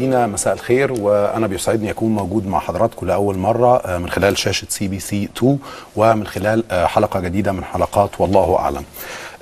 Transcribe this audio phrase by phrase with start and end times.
[0.00, 5.28] مشاهدينا مساء الخير وأنا بيسعدني أكون موجود مع حضراتكم لأول مرة من خلال شاشة CBC
[5.36, 5.58] 2
[5.96, 8.84] ومن خلال حلقة جديدة من حلقات والله أعلم.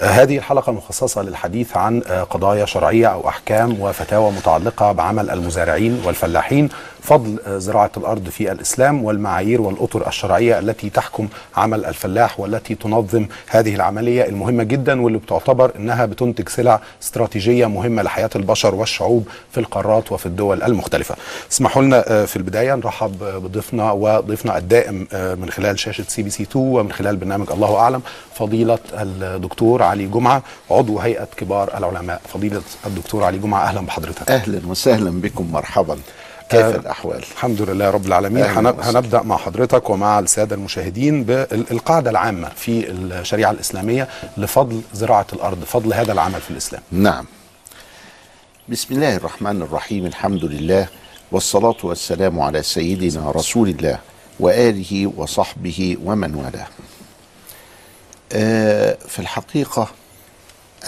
[0.01, 6.69] هذه الحلقة مخصصة للحديث عن قضايا شرعية أو أحكام وفتاوى متعلقة بعمل المزارعين والفلاحين
[7.03, 13.75] فضل زراعة الأرض في الإسلام والمعايير والأطر الشرعية التي تحكم عمل الفلاح والتي تنظم هذه
[13.75, 20.13] العملية المهمة جدا واللي بتعتبر أنها بتنتج سلع استراتيجية مهمة لحياة البشر والشعوب في القارات
[20.13, 21.17] وفي الدول المختلفة.
[21.53, 27.17] اسمحوا لنا في البداية نرحب بضيفنا وضيفنا الدائم من خلال شاشة CBC 2 ومن خلال
[27.17, 28.03] برنامج الله أعلم
[28.35, 32.21] فضيلة الدكتور علي جمعة عضو هيئة كبار العلماء.
[32.35, 34.31] فضيلة الدكتور علي جمعة أهلا بحضرتك.
[34.31, 35.99] أهلا وسهلا بكم مرحبا.
[36.49, 38.45] كيف آه الأحوال؟ الحمد لله رب العالمين.
[38.45, 45.95] هنبدأ مع حضرتك ومع السادة المشاهدين بالقاعدة العامة في الشريعة الإسلامية لفضل زراعة الأرض فضل
[45.95, 46.83] هذا العمل في الإسلام.
[46.93, 47.27] نعم.
[48.69, 50.89] بسم الله الرحمن الرحيم الحمد لله
[51.33, 53.99] والصلاة والسلام على سيدنا رسول الله
[54.41, 56.67] وآله وصحبه ومن والاه.
[58.33, 59.89] آه في الحقيقة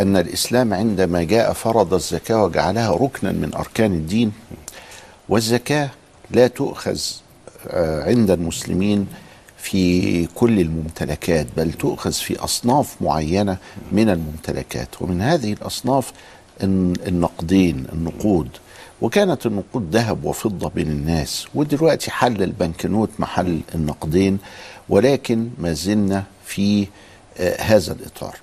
[0.00, 4.32] أن الإسلام عندما جاء فرض الزكاة وجعلها ركنا من أركان الدين
[5.30, 5.90] والزكاة
[6.30, 7.00] لا تؤخذ
[7.68, 9.06] آه عند المسلمين
[9.58, 13.56] في كل الممتلكات بل تؤخذ في أصناف معينة
[13.92, 14.88] من الممتلكات.
[15.02, 16.12] ومن هذه الأصناف
[16.62, 18.48] النقدين النقود.
[19.02, 24.38] وكانت النقود ذهب وفضة بين الناس ودلوقتي حل البنكنوت محل النقدين
[24.88, 26.86] ولكن ما زلنا في
[27.38, 28.36] آه هذا الإطار.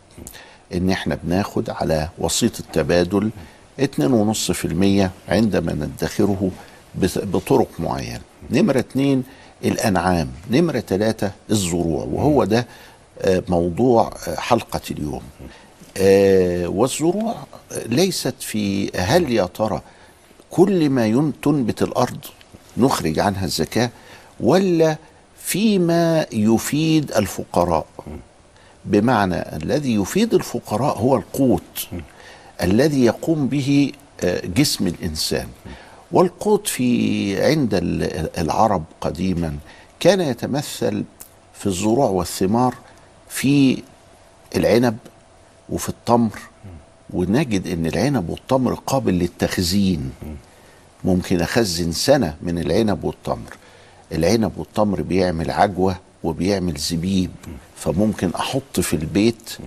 [0.73, 3.29] إن إحنا بناخد على وسيط التبادل
[3.81, 3.89] 2.5%
[5.29, 6.51] عندما ندخره
[7.15, 8.21] بطرق معينة.
[8.51, 9.23] نمرة اتنين
[9.65, 10.29] الأنعام.
[10.51, 12.07] نمرة ثلاثة الزروع.
[12.11, 12.67] وهو ده
[13.21, 15.21] آه موضوع حلقة اليوم.
[15.97, 17.35] آه والزروع
[17.85, 19.81] ليست في هل يا ترى
[20.51, 22.19] كل ما تنبت الأرض
[22.77, 23.89] نخرج عنها الزكاة
[24.39, 24.97] ولا
[25.39, 27.85] فيما يفيد الفقراء؟
[28.85, 31.87] بمعنى الذي يفيد الفقراء هو القوت
[32.61, 33.91] الذي يقوم به
[34.43, 35.47] جسم الإنسان.
[36.11, 37.69] والقوت في عند
[38.37, 39.57] العرب قديما
[39.99, 41.03] كان يتمثل
[41.53, 42.75] في الزروع والثمار
[43.29, 43.83] في
[44.55, 44.97] العنب
[45.69, 46.39] وفي التمر.
[47.13, 50.11] ونجد إن العنب والتمر قابل للتخزين.
[51.03, 53.57] ممكن أخزن سنة من العنب والتمر.
[54.11, 57.31] العنب والتمر بيعمل عجوة وبيعمل زبيب.
[57.75, 59.57] فممكن أحط في البيت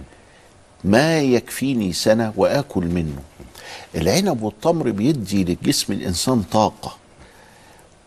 [0.85, 3.23] ما يكفيني سنة وآكل منه؟
[3.95, 6.97] العنب والتمر بيدي لجسم الإنسان طاقة.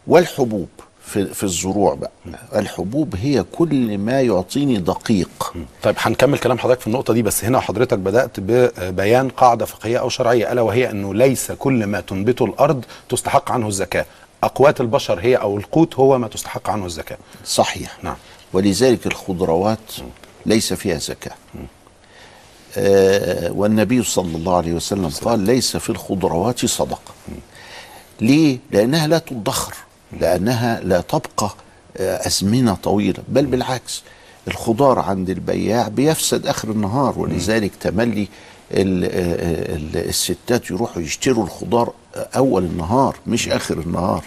[0.07, 0.67] والحبوب
[1.05, 2.11] في, في الزروع بقى.
[2.55, 5.53] الحبوب هي كل ما يعطيني دقيق.
[5.83, 10.09] طيب هنكمل كلام حضرتك في النقطة دي بس هنا حضرتك بدأت ببيان قاعدة فقهية أو
[10.09, 14.05] شرعية ألا وهي أنه ليس كل ما تنبته الأرض تستحق عنه الزكاة.
[14.43, 17.17] أقوات البشر هي أو القوت هو ما تستحق عنه الزكاة.
[17.45, 18.03] صحيح.
[18.03, 18.15] نعم.
[18.53, 19.93] ولذلك الخضروات
[20.45, 21.31] ليس فيها زكاة.
[21.55, 21.82] آه
[23.49, 27.13] والنبي صلى الله عليه وسلم قال ليس في الخضروات صدقة.
[28.21, 29.73] ليه؟ لأنها لا تدخر
[30.19, 31.49] لأنها لا تبقى
[31.99, 33.23] أزمنة طويلة.
[33.27, 34.03] بل بالعكس
[34.47, 38.27] الخضار عند البياع بيفسد آخر النهار ولذلك تملي
[38.71, 39.03] ال
[39.95, 41.93] ال الستات يروحوا يشتروا الخضار
[42.35, 44.23] أول النهار مش آخر النهار.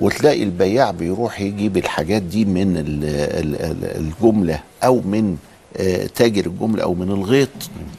[0.00, 2.74] وتلاقي البياع بيروح يجيب الحاجات دي من
[3.96, 5.36] الجملة أو من
[6.14, 7.48] تاجر الجملة أو من الغيط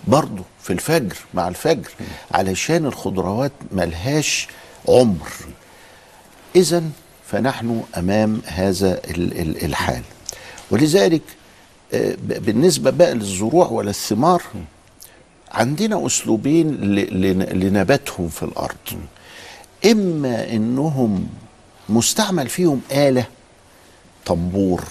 [0.07, 1.89] برضه في الفجر مع الفجر
[2.31, 4.47] علشان الخضروات ملهاش
[4.87, 5.31] عمر.
[6.55, 6.83] إذا
[7.27, 9.01] فنحن أمام هذا
[9.65, 10.01] الحال.
[10.71, 11.21] ولذلك
[12.19, 14.43] بالنسبة بقى للزروع ولا الثمار
[15.51, 16.67] عندنا أسلوبين
[17.53, 18.75] لنباتهم في الأرض.
[19.85, 21.27] إما إنهم
[21.89, 23.25] مستعمل فيهم آلة
[24.25, 24.83] طنبور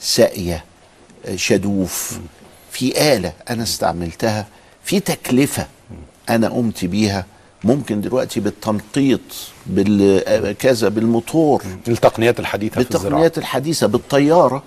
[0.00, 0.64] ساقية
[1.36, 2.18] شدوف
[2.70, 4.46] في آلة أنا استعملتها
[4.84, 5.66] في تكلفة
[6.28, 7.26] أنا قمت بيها
[7.64, 9.20] ممكن دلوقتي بالتنقيط
[9.66, 14.62] بالكذا بالموتور التقنيات الحديثة بالتقنيات الحديثة بالطيارة.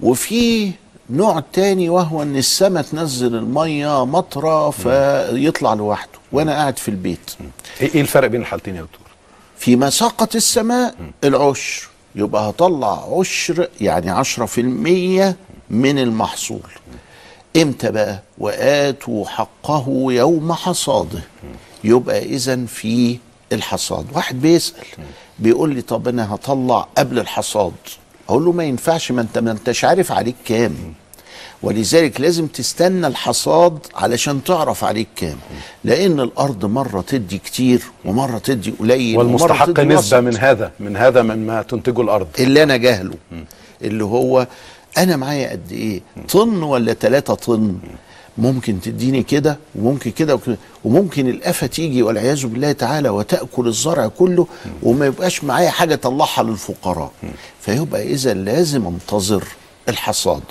[0.00, 0.72] وفي
[1.10, 7.30] نوع تاني وهو إن السماء تنزل المية مطرة فيطلع لوحده وأنا قاعد في البيت.
[7.80, 9.06] إيه إيه الفرق بين الحالتين يا دكتور؟
[9.58, 10.94] فيما سقط السماء
[11.24, 11.88] العشر.
[12.14, 15.36] يبقى هطلع عشر يعني عشرة في المية
[15.70, 16.70] من المحصول.
[17.56, 21.20] إمتى بقى؟ وآتوا حقه يوم حصاده.
[21.84, 23.18] يبقى إذا في
[23.52, 24.06] الحصاد.
[24.12, 24.84] واحد بيسأل
[25.38, 27.72] بيقول لي طب أنا هطلع قبل الحصاد.
[28.28, 30.74] أقول له ما ينفعش ما أنت ما أنتش عارف عليك كام.
[31.62, 35.38] ولذلك لازم تستنى الحصاد علشان تعرف عليك كام.
[35.84, 40.14] لأن الأرض مرة تدي كتير ومرة تدي قليل والمستحق وسط.
[40.14, 42.28] من هذا من هذا مما تنتجه الأرض.
[42.38, 43.14] اللي أنا جاهله
[43.82, 44.46] اللي هو
[44.98, 47.78] أنا معايا قد إيه؟ طن ولا ثلاثة طن؟
[48.38, 54.46] ممكن تديني كده وممكن كده وكده وممكن الآفة تيجي والعياذ بالله تعالى وتأكل الزرع كله
[54.82, 57.10] وما يبقاش معايا حاجة طلعها للفقراء.
[57.60, 59.44] فيبقى إذا لازم أنتظر
[59.88, 60.42] الحصاد.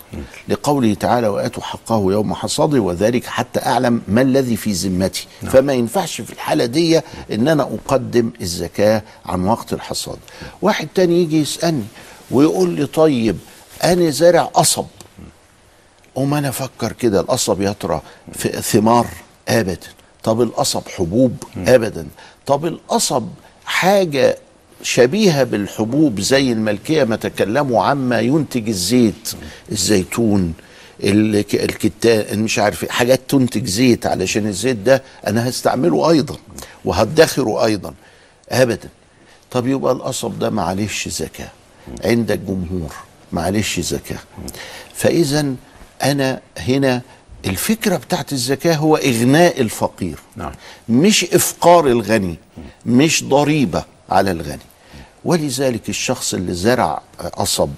[0.50, 5.28] لقوله تعالى وآتوا حقه يوم حصاده وذلك حتى أعلم ما الذي في ذمتي.
[5.42, 7.01] فما ينفعش في الحالة دي
[7.31, 10.18] إن أنا أقدم الزكاة عن وقت الحصاد.
[10.62, 11.83] واحد تاني يجي يسألني
[12.31, 13.38] ويقول لي طيب
[13.83, 14.85] أنا زارع قصب.
[16.15, 18.01] قوم أنا أفكر كده القصب يطرى
[18.33, 19.07] في ثمار
[19.50, 19.88] ابدا.
[20.24, 22.07] طب القصب حبوب؟ ابدا.
[22.45, 23.27] طب القصب
[23.65, 24.38] حاجة
[24.81, 29.31] شبيهة بالحبوب زي الملكية ما تكلموا عما ينتج الزيت.
[29.71, 30.53] الزيتون
[31.03, 36.35] الك- الكتان مش عارف إيه، حاجات تنتج زيت علشان الزيت ده أنا هستعمله أيضا
[36.85, 37.94] وهدخره أيضا.
[38.50, 38.89] ابدا.
[39.51, 41.50] طب يبقى القصب ده معلش زكاة.
[42.06, 42.94] عند الجمهور.
[43.31, 44.19] معلش زكاة.
[44.94, 45.56] فاذا
[46.03, 47.01] أنا هنا
[47.45, 50.19] الفكرة بتاعت الزكاة هو إغناء الفقير.
[50.35, 50.51] نعم.
[50.89, 52.35] مش إفقار الغني
[52.85, 54.59] مش ضريبة على الغني.
[55.25, 57.01] ولذلك الشخص اللي زرع
[57.35, 57.69] قصب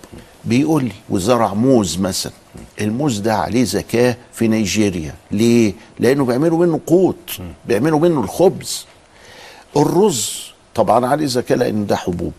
[0.45, 2.33] بيقول لي وزرع موز مثلا.
[2.81, 5.15] الموز ده عليه زكاة في نيجيريا.
[5.31, 8.85] ليه؟ لأنه بيعملوا منه قوت بيعملوا منه الخبز.
[9.77, 10.48] الرز
[10.79, 12.33] طبعا عليه زكاه لأن ده حبوب.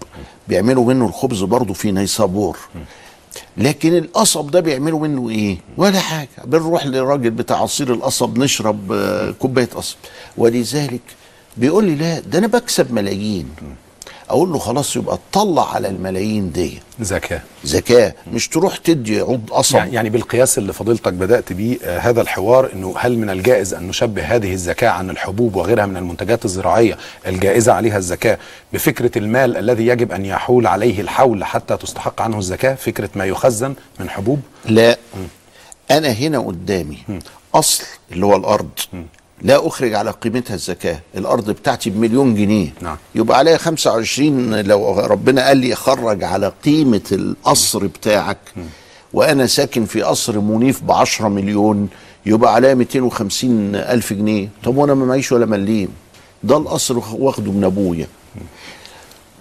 [0.49, 2.59] بيعملوا منه الخبز برضه في نيسابور.
[3.57, 6.29] لكن القصب ده بيعملوا منه إيه؟ ولا حاجة.
[6.45, 9.97] بنروح للراجل بتاع عصير القصب نشرب آه، كوباية قصب.
[10.37, 11.01] ولذلك
[11.57, 13.49] بيقول لي لا ده أنا بكسب ملايين.
[14.31, 16.79] أقول له خلاص يبقى اطلع على الملايين دي.
[17.01, 17.41] زكاة.
[17.65, 18.15] زكاة.
[18.33, 19.77] مش تروح تدي عود قصب.
[19.93, 24.23] يعني بالقياس اللي فضيلتك بدأت بيه آه هذا الحوار إنه هل من الجائز أن نشبه
[24.23, 26.97] هذه الزكاة عن الحبوب وغيرها من المنتجات الزراعية؟
[27.27, 28.39] الجائزة عليها الزكاة.
[28.73, 33.75] بفكرة المال الذي يجب أن يحول عليه الحول حتى تستحق عنه الزكاة فكرة ما يخزن
[34.01, 34.99] من حبوب؟ لا.
[35.91, 36.99] أنا هنا قدامي
[37.55, 38.69] أصل اللي هو الأرض.
[39.43, 41.01] لا أخرج على قيمتها الزكاة.
[41.17, 42.73] الأرض بتاعتي بمليون جنيه.
[42.81, 42.97] نعم.
[43.15, 48.39] يبقى عليها 25 لو ربنا قال لي خرج على قيمة القصر بتاعك
[49.13, 51.89] وأنا ساكن في قصر منيف ب 10 مليون
[52.27, 54.49] يبقى عليها 250 ألف جنيه.
[54.65, 55.89] طب وأنا ما معيش ولا مليم؟
[56.43, 58.07] ده القصر واخده من أبويا.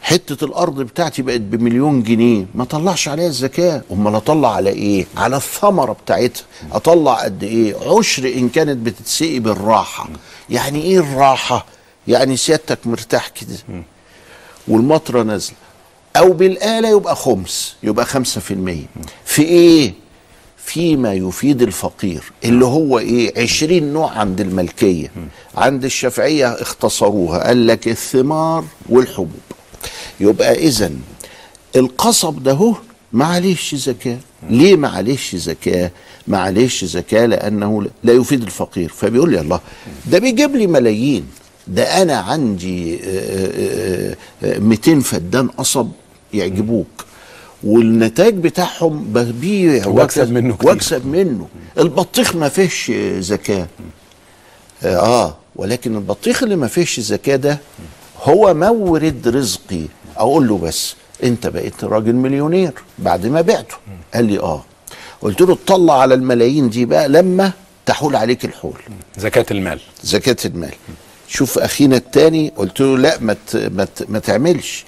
[0.09, 2.45] حتة الأرض بتاعتي بقت بمليون جنيه.
[2.55, 3.81] ما طلعش عليها الزكاة.
[3.91, 6.43] أمال أطلع على إيه؟ على الثمرة بتاعتها.
[6.71, 10.09] أطلع قد إيه؟ عشر إن كانت بتتسقي بالراحة.
[10.49, 11.65] يعني إيه الراحة؟
[12.07, 13.83] يعني سيادتك مرتاح كده.
[14.67, 15.55] والمطرة نازلة.
[16.17, 18.85] أو بالآلة يبقى خمس يبقى خمسة في المية.
[19.25, 19.93] في إيه؟
[20.57, 25.11] فيما يفيد الفقير اللي هو إيه؟ عشرين نوع عند الملكية.
[25.55, 27.47] عند الشافعية اختصروها.
[27.47, 29.31] قال لك الثمار والحبوب.
[30.19, 30.91] يبقى اذا
[31.75, 32.75] القصب ده هو
[33.13, 34.17] معلش زكاة.
[34.49, 35.91] ليه معلش زكاة؟
[36.27, 38.89] معلش زكاة لأنه لا يفيد الفقير.
[38.89, 39.59] فبيقول لي الله
[40.05, 41.25] ده بيجيب لي ملايين.
[41.67, 45.87] ده أنا عندي آه، آه، آه، 200 فدان قصب
[46.33, 47.05] يعجبوك.
[47.63, 50.69] والنتاج بتاعهم ببيع وأكسب منه كتير.
[50.69, 51.47] وأكسب منه.
[51.77, 53.67] البطيخ ما فيش زكاة.
[54.83, 57.59] آه ولكن البطيخ اللي ما فيش زكاة ده
[58.23, 59.81] هو مورد رزقي.
[60.17, 63.75] أقول له بس أنت بقيت راجل مليونير بعد ما بعته.
[64.13, 64.63] قال لي آه.
[65.21, 67.51] قلت له اطلع على الملايين دي بقى لما
[67.85, 68.79] تحول عليك الحول.
[69.17, 69.79] زكاة المال.
[70.03, 70.73] زكاة المال.
[71.27, 74.85] شوف أخينا التاني قلت له لا ما ت- ما ت- ما تعملش.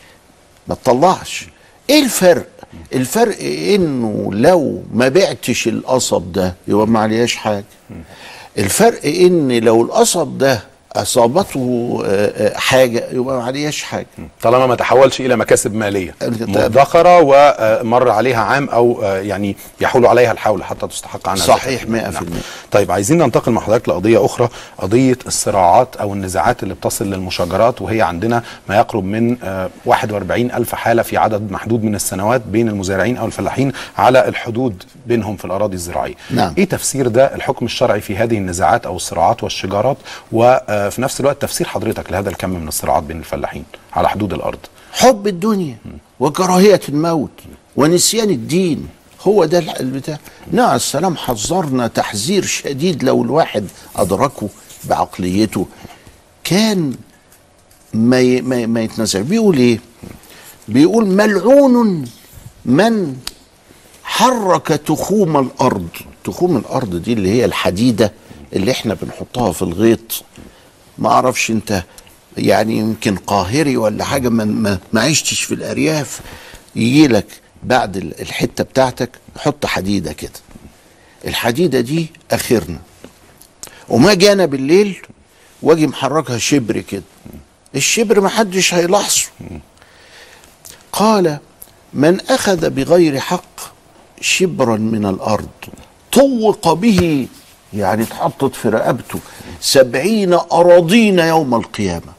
[0.67, 1.45] ما تطلعش.
[1.89, 2.47] إيه الفرق؟
[2.93, 3.37] الفرق
[3.75, 7.63] إنه لو ما بعتش القصب ده يبقى ما عليهاش حاجة.
[8.57, 10.63] الفرق إن لو القصب ده
[10.95, 14.07] أصابته آه، آه، حاجة يبقى ما عليهاش حاجة
[14.41, 20.05] طالما ما تحولش إلى مكاسب مالية أنت- مدخرة ومر عليها عام أو آه، يعني يحول
[20.05, 22.09] عليها الحول حتى تستحق عنها صحيح، الزكاة.
[22.11, 22.13] 100%.
[22.13, 22.25] نعم.
[22.71, 28.01] طيب عايزين ننتقل مع حضرتك لقضية أخرى قضية الصراعات أو النزاعات اللي بتصل للمشاجرات وهي
[28.01, 33.17] عندنا ما يقرب من آه، 41 ألف حالة في عدد محدود من السنوات بين المزارعين
[33.17, 36.53] أو الفلاحين على الحدود بينهم في الأراضي الزراعية نعم.
[36.57, 39.97] إيه تفسير ده الحكم الشرعي في هذه النزاعات أو الصراعات والشجارات
[40.87, 44.59] وفي نفس الوقت تفسير حضرتك لهذا الكم من الصراعات بين الفلاحين على حدود الأرض.
[44.93, 45.77] حب الدنيا
[46.19, 47.31] وكراهية الموت
[47.75, 48.87] ونسيان الدين
[49.21, 50.17] هو ده البتاع.
[50.53, 54.49] عليه السلام حذرنا تحذير شديد لو الواحد أدركه
[54.83, 55.67] بعقليته.
[56.43, 56.93] كان
[57.93, 59.79] ما ي- ما, ما يتنزع بيقول إيه؟
[60.67, 62.05] بيقول ملعون
[62.65, 63.15] من
[64.03, 65.87] حرك تخوم الأرض.
[66.23, 68.11] تخوم الأرض دي اللي هي الحديدة
[68.53, 70.23] اللي إحنا بنحطها في الغيط.
[70.97, 71.83] ما أعرفش أنت
[72.37, 76.19] يعني يمكن قاهري ولا حاجة ما, ما, عشتش في الأرياف
[76.75, 77.27] يجي لك
[77.63, 80.31] بعد ال- الحتة بتاعتك حط حديدة كده.
[81.27, 82.79] الحديدة دي أخرنا.
[83.89, 85.01] وما أجي أنا بالليل
[85.61, 87.03] واجي محركها شبر كده.
[87.75, 89.21] الشبر ما حدش هيلاحظه.
[90.91, 91.37] قال
[91.93, 93.59] من أخذ بغير حق
[94.21, 95.49] شبرا من الأرض
[96.11, 97.27] طوق به
[97.73, 99.19] يعني اتحطت في رقبته
[99.61, 102.13] سبعين أراضين يوم القيامة.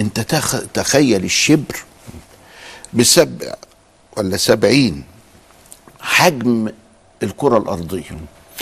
[0.00, 0.56] أنت تخ...
[0.74, 1.76] تخيل الشبر
[2.92, 3.54] بسبع
[4.16, 5.04] ولا سبعين
[6.00, 6.68] حجم
[7.22, 8.02] الكرة الأرضية.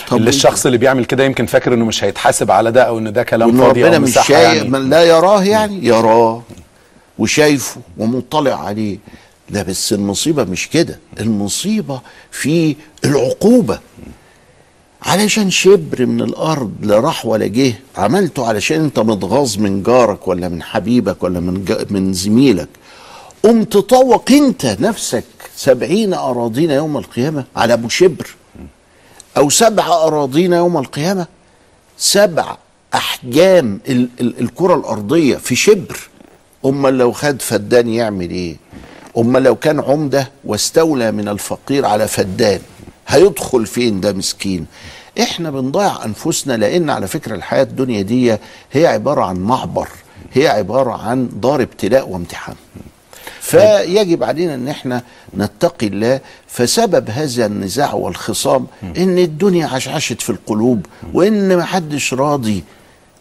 [0.09, 3.12] طب اللي الشخص اللي بيعمل كده يمكن فاكر إنه مش هيتحاسب على ده أو إن
[3.12, 4.68] ده كلام فاضي ربنا مش شايف يعني.
[4.68, 6.42] من لا يراه يعني يراه
[7.18, 8.99] وشايفه ومطلع عليه.
[9.50, 10.99] لا بس المصيبة مش كده.
[11.21, 13.78] المصيبة في العقوبة.
[15.02, 17.75] علشان شبر من الأرض لا راح ولا جه.
[17.97, 22.68] عملته علشان أنت متغاظ من جارك ولا من حبيبك ولا من من زميلك.
[23.42, 25.25] قم تطوق أنت نفسك
[25.56, 28.35] سبعين أراضين يوم القيامة على أبو شبر.
[29.37, 31.26] أو سبع أراضين يوم القيامة.
[31.99, 32.56] سبع
[32.94, 35.99] أحجام ال- ال- الكرة الأرضية في شبر.
[36.66, 38.56] أمال لو خد فدان يعمل إيه؟
[39.18, 42.61] أمال لو كان عمدة واستولى من الفقير على فدان.
[43.12, 44.66] هيدخل فين ده مسكين؟
[45.21, 48.37] إحنا بنضيع أنفسنا لأن على فكرة الحياة الدنيا دي
[48.73, 49.88] هي عبارة عن معبر
[50.33, 52.54] هي عبارة عن دار ابتلاء وامتحان.
[53.40, 55.02] فيجب علينا إن إحنا
[55.37, 56.21] نتقي الله.
[56.47, 62.64] فسبب هذا النزاع والخصام إن الدنيا عشعشت في القلوب وإن ما حدش راضي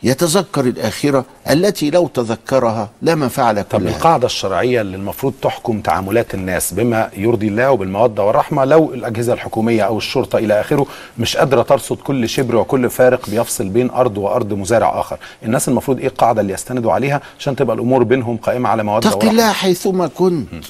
[0.04, 5.82] يتذكر الآخرة التي لو تذكرها لما فعل طب كل هذا القاعدة الشرعية اللي المفروض تحكم
[5.82, 10.86] تعاملات الناس بما يرضي الله وبالموده والرحمة لو الأجهزة الحكومية أو الشرطة إلى آخره
[11.18, 15.18] مش قادرة ترصد كل شبر وكل فارق بيفصل بين أرض وأرض مزارع آخر.
[15.44, 19.16] الناس المفروض إيه القاعدة اللي يستندوا عليها عشان تبقى الأمور بينهم قائمة على مودة اتق
[19.18, 20.66] ورحمه الله حيثما كنت.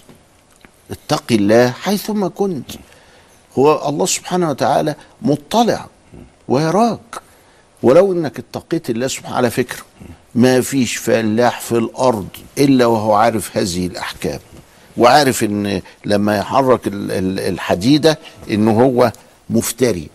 [0.92, 2.72] اتق الله حيثما كنت.
[3.60, 5.86] هو الله سبحانه وتعالى مطلع
[6.48, 7.00] ويراك.
[7.84, 9.82] ولو إنك اتقيت الله سبحانه على فكره
[10.36, 14.40] ما فيش فلاح في الأرض إلا وهو عارف هذه الأحكام
[14.98, 18.20] وعارف إن لما يحرك ال- ال- الحديدة
[18.52, 19.12] إن هو
[19.50, 20.10] مفتري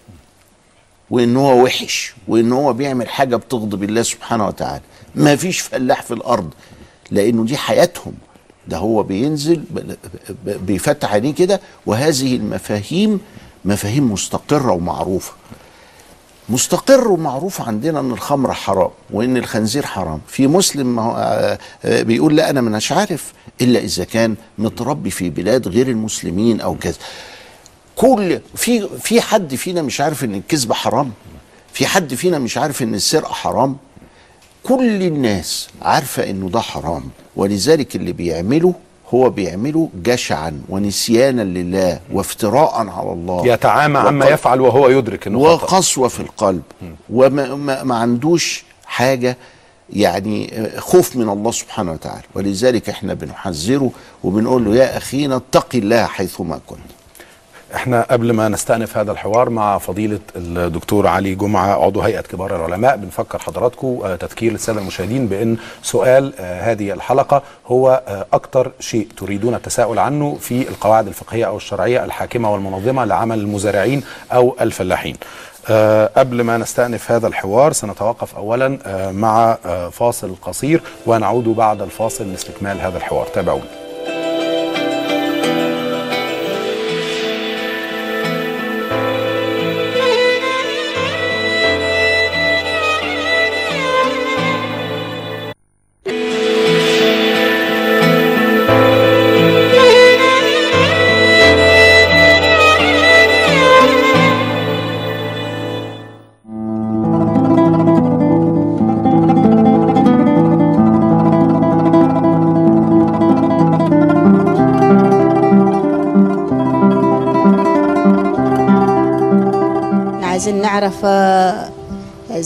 [1.10, 4.82] وإن هو وحش وإن هو بيعمل حاجة بتغضب الله سبحانه وتعالى.
[5.14, 6.50] ما فيش فلاح في الأرض
[7.10, 8.12] لأنه دي حياتهم.
[8.68, 9.64] ده هو بينزل
[10.44, 13.20] بيفتح عينيه كده وهذه المفاهيم
[13.64, 15.32] مفاهيم مستقرة ومعروفة.
[16.48, 20.20] مستقر ومعروف عندنا إن الخمر حرام وإن الخنزير حرام.
[20.28, 25.68] في مسلم آه، آه، بيقول لا أنا مش عارف إلا إذا كان متربي في بلاد
[25.68, 26.96] غير المسلمين أو كذا.
[27.96, 31.12] كل في في حد فينا مش عارف إن الكذب حرام؟
[31.72, 33.76] في حد فينا مش عارف إن السرقة حرام؟
[34.62, 37.02] كل الناس عارفة إنه ده حرام.
[37.36, 38.74] ولذلك اللي بيعمله
[39.14, 43.46] هو بيعمله جشعا ونسيانا لله وافتراء على الله.
[43.46, 45.74] يتعامى عما يفعل وهو يدرك إنه خطأ.
[45.74, 46.62] وقسوة في القلب.
[47.10, 49.36] وما ما, ما عندوش حاجة
[49.92, 52.22] يعني خوف من الله سبحانه وتعالى.
[52.34, 53.90] ولذلك إحنا بنحذره
[54.24, 56.95] وبنقول له يا أخينا اتق الله حيثما كنت.
[57.74, 62.96] إحنا قبل ما نستأنف هذا الحوار مع فضيلة الدكتور علي جمعة عضو هيئة كبار العلماء
[62.96, 69.08] بنفكر حضراتكم آه، تذكير السادة المشاهدين بأن سؤال آه، هذه الحلقة هو آه، أكثر شيء
[69.16, 75.16] تريدون التساؤل عنه في القواعد الفقهية أو الشرعية الحاكمة والمنظمة لعمل المزارعين أو الفلاحين.
[76.16, 78.78] قبل ما نستأنف هذا الحوار سنتوقف أولا
[79.12, 79.54] مع
[79.92, 83.26] فاصل قصير ونعود بعد الفاصل لاستكمال هذا الحوار.
[83.26, 83.85] تابعونا.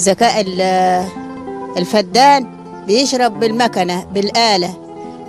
[0.01, 1.07] الذكاء ال-
[1.77, 2.47] الفدان
[2.87, 4.75] بيشرب بالمكنة بالآلة.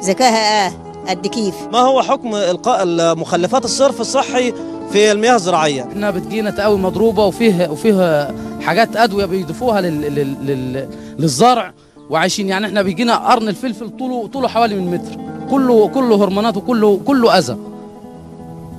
[0.04, 0.72] ذكاها آه
[1.08, 1.56] قد كيف.
[1.74, 2.86] ما هو حكم إلقاء
[3.16, 4.54] مخلفات الصرف الصحي
[4.92, 8.28] في المياه الزراعية؟ إنها بتجينا تقوي مضروبة وفيه وفيه
[8.62, 10.88] حاجات أدوية بيضيفوها لل لل لل
[11.20, 11.74] للزرع.
[12.10, 15.20] وعايشين يعني إحنا بيجينا قرن الفلفل طوله طوله حوالي من متر.
[15.52, 17.58] كله كله هرمونات وكله كله أذى.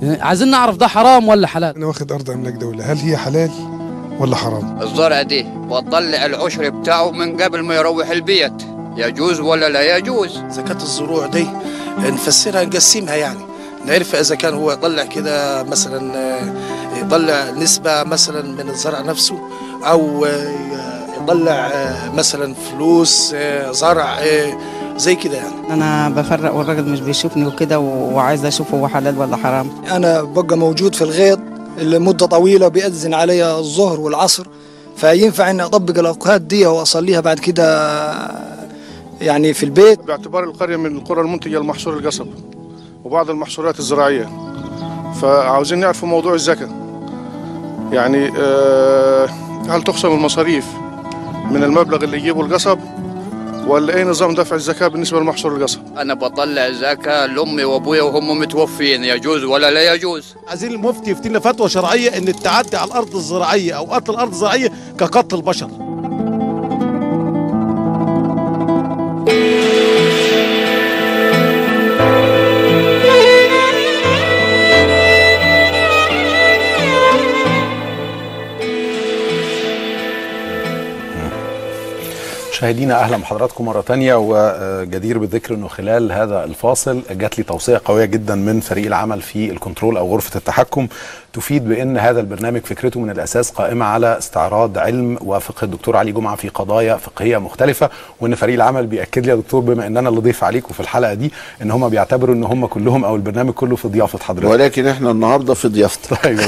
[0.01, 2.91] يعني عايزين نعرف ده حرام ولا حلال؟ أنا واخد أرض أملاك دولة.
[2.91, 3.49] هل هي حلال؟
[4.19, 8.53] ولا حرام؟ الزرع دي وتطلع العشر بتاعه من قبل ما يروح البيت.
[8.97, 11.47] يجوز ولا لا يجوز؟ زكاة الزروع دي
[11.97, 13.39] نفسرها نقسمها يعني.
[13.85, 16.53] نعرف إذا كان هو يطلع كده مثلا آه،
[16.99, 19.39] يطلع نسبة مثلا من الزرع نفسه
[19.83, 20.53] أو آه،
[21.23, 23.35] يطلع آه، مثلا فلوس
[23.71, 24.19] زرع
[24.97, 25.73] زي كده يعني.
[25.73, 29.69] أنا بفرق والراجل مش بيشوفني وكده وعايزه أشوف هو حلال ولا حرام.
[29.91, 31.39] أنا ببقى موجود في الغيط
[31.77, 34.47] لمدة طويلة بيأذن علي الظهر والعصر
[34.95, 37.63] فينفع إني أطبق الأوقات دي وأصليها بعد كده
[39.21, 42.27] يعني في البيت؟ باعتبار القرية من القرى المنتجة لمحصول القصب
[43.03, 44.29] وبعض المحصولات الزراعية.
[45.21, 46.69] فعاوزين نعرف موضوع الزكاة.
[47.91, 49.25] يعني آه،
[49.69, 50.65] هل تخصم المصاريف
[51.51, 52.79] من المبلغ اللي يجيبه القصب؟
[53.67, 59.03] ولا إيه نظام دفع الزكاة بالنسبة لمحصول القصب أنا بطلع زكاة لأمي وأبويا وهم متوفين
[59.03, 63.77] يجوز ولا لا يجوز؟ عايزين المفتي يفتي لنا فتوى شرعية إن التعدي على الأرض الزراعية
[63.77, 65.69] أو قتل الأرض الزراعية كقتل البشر.
[82.63, 88.05] مشاهدينا أهلا بحضراتكم مرة تانية وجدير بالذكر إنه خلال هذا الفاصل جات لي توصية قوية
[88.05, 90.87] جدا من فريق العمل في الكنترول أو غرفة التحكم
[91.33, 96.35] تفيد بأن هذا البرنامج فكرته من الأساس قائمة على استعراض علم وفقه الدكتور علي جمعة
[96.35, 97.89] في قضايا فقهية مختلفة
[98.21, 101.13] وإن فريق العمل بيأكد لي يا دكتور بما ان أنا اللي ضيف عليكم في الحلقة
[101.13, 104.49] دي إن هم بيعتبروا إن هم كلهم أو البرنامج كله في ضيافة حضرتك.
[104.49, 106.39] ولكن إحنا النهارده في ضيافتك طيب.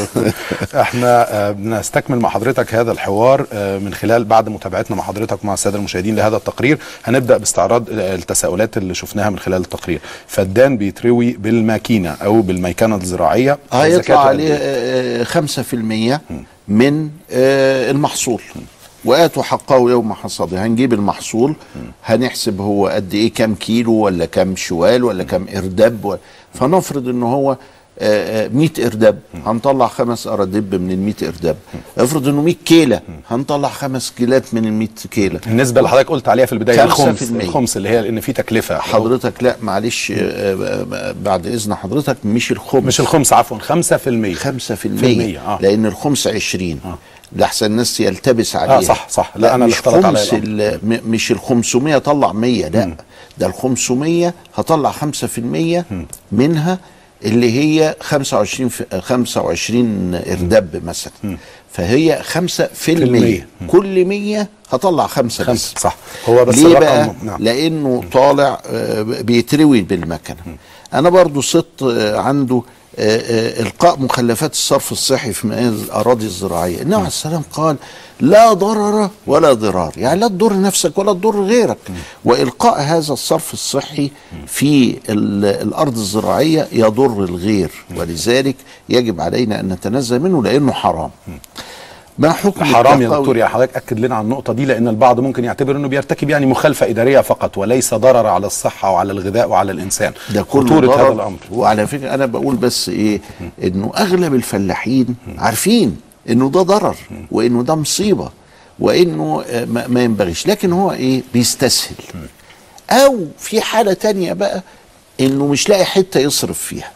[0.76, 5.54] إحنا آه، بنستكمل مع حضرتك هذا الحوار آه، من خلال بعد متابعتنا مع حضرتك ومع
[5.54, 10.00] السادة المشاهدين لهذا التقرير هنبدأ باستعراض التساؤلات اللي شفناها من خلال التقرير.
[10.28, 13.58] فدان بيتروي بالماكينة أو بالميكنه الزراعية.
[13.74, 16.22] هيطلع عليه قد إيه؟ آه، خمسة في المية
[16.68, 18.42] من آه، المحصول
[19.06, 21.56] وآتوا حقه يوم حصاده هنجيب المحصول
[22.06, 26.16] هنحسب هو قد إيه كام كيلو ولا كام شوال ولا كام ارداب و...
[26.54, 27.58] فنفرض إن هو
[28.02, 31.56] 100 ارداب هنطلع خمس ارداب من ال 100 ارداب
[31.98, 33.02] افرض إنه 100 كيلة.
[33.30, 35.40] هنطلع خمس كيلات من ال 100 كيلة.
[35.48, 37.22] النسبة اللي حضرتك قلت عليها في البداية الخمس.
[37.32, 38.80] الخمس اللي هي إن في تكلفة.
[38.80, 40.16] حضرتك لا معلش آه،
[40.94, 42.84] آه، بعد إذن حضرتك مش الخمس.
[42.84, 45.40] مش الخمس عفوا 5% 5% خمسة في المية.
[45.40, 45.60] آه.
[45.62, 46.80] لأن الخمس عشرين.
[47.36, 48.78] لحسن الناس يلتبس عليها.
[48.78, 49.32] آه، صح، صح.
[49.36, 50.34] لا، أنا اللي مش اختلط عليا خمس
[50.84, 52.96] م- مش ال 500 طلع 100 لا.
[53.38, 55.86] ده ال 500 هطلع 5%
[56.32, 56.80] منها
[57.26, 61.14] اللي هي 25 في 25 ارداب مثلا.
[61.72, 63.48] فهي 5 في المية.
[63.68, 65.96] كل 100 هطلع 5 بس صح.
[66.30, 67.44] هو بس ليه بقى؟ نعم.
[67.44, 70.38] لأنه طالع آه، بيتروي بالمكنة.
[70.94, 72.62] أنا برضو صدت آه، عنده
[73.00, 76.82] إلقاء مخلفات الصرف الصحي في الأراضي الزراعية.
[76.82, 77.76] النبي عليه السلام قال
[78.20, 79.94] لا ضرر ولا ضرار.
[79.98, 81.78] يعني لا تضر نفسك ولا تضر غيرك.
[82.26, 84.12] وإلقاء هذا الصرف الصحي
[84.48, 87.72] في ال- الأرض الزراعية يضر الغير.
[87.98, 88.56] ولذلك
[88.90, 91.10] يجب علينا أن نتنزه منه لأنه حرام.
[92.18, 95.44] ما حكم حرام يا دكتور يا حضرتك أكد لنا على النقطة دي لأن البعض ممكن
[95.44, 100.14] يعتبر إنه بيرتكب يعني مخالفة إدارية فقط وليس ضرر على الصحة وعلى الغذاء وعلى الإنسان.
[100.34, 101.06] ده كله خطورة ضرر.
[101.08, 101.38] هذا الأمر.
[101.52, 103.22] وعلى فكرة أنا بقول بس إيه
[103.64, 105.98] إنه أغلب الفلاحين عارفين
[106.30, 106.96] إنه ده ضرر
[107.32, 108.30] وإنه ده مصيبة
[108.80, 110.48] وإنه آه، ما ينبغيش.
[110.48, 111.96] لكن هو إيه بيستسهل.
[112.92, 114.64] أو في حالة تانية بقى
[115.20, 116.92] إنه مش لاقي حتة يصرف فيها.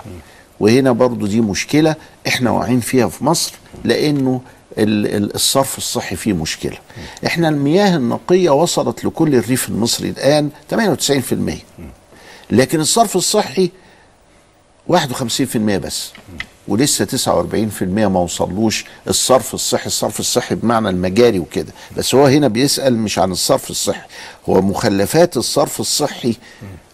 [0.60, 1.96] وهنا برضو دي مشكلة
[2.28, 3.54] إحنا واقعين فيها في مصر
[3.84, 4.42] لأنه
[4.78, 6.78] الصرف الصحي فيه مشكلة.
[7.26, 10.76] إحنا المياه النقية وصلت لكل الريف المصري الآن 98%
[12.52, 13.72] لكن الصرف الصحي
[14.90, 16.12] 51% بس
[16.68, 19.86] ولسه 49% ما وصلوش الصرف الصحي.
[19.86, 21.74] الصرف الصحي بمعنى المجاري وكده.
[21.98, 24.08] بس هو هنا بيسأل مش عن الصرف الصحي
[24.50, 26.36] هو مخلفات الصرف الصحي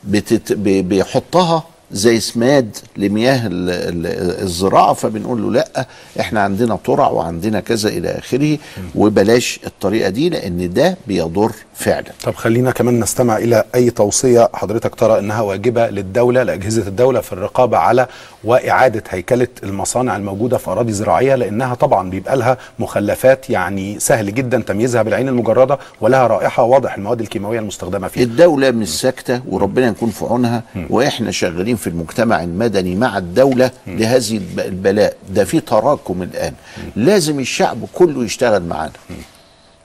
[0.04, 0.54] بتت...
[0.54, 5.86] بي- بيحطها زي سماد لمياه ال- ال- الزراعة فبنقول له لأ
[6.20, 8.58] إحنا عندنا ترع وعندنا كذا إلى آخره
[8.96, 12.12] وبلاش الطريقة دي لأن ده بيضر فعلا.
[12.24, 17.34] طب خلينا كمان نستمع إلى أي توصية حضرتك ترى إنها واجبة للدولة لأجهزة الدولة في
[17.34, 18.08] الرقابة على
[18.44, 24.60] وإعادة هيكلة المصانع الموجودة في أراضي زراعية لأنها طبعا بيبقى لها مخلفات يعني سهل جدا
[24.68, 28.24] تمييزها بالعين المجردة ولها رائحة واضح المواد الكيماوية المستخدمة فيها.
[28.24, 34.38] الدولة مش ساكتة وربنا يكون في عونها وإحنا شغالين في المجتمع المدني مع الدولة لهذه
[34.38, 35.16] الب- البلاء.
[35.30, 36.54] ده في تراكم الآن.
[36.96, 38.92] لازم الشعب كله يشتغل معانا.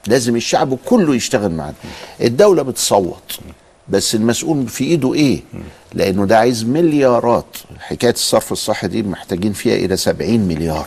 [0.06, 1.74] لازم الشعب كله يشتغل معانا
[2.20, 3.38] الدولة بتصوت
[3.88, 5.40] بس المسؤول في إيده إيه؟
[5.94, 7.56] لأنه ده عايز مليارات.
[7.78, 10.86] حكاية الصرف الصحي دي محتاجين فيها إلى 70 مليار.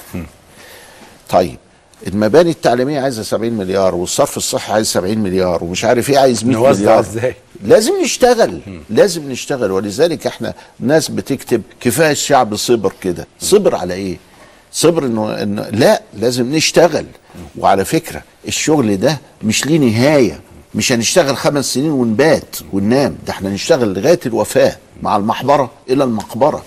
[1.29, 1.57] طيب
[2.07, 6.57] المباني التعليمية عايزة 70 مليار والصرف الصحي عايز 70 مليار ومش عارف إيه عايز 100
[6.57, 6.99] نوزع مليار.
[6.99, 9.71] إزاي؟ لازم نشتغل لازم نشتغل.
[9.71, 13.27] ولذلك إحنا ناس بتكتب كفاية الشعب صبر كده.
[13.39, 14.17] صبر على إيه؟
[14.73, 17.05] صبر إنه إنه لا لازم نشتغل.
[17.57, 20.39] وعلى فكرة الشغل ده مش ليه نهاية.
[20.75, 23.15] مش هنشتغل خمس سنين ونبات وننام.
[23.27, 26.63] ده إحنا نشتغل لغاية الوفاة مع المحبره إلى المقبرة.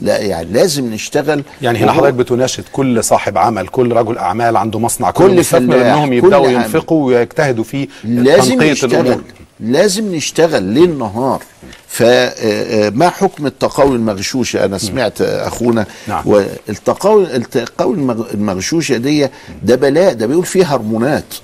[0.00, 1.42] لا يعني لازم نشتغل.
[1.62, 5.80] يعني هنا حضرتك بتناشد كل صاحب عمل كل رجل أعمال عنده مصنع كل, كل مستثمر
[5.80, 6.48] إنهم يبدأوا.
[6.48, 9.00] ينفقوا ويجتهدوا في لازم نشتغل.
[9.00, 9.22] الأمور.
[9.60, 11.42] لازم نشتغل ليل نهار.
[11.88, 16.22] فما حكم التقاوي المغشوشه أنا سمعت أخونا نعم.
[16.26, 19.28] والتقاوي التقاوي المغ- المغشوشه دي
[19.62, 21.34] ده بلاء ده بيقول فيه هرمونات.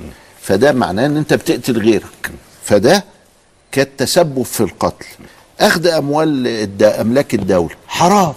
[0.42, 2.30] فده معناه إن أنت بتقتل غيرك.
[2.64, 3.04] فده
[3.72, 5.07] كالتسبب في القتل.
[5.61, 8.33] أخذ أموال أملاك الدولة حرام.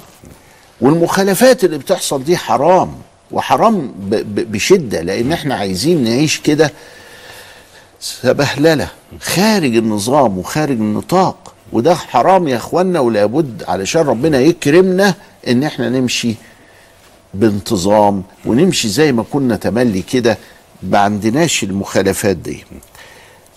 [0.82, 2.96] والمخالفات اللي بتحصل دي حرام.
[3.32, 3.92] وحرام
[4.28, 6.72] بشدة لأن إحنا عايزين نعيش كده
[8.00, 8.88] سبهللة.
[9.22, 11.47] خارج النظام وخارج النطاق.
[11.72, 15.14] وده حرام يا اخوانا ولابد علشان ربنا يكرمنا
[15.48, 16.36] ان إحنا نمشي
[17.34, 20.38] بانتظام ونمشي زي ما كنا تملي كده
[20.84, 22.64] ما عندناش المخالفات دي.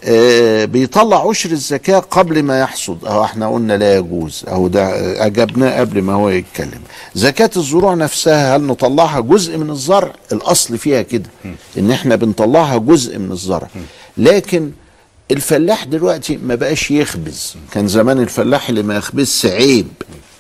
[0.05, 3.05] آه بيطلع عشر الزكاة قبل ما يحصد.
[3.05, 4.45] أهو إحنا قلنا لا يجوز.
[4.49, 4.87] أهو ده
[5.27, 6.81] أجبناه قبل ما هو يتكلم.
[7.15, 11.31] زكاة الزروع نفسها هل نطلعها جزء من الزرع؟ الأصل فيها كده
[11.79, 13.69] إن إحنا بنطلعها جزء من الزرع.
[14.17, 14.71] لكن
[15.31, 17.55] الفلاح دلوقتي ما بقاش يخبز.
[17.73, 19.87] كان زمان الفلاح اللي ما يخبزش عيب.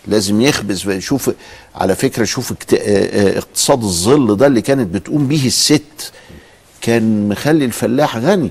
[0.06, 1.30] لازم يخبز ويشوف
[1.74, 6.12] على فكرة شوف آه، آه، اقتصاد الظل ده اللي كانت بتقوم به الست
[6.80, 8.50] كان مخلي الفلاح غني.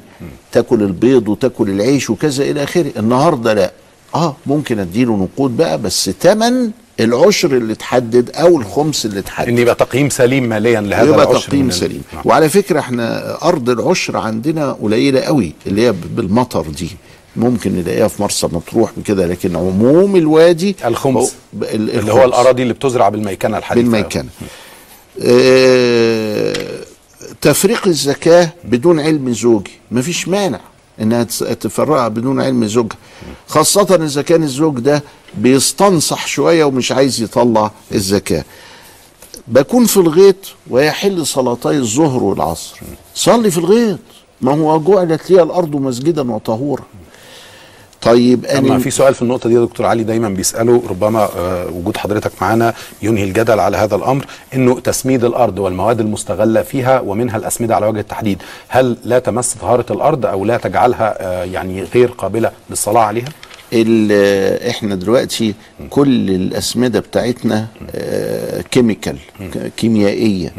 [0.52, 2.92] تاكل البيض وتاكل العيش وكذا إلى آخره.
[2.98, 3.72] النهارده لا.
[4.16, 9.58] آه ممكن أديله نقود بقى بس تمن العشر اللي اتحدد أو الخمس اللي اتحدد إن
[9.58, 12.02] يبقى تقييم سليم ماليا لهذا يبقى العشر تقييم سليم.
[12.14, 12.22] نعم.
[12.26, 16.90] وعلى فكرة إحنا أرض العشر عندنا قليلة قوي اللي هي بالمطر دي.
[17.36, 21.16] ممكن نلاقيها في مرسى مطروح بكده لكن عموم الوادي الخمس.
[21.56, 22.26] هو- ال- اللي هو الخمس.
[22.34, 23.84] الأراضي اللي بتزرع بالميكنة الحديثة.
[23.92, 24.30] بالميكنة
[25.22, 26.54] آه،
[27.42, 29.72] تفريق الزكاة بدون علم زوجي.
[29.92, 30.60] مفيش مانع
[31.02, 31.24] إنها
[31.60, 32.98] تفرقها بدون علم زوجها.
[33.48, 35.04] خاصة إذا كان الزوج ده
[35.38, 38.44] بيستنصح شوية ومش عايز يطلع الزكاة.
[39.48, 40.36] بكون في الغيط
[40.70, 42.78] ويحل صلاتي الظهر والعصر.
[43.16, 44.00] صلي في الغيط.
[44.42, 46.84] ما هو جعلت لي الأرض مسجدا وطهورا.
[48.02, 51.98] طيب أنا في سؤال في النقطة دي يا دكتور علي دايما بيسأله ربما آه، وجود
[51.98, 57.76] حضرتك معانا ينهي الجدل على هذا الأمر إنه تسميد الأرض والمواد المستغلة فيها ومنها الأسمدة
[57.76, 62.52] على وجه التحديد هل لا تمس طهارة الأرض أو لا تجعلها آه، يعني غير قابلة
[62.70, 63.30] للصلاة عليها؟
[64.70, 65.54] إحنا دلوقتي
[65.90, 69.18] كل الأسمدة بتاعتنا آه، كيميكال
[69.78, 70.54] كيميائية.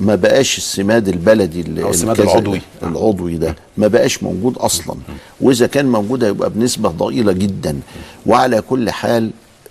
[0.00, 2.60] ما بقاش السماد البلدي ال- أو السماد العضوي.
[2.82, 4.96] العضوي ده ما بقاش موجود أصلا.
[5.40, 7.80] وإذا كان موجود هيبقى بنسبة ضئيلة جدا.
[8.26, 9.30] وعلى كل حال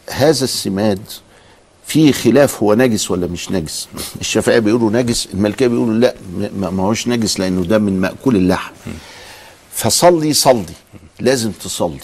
[0.10, 1.00] هذا السماد
[1.86, 3.88] في خلاف هو نجس ولا مش نجس.
[4.22, 6.16] الشافعية بيقولوا نجس المالكيه بيقولوا لا
[6.60, 8.74] ما هوش نجس لأنه ده من مأكول اللحم.
[9.72, 10.64] فصلي صلي
[11.20, 11.98] لازم تصلي.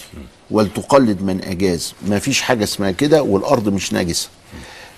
[0.50, 1.94] ولتقلد من أجاز.
[2.06, 4.28] ما فيش حاجة اسمها كده والأرض مش نجسه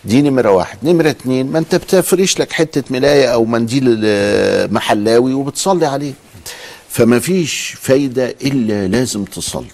[0.04, 0.78] دي نمرة واحد.
[0.82, 3.98] نمرة اتنين ما انت بتفرش لك حتة ملاية أو منديل
[4.72, 6.12] محلاوي وبتصلي عليه.
[6.88, 9.66] فما فيش فايدة إلا لازم تصلي.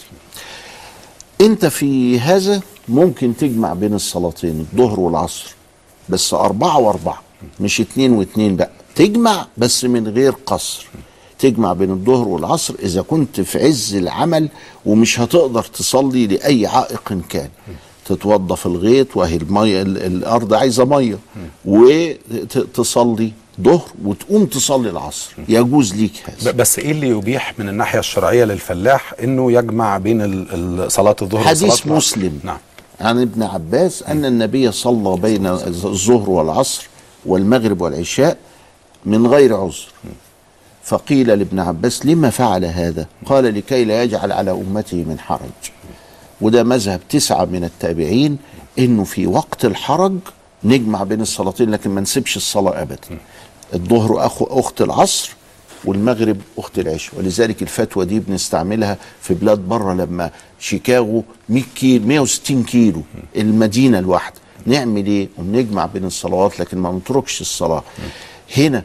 [1.40, 5.54] انت في هذا ممكن تجمع بين الصلاتين الظهر والعصر.
[6.08, 7.22] بس أربعة وأربعة
[7.60, 8.70] مش اتنين واتنين بقى.
[8.94, 10.86] تجمع بس من غير قصر.
[11.38, 14.48] تجمع بين الظهر والعصر إذا كنت في عز العمل
[14.86, 17.48] ومش هتقدر تصلي لأي عائق كان.
[18.06, 21.18] تتوضى في الغيط وهي المية ال- الأرض عايزة مية.
[21.64, 25.30] وتصلي ظهر وتقوم تصلي العصر.
[25.48, 26.50] يجوز ليك هذا.
[26.50, 30.46] بس إيه اللي يبيح من الناحية الشرعية للفلاح؟ إنه يجمع بين
[30.88, 32.40] صلاة الظهر حديث وصلاة العصر؟ مسلم.
[32.44, 32.58] نعم.
[33.00, 36.88] عن ابن عباس أن النبي صلى بين الظهر والعصر
[37.26, 38.36] والمغرب والعشاء
[39.06, 39.86] من غير عذر.
[40.88, 45.70] فقيل لابن عباس لما فعل هذا؟ قال لكي لا يجعل على أمته من حرج.
[46.40, 48.38] وده مذهب تسعة من التابعين
[48.78, 50.14] إنه في وقت الحرج
[50.64, 53.18] نجمع بين الصلاتين لكن ما نسيبش الصلاة ابدا.
[53.74, 55.30] الظهر أخو أخت العصر
[55.84, 57.18] والمغرب أخت العشاء.
[57.18, 63.02] ولذلك الفتوى دي بنستعملها في بلاد بره لما شيكاغو 100 كيلو 160 كيلو
[63.36, 64.36] المدينة الواحدة.
[64.66, 67.82] نعمل إيه؟ ونجمع بين الصلوات لكن ما نتركش الصلاة.
[68.56, 68.84] هنا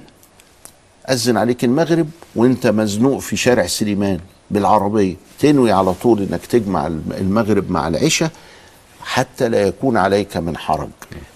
[1.10, 4.20] أذن عليك المغرب وأنت مزنوق في شارع سليمان
[4.52, 5.16] بالعربية.
[5.40, 8.32] تنوي على طول إنك تجمع المغرب مع العشاء
[9.02, 10.90] حتى لا يكون عليك من حرج.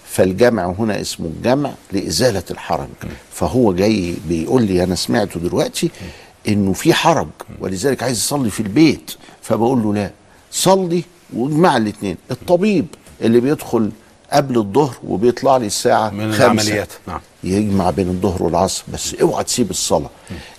[0.06, 2.88] فالجمع هنا اسمه الجمع لإزالة الحرج.
[3.32, 5.90] فهو جاي بيقول لي أنا سمعته دلوقتي
[6.48, 7.28] إنه في حرج
[7.60, 9.10] ولذلك عايز يصلي في البيت.
[9.42, 10.10] فبقول له لا
[10.52, 11.02] صلي
[11.36, 12.86] واجمع الاثنين الطبيب
[13.20, 13.90] اللي بيدخل
[14.32, 16.44] قبل الظهر وبيطلع لي الساعة من خمسة.
[16.44, 16.88] العمليات.
[17.08, 17.20] نعم.
[17.44, 20.10] يجمع بين الظهر والعصر بس اوعى تسيب الصلاة.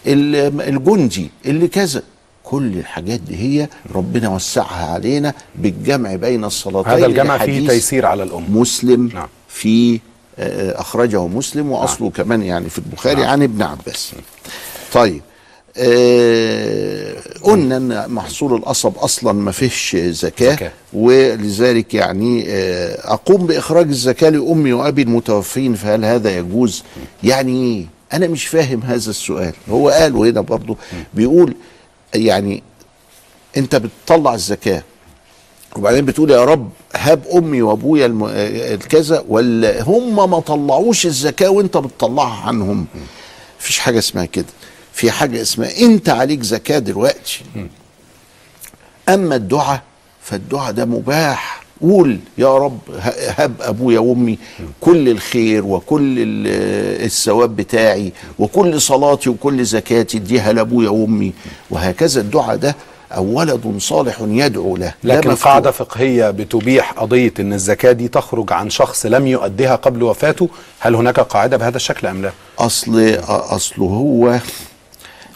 [0.07, 2.03] ال- الجندي اللي كذا
[2.43, 8.23] كل الحاجات دي هي ربنا وسعها علينا بالجمع بين الصلاتين هذا الجمع فيه تيسير على
[8.23, 8.49] الأمة.
[8.49, 9.27] مسلم نعم.
[9.47, 9.99] في
[10.39, 14.11] آه، أخرجه مسلم وأصله كمان يعني في البخاري عن ابن عباس.
[14.93, 15.21] طيب.
[15.79, 20.71] آه قلنا إن محصول القصب أصلا ما فيهش زكاة زكاة.
[20.93, 26.83] ولذلك يعني آه أقوم بإخراج الزكاة لأمي وأبي المتوفين فهل هذا يجوز؟
[27.23, 30.77] يعني إيه؟ أنا مش فاهم هذا السؤال هو قاله هنا برضه
[31.13, 31.55] بيقول
[32.15, 32.63] يعني
[33.57, 34.83] أنت بتطلع الزكاة
[35.75, 38.23] وبعدين بتقول يا رب هب أمي وأبويا الم...
[38.23, 42.85] آه، الكذا ولا هم ما طلعوش الزكاة وأنت بتطلعها عنهم
[43.59, 44.45] مفيش حاجة اسمها كده
[44.99, 47.41] في حاجة اسمها انت عليك زكاة دلوقتي
[49.09, 49.81] أما الدعاء
[50.21, 52.79] فالدعاء ده مباح قول يا رب
[53.37, 54.37] هب أبويا وأمي
[54.81, 61.33] كل الخير وكل ال- الثواب بتاعي وكل صلاتي وكل زكاتي اديها لأبويا وأمي
[61.69, 62.75] وهكذا الدعاء ده
[63.11, 65.47] أو ولد صالح يدعو له لكن مفتوح.
[65.47, 70.95] قاعدة فقهية بتبيح قضية أن الزكاة دي تخرج عن شخص لم يؤديها قبل وفاته هل
[70.95, 74.39] هناك قاعدة بهذا الشكل أم لا؟ أصل أصله هو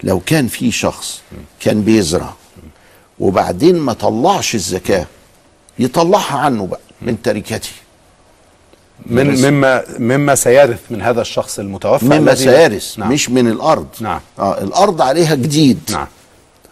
[0.03, 1.21] لو كان في شخص
[1.59, 2.33] كان بيزرع
[3.19, 5.05] وبعدين ما طلعش الزكاة
[5.79, 7.69] يطلعها عنه بقى من تركته
[9.05, 9.39] من بس.
[9.39, 13.11] مما مما سيرث من هذا الشخص المتوفى مما سيرث نعم.
[13.11, 16.07] مش من الأرض نعم آه الأرض عليها جديد نعم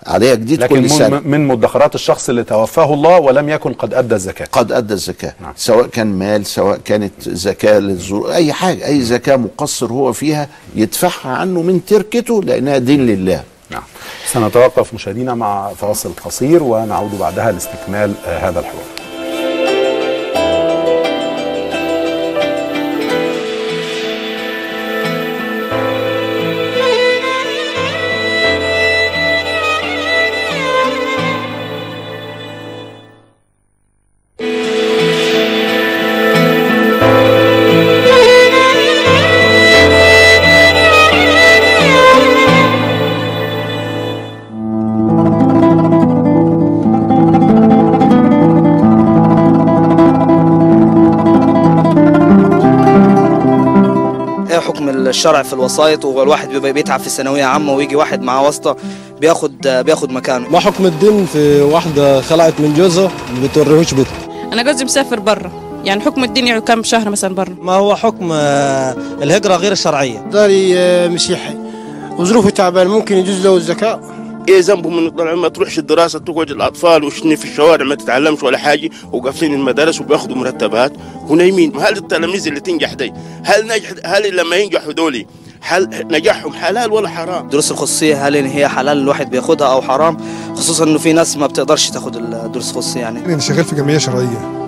[0.07, 1.19] عليها جديد لكن كل سنة.
[1.19, 4.47] من, من مدخرات الشخص اللي توفاه الله ولم يكن قد أدى الزكاة.
[4.51, 5.53] قد أدى الزكاة نعم.
[5.55, 11.31] سواء كان مال سواء كانت زكاة للزروع أي حاجة أي زكاة مقصر هو فيها يدفعها
[11.31, 13.43] عنه من تركته لأنها دين لله.
[13.69, 13.83] نعم.
[14.27, 19.00] سنتوقف مشاهدينا مع فاصل قصير ونعود بعدها لاستكمال آه، هذا الحوار.
[55.21, 58.75] الشرع في الوسائط وهو الواحد بيبقى بيتعب في الثانويه عامة ويجي واحد معاه واسطة
[59.19, 60.49] بياخد بياخد مكانه.
[60.49, 64.13] ما حكم الدين في واحدة خلعت من جوزها ما بتوريهوش بيتها
[64.53, 65.51] أنا جوزي مسافر بره
[65.85, 70.19] يعني حكم الدين يعني كم شهر مثلا بره ما هو حكم آه، الهجرة غير الشرعية
[70.19, 71.57] داري آه، مسيحي
[72.17, 73.99] وظروفه تعبان ممكن يجوز له الزكاة.
[74.49, 78.57] إيه ذنبه من طلع ما تروحش الدراسة تقعد الأطفال وشني في الشوارع ما تتعلمش ولا
[78.57, 80.93] حاجة وقافلين المدارس وبياخذوا مرتبات.
[81.27, 85.27] ونايمين هل التلاميذ اللي تنجح دي هل نجح هل لما ينجحوا دولي
[85.61, 90.17] هل نجاحهم حلال ولا حرام؟ الدروس الخصوصية هل إن هي حلال الواحد بياخدها أو حرام؟
[90.55, 93.25] خصوصا إنه في ناس ما بتقدرش تاخد الدروس الخصوصية يعني.
[93.25, 94.61] أنا شغال في جمعية شرعية.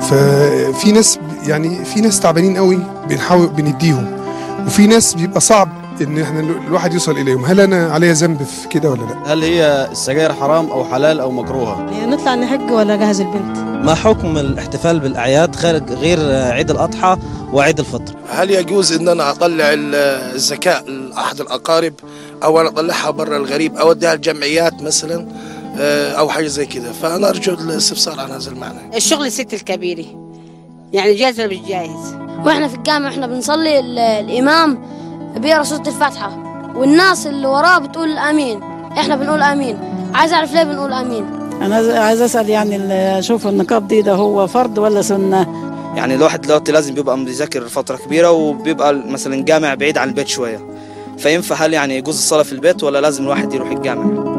[0.00, 4.18] ففي ناس يعني في ناس تعبانين قوي بنحاول بنديهم.
[4.66, 7.44] وفي ناس بيبقى صعب إن إحنا الواحد يوصل إليهم.
[7.44, 11.30] هل أنا عليا ذنب في كده ولا لا؟ هل هي السجاير حرام أو حلال أو
[11.30, 16.18] مكروهة؟ يعني نطلع نحج ولا جهز البنت؟ ما حكم الاحتفال بالأعياد خارج غير
[16.52, 17.16] عيد الأضحى
[17.52, 19.94] وعيد الفطر؟ هل يجوز إن أنا أطلع ال-
[20.34, 21.94] الزكاة لأحد الأقارب
[22.42, 25.26] أو أنا أطلعها برا الغريب أو اديها الجمعيات مثلا
[25.78, 28.96] آه، أو حاجة زي كده؟ فأنا أرجو الاستفسار عن هذا المعنى.
[28.96, 30.04] الشغل الست الكبيرة.
[30.92, 34.78] يعني جاهز ولا مش جاهز وإحنا في الجامع إحنا بنصلي ال- الإمام
[35.36, 36.38] بيقرا سوره الفاتحة.
[36.76, 38.60] والناس اللي وراه بتقول آمين.
[38.98, 39.78] إحنا بنقول آمين.
[40.14, 41.24] عايز أعرف ليه بنقول آمين؟
[41.62, 45.46] أنا عايز- أسأل يعني أشوف النقاب دي ده هو فرض ولا سنة؟
[45.96, 50.60] يعني الواحد دلوقتي لازم بيبقى مذاكر فترة كبيرة وبيبقى مثلا جامع بعيد عن البيت شوية.
[51.18, 54.32] فينفع هل يعني يجوز الصلاة في البيت ولا لازم الواحد يروح الجامع؟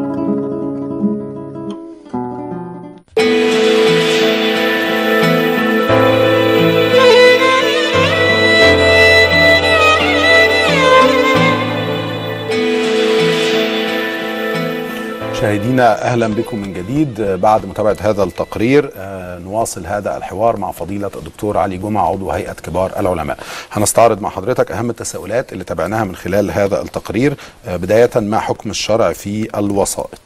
[15.53, 21.11] مشاهدينا أهلا بكم من جديد بعد متابعة هذا التقرير آه، نواصل هذا الحوار مع فضيلة
[21.15, 23.37] الدكتور علي جمعة عضو هيئة كبار العلماء.
[23.71, 27.35] هنستعرض مع حضرتك أهم التساؤلات اللي تابعناها من خلال هذا التقرير
[27.67, 30.19] آه، بداية ما حكم الشرع في الوسائط.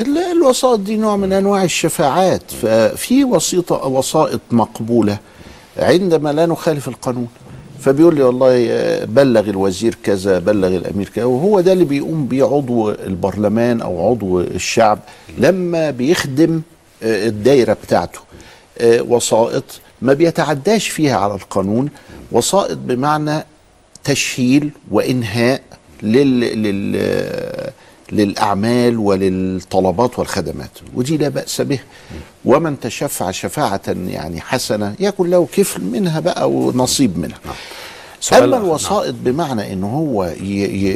[0.00, 5.18] ال- الوسائط دي نوع من أنواع الشفاعات ففي وسيطه وسائط مقبولة
[5.78, 7.28] عندما لا نخالف القانون
[7.80, 12.44] فبيقول لي والله آه، بلغ الوزير كذا بلغ الأمير كذا وهو ده اللي بيقوم بيه
[12.44, 14.98] عضو البرلمان أو عضو الشعب
[15.38, 16.62] لما بيخدم
[17.02, 18.18] آه، الدايرة بتاعته.
[18.78, 19.64] آه، وسائط
[20.02, 21.88] ما بيتعداش فيها على القانون
[22.32, 23.44] وسائط بمعنى
[24.04, 25.62] تشهيل وإنهاء
[26.02, 27.00] لل, لل
[28.12, 31.78] للأعمال وللطلبات والخدمات ودي لا بأس به.
[32.44, 37.38] ومن تشفع شفاعة يعني حسنة يكن له كفل منها بقى ونصيب منها.
[38.32, 40.24] أما آخر، الوسائط بمعنى إن هو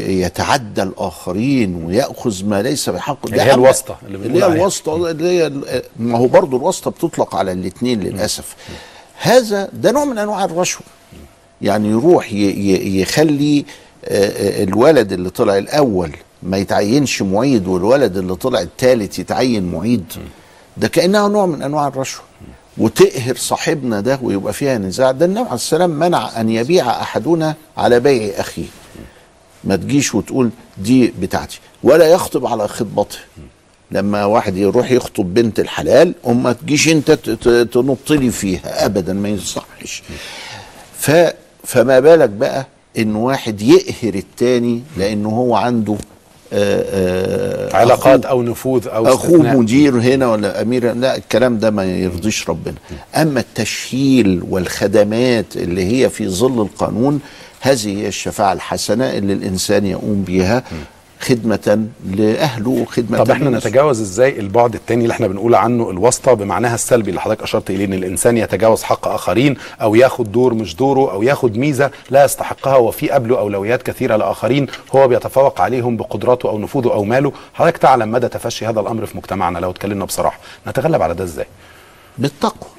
[0.08, 4.56] يتعدى الآخرين ويأخذ ما ليس بحقه اللي ده هي أما- الواسطة اللي اللي هي عليها.
[4.56, 5.52] الواسطة اللي هي
[5.98, 8.56] ما هو برضه الواسطة بتطلق على الاثنين للأسف.
[9.20, 10.82] هذا ده نوع من أنواع الرشوة.
[11.62, 13.64] يعني يروح يخلي
[14.62, 16.10] الولد اللي طلع الأول
[16.44, 20.04] ما يتعينش معيد والولد اللي طلع الثالث يتعين معيد.
[20.76, 22.22] ده كأنها نوع من أنواع الرشوة.
[22.78, 25.10] وتقهر صاحبنا ده ويبقى فيها نزاع.
[25.10, 28.66] ده النبي عليه السلام منع أن يبيع أحدنا على بيع أخيه.
[29.64, 31.60] ما تجيش وتقول دي بتاعتي.
[31.82, 33.18] ولا يخطب على خطبته.
[33.90, 37.10] لما واحد يروح يخطب بنت الحلال وما تجيش أنت
[37.72, 38.84] تنط لي فيها.
[38.84, 40.02] ابدا ما يصحش.
[40.98, 41.10] ف
[41.64, 42.66] فما بالك بقى
[42.98, 45.96] إن واحد يقهر التاني لأنه هو عنده
[47.74, 49.56] علاقات أخوه- أو نفوذ أو أخوه استثناء.
[49.56, 52.74] مدير هنا ولا أمير لا الكلام ده ما يرضيش ربنا.
[53.16, 57.20] أما التشهيل والخدمات اللي هي في ظل القانون
[57.60, 60.62] هذه هي الشفاعة الحسنة اللي الإنسان يقوم بها
[61.24, 63.50] خدمة لأهله وخدمة طب إحنا.
[63.50, 67.84] نتجاوز إزاي البعد التاني اللي إحنا بنقول عنه الواسطة بمعناها السلبي اللي حضرتك أشرت إليه
[67.84, 72.76] إن الإنسان يتجاوز حق آخرين أو ياخد دور مش دوره أو ياخد ميزة لا يستحقها
[72.76, 77.32] وفي قبله أولويات كثيرة لآخرين هو بيتفوق عليهم بقدراته أو نفوذه أو ماله.
[77.54, 80.38] حضرتك تعلم مدى تفشي هذا الأمر في مجتمعنا لو اتكلمنا بصراحة.
[80.66, 81.46] نتغلب على ده إزاي؟
[82.18, 82.70] بالتقوى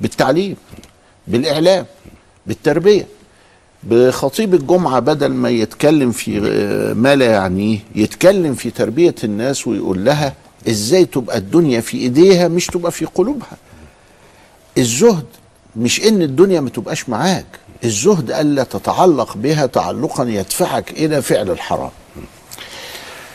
[0.00, 0.56] بالتعليم
[1.26, 1.86] بالإعلام
[2.46, 3.06] بالتربية.
[3.82, 10.04] بخطيب الجمعة بدل ما يتكلم في آه، ما لا يعنيه يتكلم في تربية الناس ويقول
[10.04, 10.34] لها
[10.68, 13.56] إزاي تبقى الدنيا في إيديها مش تبقى في قلوبها.
[14.78, 15.24] الزهد
[15.76, 17.46] مش إن الدنيا ما تبقاش معاك
[17.84, 21.90] الزهد ألا تتعلق بها تعلقا يدفعك إلى فعل الحرام.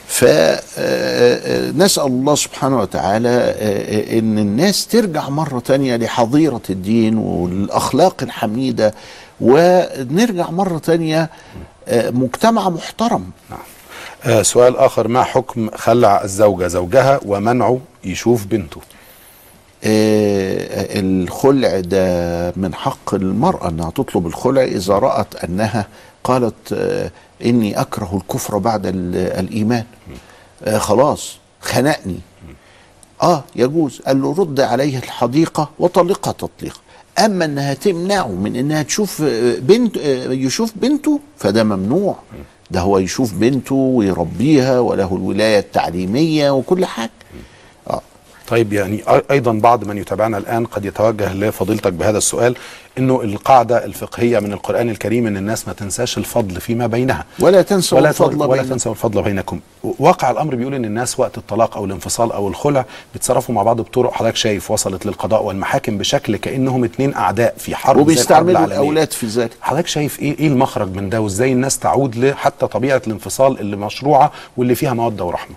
[0.07, 8.93] فنسأل الله سبحانه وتعالى آه، إن الناس ترجع مرة تانية لحظيرة الدين والأخلاق الحميدة
[9.41, 11.29] ونرجع مرة تانية
[11.87, 13.29] آه، مجتمع محترم.
[14.25, 18.81] آه سؤال آخر ما حكم خلع الزوجة زوجها ومنعه يشوف بنته؟
[19.83, 24.63] آه، الخلع ده من حق المرأة أنها تطلب الخلع.
[24.63, 25.87] إذا رأت أنها
[26.23, 27.11] قالت آه،
[27.45, 29.83] إني أكره الكفر بعد ال- الإيمان.
[30.63, 32.19] آه، خلاص خنقني.
[33.23, 34.01] آه يجوز.
[34.07, 36.81] قال له رد عليه الحديقة وطلقها تطليق
[37.19, 42.15] أما أنها تمنعه من أنها تشوف آه، بنت آه، يشوف بنته فده ممنوع.
[42.71, 47.11] ده هو يشوف بنته ويربيها وله الولاية التعليمية وكل حاجة.
[48.51, 52.55] طيب يعني أيضا بعض من يتابعنا الآن قد يتوجه لفضيلتك بهذا السؤال
[52.97, 57.25] إنه القاعدة الفقهية من القرآن الكريم إن الناس ما تنساش الفضل فيما بينها.
[57.39, 58.69] ولا تنسوا ولا الفضل ولا بينكم.
[58.69, 59.59] تنسوا الفضل بينكم.
[59.83, 64.13] واقع الأمر بيقول إن الناس وقت الطلاق أو الانفصال أو الخلع بيتصرفوا مع بعض بطرق
[64.13, 68.65] حضرتك شايف وصلت للقضاء والمحاكم بشكل كأنهم اتنين أعداء في حرب وبيستعملوا.
[68.65, 69.51] الأولاد في ذلك.
[69.61, 74.31] حضرتك شايف إيه إيه المخرج من ده؟ وإزاي الناس تعود لحتى طبيعة الانفصال اللي مشروعة
[74.57, 75.55] واللي فيها موده ورحمة؟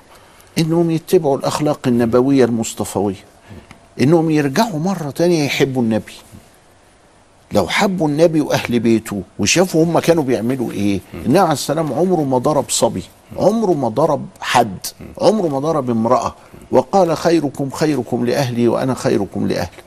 [0.59, 3.25] إنهم يتبعوا الأخلاق النبوية المصطفوية.
[4.01, 6.13] إنهم يرجعوا مرة تانية يحبوا النبي.
[7.53, 12.39] لو حبوا النبي وأهل بيته وشافوا هم كانوا بيعملوا إيه؟ النبي عليه السلام عمره ما
[12.39, 13.03] ضرب صبي.
[13.37, 14.79] عمره ما ضرب حد.
[15.19, 16.35] عمره ما ضرب امرأة.
[16.71, 19.83] وقال خيركم خيركم لأهلي وأنا خيركم لأهلي.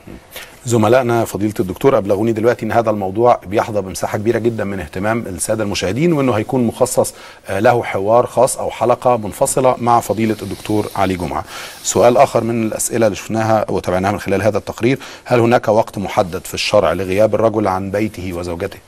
[0.68, 5.64] زملائنا فضيلة الدكتور أبلغوني دلوقتي إن هذا الموضوع بيحظى بمساحة كبيرة جدا من اهتمام السادة
[5.64, 7.14] المشاهدين وإنه هيكون مخصص
[7.48, 11.44] آه، له حوار خاص أو حلقة منفصلة مع فضيلة الدكتور علي جمعة.
[11.82, 16.44] سؤال آخر من الأسئلة اللي شفناها وتابعناها من خلال هذا التقرير، هل هناك وقت محدد
[16.44, 18.78] في الشرع لغياب الرجل عن بيته وزوجته؟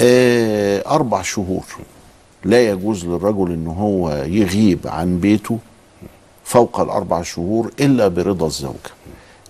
[0.00, 1.64] آه أربع شهور
[2.44, 5.58] لا يجوز للرجل إن هو يغيب عن بيته
[6.44, 8.90] فوق الأربع شهور إلا برضا الزوجة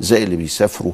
[0.02, 0.92] زي اللي بيسافروا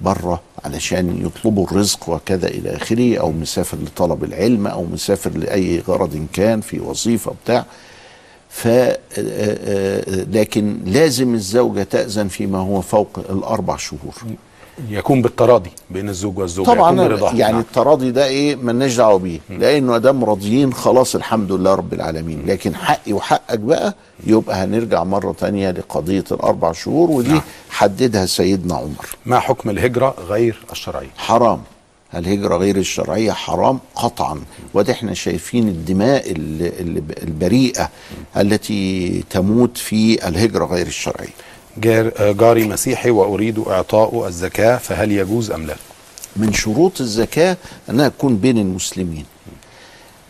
[0.00, 6.26] بره علشان يطلبوا الرزق وكذا إلى آخره أو مسافر لطلب العلم أو مسافر لأي غرض
[6.32, 7.66] كان في وظيفة بتاع.
[8.50, 14.14] ف آه، آه، لكن لازم الزوجة تأذن فيما هو فوق الأربع شهور.
[14.90, 16.92] يكون بالتراضي بين الزوج والزوجة طبعا.
[17.34, 17.60] يعني نعم.
[17.60, 22.42] التراضي ده إيه؟ مالناش دعوة بيه لأنه ادام راضيين خلاص الحمد لله رب العالمين.
[22.46, 23.94] لكن حقي وحقك بقى
[24.26, 27.40] يبقى هنرجع مرة تانية لقضية الأربع شهور ودي نعم.
[27.70, 29.06] حددها سيدنا عمر.
[29.26, 31.60] ما حكم الهجرة غير الشرعية؟ حرام.
[32.14, 34.40] الهجرة غير الشرعية حرام قطعا.
[34.74, 37.90] وده إحنا شايفين الدماء ال- ال- البريئة
[38.36, 41.28] التي تموت في الهجرة غير الشرعية.
[41.80, 45.76] جار جاري مسيحي وأريد إعطاء الزكاة فهل يجوز أم لا؟
[46.36, 47.56] من شروط الزكاة
[47.90, 49.24] أنها تكون بين المسلمين.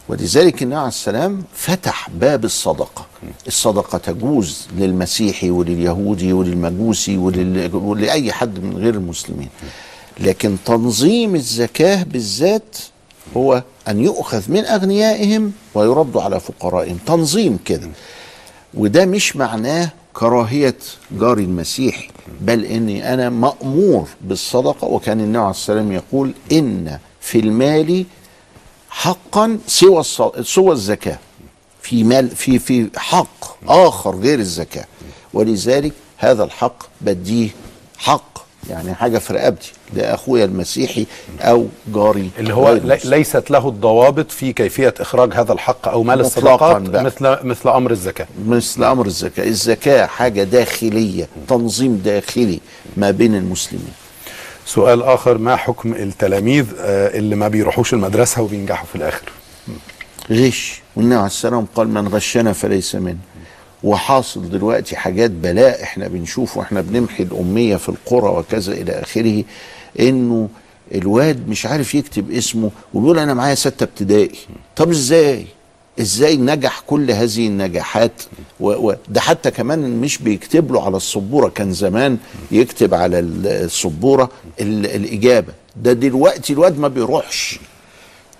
[0.08, 3.06] ولذلك النبي عليه السلام فتح باب الصدقة.
[3.46, 7.70] الصدقة تجوز للمسيحي ولليهودي وللمجوسي ولل...
[7.74, 9.48] ولأي حد من غير المسلمين.
[10.20, 12.76] لكن تنظيم الزكاة بالذات
[13.36, 16.98] هو أن يؤخذ من أغنيائهم ويرد على فقرائهم.
[17.06, 17.88] تنظيم كده.
[18.74, 20.76] وده مش معناه كراهية
[21.10, 22.08] جاري المسيحي
[22.40, 24.88] بل إني أنا مأمور بالصدقة.
[24.88, 28.04] وكان النبي عليه السلام يقول إن في المال
[28.90, 30.02] حقا سوى
[30.42, 31.18] سوى الزكاة.
[31.82, 34.84] في مال في في حق آخر غير الزكاة.
[35.34, 37.50] ولذلك هذا الحق بديه
[37.98, 38.37] حق.
[38.70, 41.06] يعني حاجة في رقبتي لاخويا المسيحي
[41.40, 42.98] أو جاري اللي هو لي-.
[43.04, 47.04] ليست له الضوابط في كيفية إخراج هذا الحق أو مال الصدقات بقى.
[47.04, 52.60] مثل مثل أمر الزكاة مثل أمر الزكاة، الزكاة حاجة داخلية، تنظيم داخلي
[52.96, 53.92] ما بين المسلمين.
[54.66, 59.22] سؤال آخر ما حكم التلاميذ آه، اللي ما بيروحوش المدرسة وبينجحوا في الآخر
[60.30, 63.16] غش والنبي عليه السلام قال من غشنا فليس منا.
[63.82, 69.44] وحاصل دلوقتي حاجات بلاء إحنا بنشوفه وإحنا بنمحي الأمية في القرى وكذا إلى آخره
[70.00, 70.48] إنه
[70.94, 74.38] الواد مش عارف يكتب اسمه وبيقول أنا معايا ستة ابتدائي.
[74.76, 75.46] طب إزاي؟
[76.00, 78.12] إزاي نجح كل هذه النجاحات؟
[78.60, 82.18] وده حتى كمان مش بيكتب له على السبورة كان زمان
[82.50, 85.52] يكتب على ال- السبورة ال- الإجابة.
[85.76, 87.58] ده دلوقتي الواد ما بيروحش.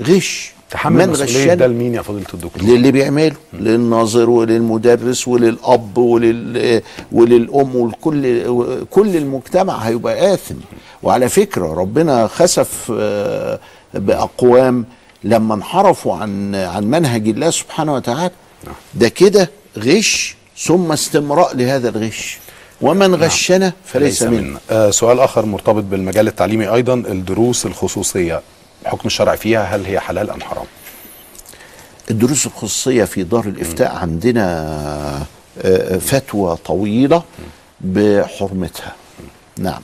[0.02, 0.52] غش.
[0.70, 8.42] تحمل مسؤوليه ده لمين يا فضيلة الدكتور؟ للي بيعمله للناظر وللمدرس وللأب ولل وللأم ولكل
[8.90, 10.54] كل المجتمع هيبقى آثم.
[11.02, 13.58] وعلى فكرة ربنا خسف آه،
[13.94, 14.84] بأقوام
[15.24, 18.30] لما انحرفوا عن عن منهج الله سبحانه وتعالى.
[18.94, 22.38] ده كده غش ثم استمراء لهذا الغش.
[22.80, 24.58] ومن غشنا فليس منا.
[24.70, 28.40] آه سؤال آخر مرتبط بالمجال التعليمي أيضا الدروس الخصوصية.
[28.82, 30.66] الحكم الشرعي فيها هل هي حلال أم حرام؟
[32.10, 35.26] الدروس الخصوصية في دار الإفتاء عندنا
[35.62, 37.22] آه، فتوى طويلة
[37.80, 38.92] بحرمتها.
[39.58, 39.80] نعم.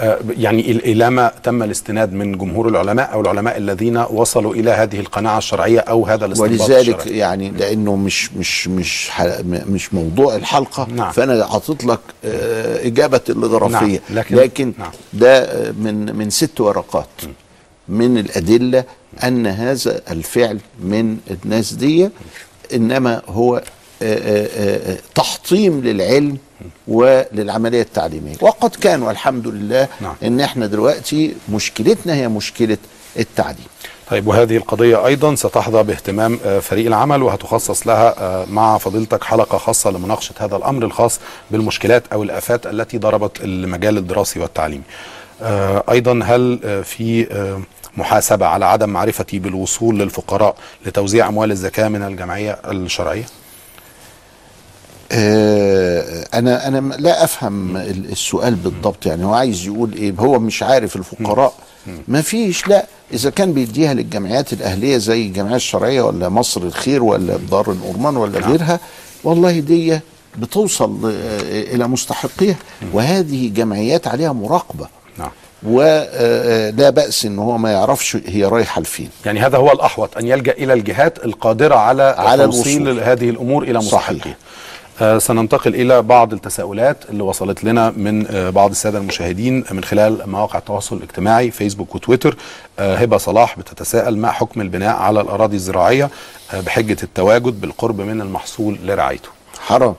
[0.00, 4.70] آه يعني ال- إلى ما تم الاستناد من جمهور العلماء أو العلماء الذين وصلوا إلى
[4.70, 7.18] هذه القناعة الشرعية أو هذا الاستنباط ولذلك الشرعي.
[7.18, 9.10] يعني لأنه مش مش مش
[9.44, 11.12] مش موضوع الحلقة نعم.
[11.12, 14.90] فأنا حاطط لك آه، إجابة الغرفيه نعم، لكن- لكن نعم.
[15.12, 17.06] ده آه، من من ست ورقات.
[17.88, 18.84] من الأدلة
[19.24, 22.10] أن هذا الفعل من الناس دي
[22.74, 23.62] إنما هو
[24.02, 26.38] آه، آه، آه، تحطيم للعلم
[26.88, 28.34] وللعملية التعليمية.
[28.40, 30.14] وقد كان والحمد لله نعم.
[30.22, 32.78] إن إحنا دلوقتي مشكلتنا هي مشكلة
[33.18, 33.66] التعليم.
[34.10, 40.34] طيب وهذه القضية أيضا ستحظى باهتمام فريق العمل وهتخصص لها مع فضيلتك حلقة خاصة لمناقشة
[40.38, 41.20] هذا الأمر الخاص
[41.50, 44.84] بالمشكلات أو الآفات التي ضربت المجال الدراسي والتعليمي.
[45.42, 47.60] آه، أيضا هل آه، في آه،
[47.96, 50.56] محاسبة على عدم معرفتي بالوصول للفقراء
[50.86, 53.24] لتوزيع أموال الزكاة من الجمعية الشرعية؟
[55.12, 60.62] آه، أنا أنا لا أفهم ال- السؤال بالضبط يعني هو عايز يقول إيه؟ هو مش
[60.62, 61.52] عارف الفقراء.
[62.08, 62.86] ما فيش لا.
[63.12, 68.38] إذا كان بيديها للجمعيات الأهلية زي الجمعية الشرعية ولا مصر الخير ولا دار الأورمان ولا
[68.40, 68.80] غيرها
[69.24, 70.00] والله دي
[70.38, 70.98] بتوصل
[71.50, 72.56] إلى مستحقيها.
[72.92, 74.80] وهذه جمعيات عليها مراقبة.
[74.84, 75.05] نعم
[75.62, 79.10] ولا بأس إن هو ما يعرفش هي رايحة لفين.
[79.26, 83.02] يعني هذا هو الأحوط أن يلجأ إلى الجهات القادرة على, على توصيل الوصول.
[83.02, 84.10] هذه الأمور إلى صحيح.
[84.10, 84.36] مستحقيها
[85.00, 90.30] آه سننتقل إلى بعض التساؤلات اللي وصلت لنا من آه بعض السادة المشاهدين من خلال
[90.30, 92.36] مواقع التواصل الاجتماعي فيسبوك وتويتر.
[92.78, 96.10] آه هبة صلاح بتتساءل ما حكم البناء على الأراضي الزراعية
[96.54, 99.28] آه بحجة التواجد بالقرب من المحصول لرعايته.
[99.60, 99.94] حرام.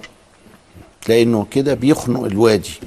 [1.08, 2.80] لأنه كده بيخنق الوادي.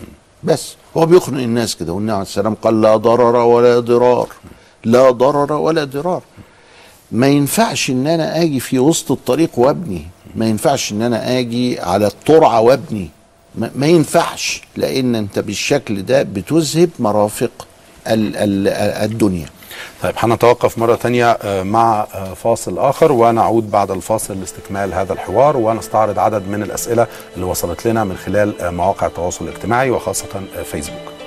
[0.45, 0.75] بس.
[0.97, 4.29] هو بيخنق الناس كده والنبي عليه السلام قال لا ضرر ولا ضرار.
[4.85, 6.23] لا ضرر ولا ضرار.
[7.13, 10.07] ما ينفعش إن أنا آجي في وسط الطريق وأبني.
[10.35, 13.11] ما ينفعش إن أنا آجي على الترعه وأبني.
[13.75, 17.67] ما, ينفعش لأن أنت بالشكل ده بتذهب مرافق
[18.07, 18.69] ال ال
[19.11, 19.47] الدنيا.
[20.03, 25.57] طيب هنتوقف مرة تانية آه، مع آه، فاصل آخر ونعود بعد الفاصل لاستكمال هذا الحوار
[25.57, 30.27] ونستعرض عدد من الأسئلة اللي وصلت لنا من خلال آه، مواقع التواصل الاجتماعي وخاصة
[30.65, 31.20] فيسبوك.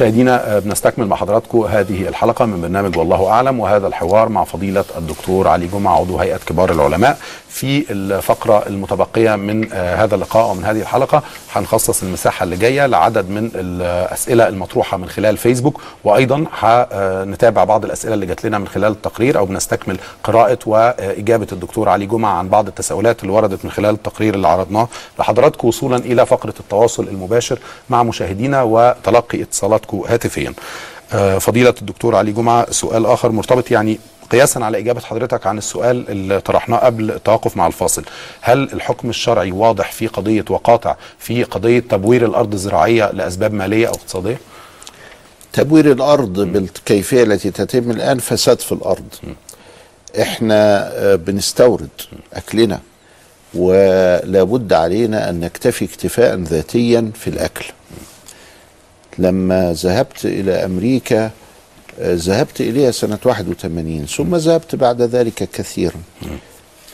[0.00, 4.84] مشاهدينا آه، بنستكمل مع حضراتكم هذه الحلقة من برنامج والله أعلم وهذا الحوار مع فضيلة
[4.98, 10.64] الدكتور علي جمعة عضو هيئة كبار العلماء في الفقرة المتبقية من آه، هذا اللقاء ومن
[10.64, 11.22] هذه الحلقة.
[11.52, 18.14] هنخصص المساحة اللي جاية لعدد من الأسئلة المطروحة من خلال فيسبوك وأيضا هنتابع بعض الأسئلة
[18.14, 22.66] اللي جات لنا من خلال التقرير أو بنستكمل قراءة وإجابة الدكتور علي جمعة عن بعض
[22.66, 24.88] التساؤلات اللي وردت من خلال التقرير اللي عرضناه
[25.18, 27.58] لحضراتكم وصولا إلى فقرة التواصل المباشر
[27.90, 29.89] مع مشاهدينا وتلقي اتصالاتكم.
[29.94, 30.54] هاتفيا.
[31.12, 33.98] آه، فضيلة الدكتور علي جمعة سؤال آخر مرتبط يعني
[34.30, 38.04] قياسا على إجابة حضرتك عن السؤال اللي طرحناه قبل التوقف مع الفاصل.
[38.40, 43.92] هل الحكم الشرعي واضح في قضية وقاطع في قضية تبوير الأرض الزراعية لأسباب مالية أو
[43.92, 44.40] اقتصادية؟
[45.52, 49.08] تبوير الأرض بالكيفية التي تتم الآن فساد في الأرض.
[50.20, 51.88] إحنا آه، بنستورد
[52.34, 52.80] أكلنا
[53.54, 57.64] ولابد علينا أن نكتفي اكتفاء ذاتيا في الأكل.
[59.20, 61.30] لما ذهبت إلى أمريكا
[62.00, 66.00] آه، ذهبت إليها سنة 81 ثم ذهبت بعد ذلك كثيرا.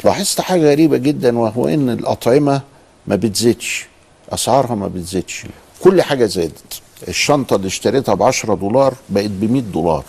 [0.04, 2.60] لاحظت حاجة غريبة جدا وهو إن الأطعمة
[3.06, 3.86] ما بتزيدش
[4.32, 5.44] أسعارها ما بتزيدش.
[5.80, 6.80] كل حاجة زادت.
[7.08, 10.04] الشنطة اللي اشتريتها ب 10 دولار بقت ب 100 دولار.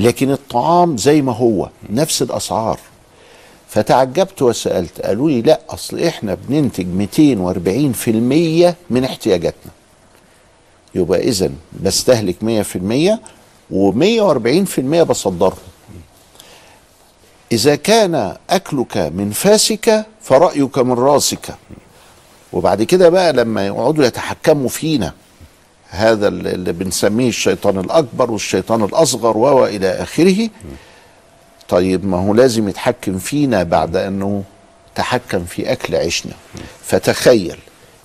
[0.00, 2.78] لكن الطعام زي ما هو نفس الأسعار.
[3.68, 9.72] فتعجبت وسألت قالوا لي لا أصل إحنا بننتج 240% من احتياجاتنا.
[10.98, 11.50] يبقى اذا
[11.82, 15.58] بستهلك 100% و140% بصدرهم
[17.52, 21.54] إذا كان أكلك من فاسك فرأيك من راسك.
[22.52, 25.12] وبعد كده بقى لما يقعدوا يتحكموا فينا
[25.90, 30.48] هذا اللي بنسميه الشيطان الأكبر والشيطان الأصغر و إلى آخره.
[31.68, 34.42] طيب ما هو لازم يتحكم فينا بعد أنه
[34.94, 36.32] تحكم في أكل عيشنا.
[36.84, 37.58] فتخيل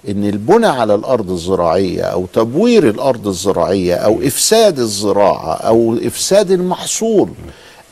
[0.09, 7.29] إن البنى على الأرض الزراعية أو تبوير الأرض الزراعية أو إفساد الزراعة أو إفساد المحصول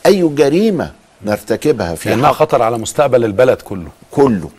[0.06, 0.90] أي جريمة
[1.24, 3.88] نرتكبها في لأنها حق خطر على مستقبل البلد كله.
[4.10, 4.50] كله.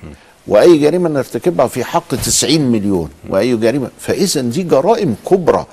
[0.47, 3.09] وأي جريمة نرتكبها في حق 90 مليون.
[3.29, 3.89] وأي جريمة.
[3.99, 5.65] فإذا دي جرائم كبرى.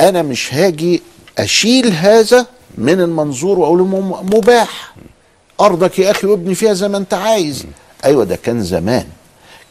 [0.00, 1.02] أنا مش هاجي
[1.38, 2.46] أشيل هذا
[2.78, 3.82] من المنظور وأقول
[4.22, 4.94] مباح.
[5.60, 7.64] أرضك يا أخي وابني فيها زي ما أنت عايز.
[8.04, 9.06] أيوه ده كان زمان.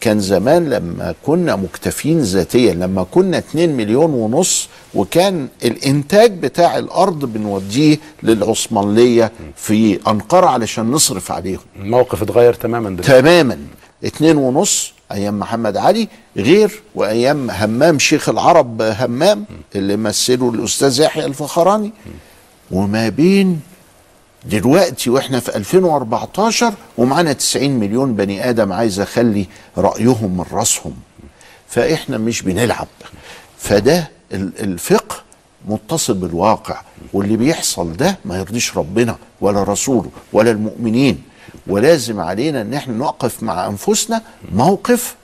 [0.01, 7.25] كان زمان لما كنا مكتفين ذاتيا لما كنا 2 مليون ونص وكان الإنتاج بتاع الأرض
[7.25, 11.59] بنوديه للعثمانية في أنقرة علشان نصرف عليهم.
[11.81, 13.21] الموقف اتغير تماما دلوقتي.
[13.21, 13.57] تماما.
[14.03, 19.45] اتنين ونص أيام محمد علي غير وأيام همام شيخ العرب همام
[19.75, 21.91] اللي مثله الأستاذ يحيى الفخراني.
[22.71, 23.59] وما بين
[24.45, 29.45] دلوقتي وإحنا في 2014 ومعانا 90 مليون بني آدم عايز أخلي
[29.77, 30.93] رأيهم من رأسهم.
[31.67, 32.87] فإحنا مش بنلعب.
[33.57, 35.15] فده ال- الفقه
[35.67, 36.81] متصل بالواقع.
[37.13, 41.23] واللي بيحصل ده ما يرضيش ربنا ولا رسوله ولا المؤمنين.
[41.67, 44.21] ولازم علينا إن إحنا نقف مع أنفسنا
[44.53, 45.15] موقف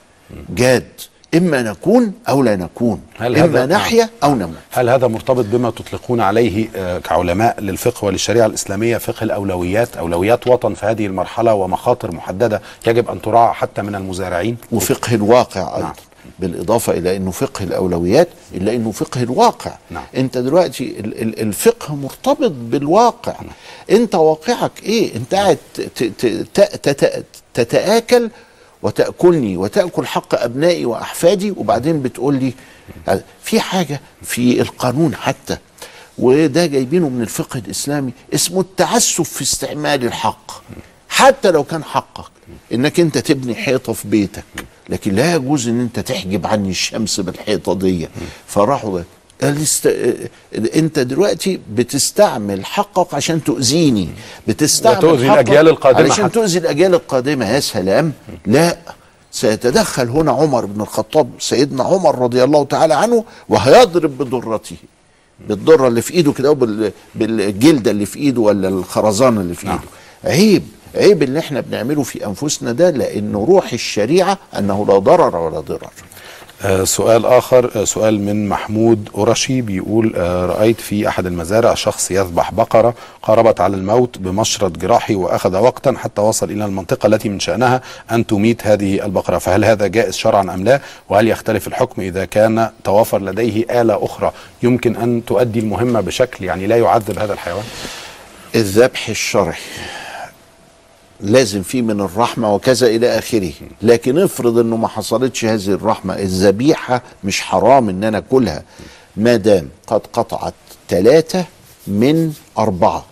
[0.50, 0.88] جاد.
[1.34, 4.54] إما نكون أو لا نكون هل إما هذا- نحيا أو نموت.
[4.70, 10.74] هل هذا مرتبط بما تطلقون عليه آه، كعلماء للفقه وللشريعة الإسلامية فقه الأولويات أولويات وطن
[10.74, 15.92] في هذه المرحلة ومخاطر محددة يجب أن تراعى حتى من المزارعين؟ وفقه الواقع أيضا
[16.38, 19.72] بالإضافة إلى إنه فقه الأولويات إلا إنه فقه الواقع.
[19.90, 20.04] نعم.
[20.16, 23.34] أنت دلوقتي ال- ال- الفقه مرتبط بالواقع.
[23.90, 26.02] أنت واقعك إيه؟ أنت قاعد ت-
[28.82, 32.52] وتأكلني وتأكل حق أبنائي وأحفادي وبعدين بتقول لي
[33.42, 35.56] في حاجة في القانون حتى
[36.18, 40.50] وده جايبينه من الفقه الإسلامي اسمه التعسف في استعمال الحق.
[41.08, 42.30] حتى لو كان حقك
[42.72, 44.44] إنك أنت تبني حيطة في بيتك
[44.88, 48.08] لكن لا يجوز إن أنت تحجب عني الشمس بالحيطة دي.
[48.46, 49.00] فراحوا
[49.42, 49.94] الاست...
[50.76, 54.08] انت دلوقتي بتستعمل حقك عشان تؤذيني.
[54.48, 56.34] بتستعمل وتؤذي حقك الأجيال القادمة علشان حتى.
[56.34, 58.12] تؤذي الأجيال القادمة يا سلام.
[58.46, 58.78] لا
[59.32, 64.76] سيتدخل هنا عمر بن الخطاب سيدنا عمر رضي الله تعالى عنه وهيضرب بضرته.
[65.48, 69.80] بالضرة اللي في إيده كده وبال- بالجلدة اللي في إيده ولا الخرزانة اللي في إيده.
[70.24, 70.62] عيب
[70.94, 75.90] عيب اللي إحنا بنعمله في أنفسنا ده لأنه روح الشريعة أنه لا ضرر ولا ضرر.
[76.84, 82.52] سؤال آخر آه، سؤال من محمود قرشي بيقول آه، رأيت في أحد المزارع شخص يذبح
[82.52, 87.80] بقرة قاربت على الموت بمشرط جراحي وأخذ وقتا حتى وصل إلى المنطقة التي من شأنها
[88.10, 89.38] أن تميت هذه البقرة.
[89.38, 94.32] فهل هذا جائز شرعا أم لا؟ وهل يختلف الحكم إذا كان توافر لديه آلة أخرى؟
[94.62, 97.64] يمكن أن تؤدي المهمة بشكل يعني لا يعذب هذا الحيوان.
[98.54, 99.58] الذبح الشرعي.
[101.20, 103.52] لازم فيه من الرحمة وكذا إلى آخره.
[103.82, 108.62] لكن افرض أنه ما حصلتش هذه الرحمة الذبيحة مش حرام أن أنا أكلها
[109.16, 110.54] ما دام قد قطعت
[110.88, 111.44] ثلاثة
[111.86, 113.04] من أربعة.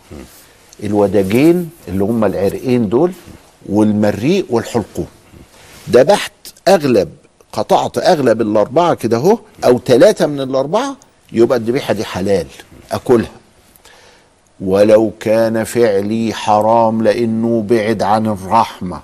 [0.82, 3.12] الوداجين اللي هم العرقين دول
[3.68, 5.06] والمريء والحلقوم.
[5.90, 6.32] ذبحت
[6.68, 7.08] أغلب
[7.52, 10.96] قطعت أغلب الأربعة كده أهو أو ثلاثة من الأربعة
[11.32, 12.46] يبقى الذبيحة دي حلال
[12.92, 13.30] أكلها.
[14.60, 19.00] ولو كان فعلي حرام لإنه بعد عن الرحمة.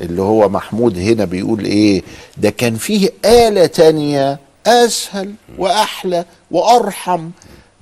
[0.00, 2.02] اللي هو محمود هنا بيقول إيه؟
[2.36, 7.30] ده كان فيه آلة تانية أسهل وأحلى وأرحم.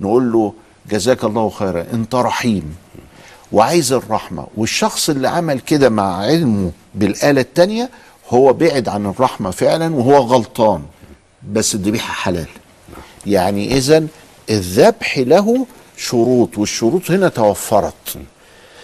[0.01, 0.53] نقول له
[0.91, 2.75] جزاك الله خيرا أنت رحيم
[3.51, 4.47] وعايز الرحمة.
[4.57, 7.89] والشخص اللي عمل كده مع علمه بالآلة التانية
[8.29, 10.81] هو بعد عن الرحمة فعلا وهو غلطان.
[11.53, 12.47] بس الذبيحة حلال.
[13.25, 14.07] يعني اذا
[14.49, 15.65] الذبح له
[15.97, 17.93] شروط والشروط هنا توفرت.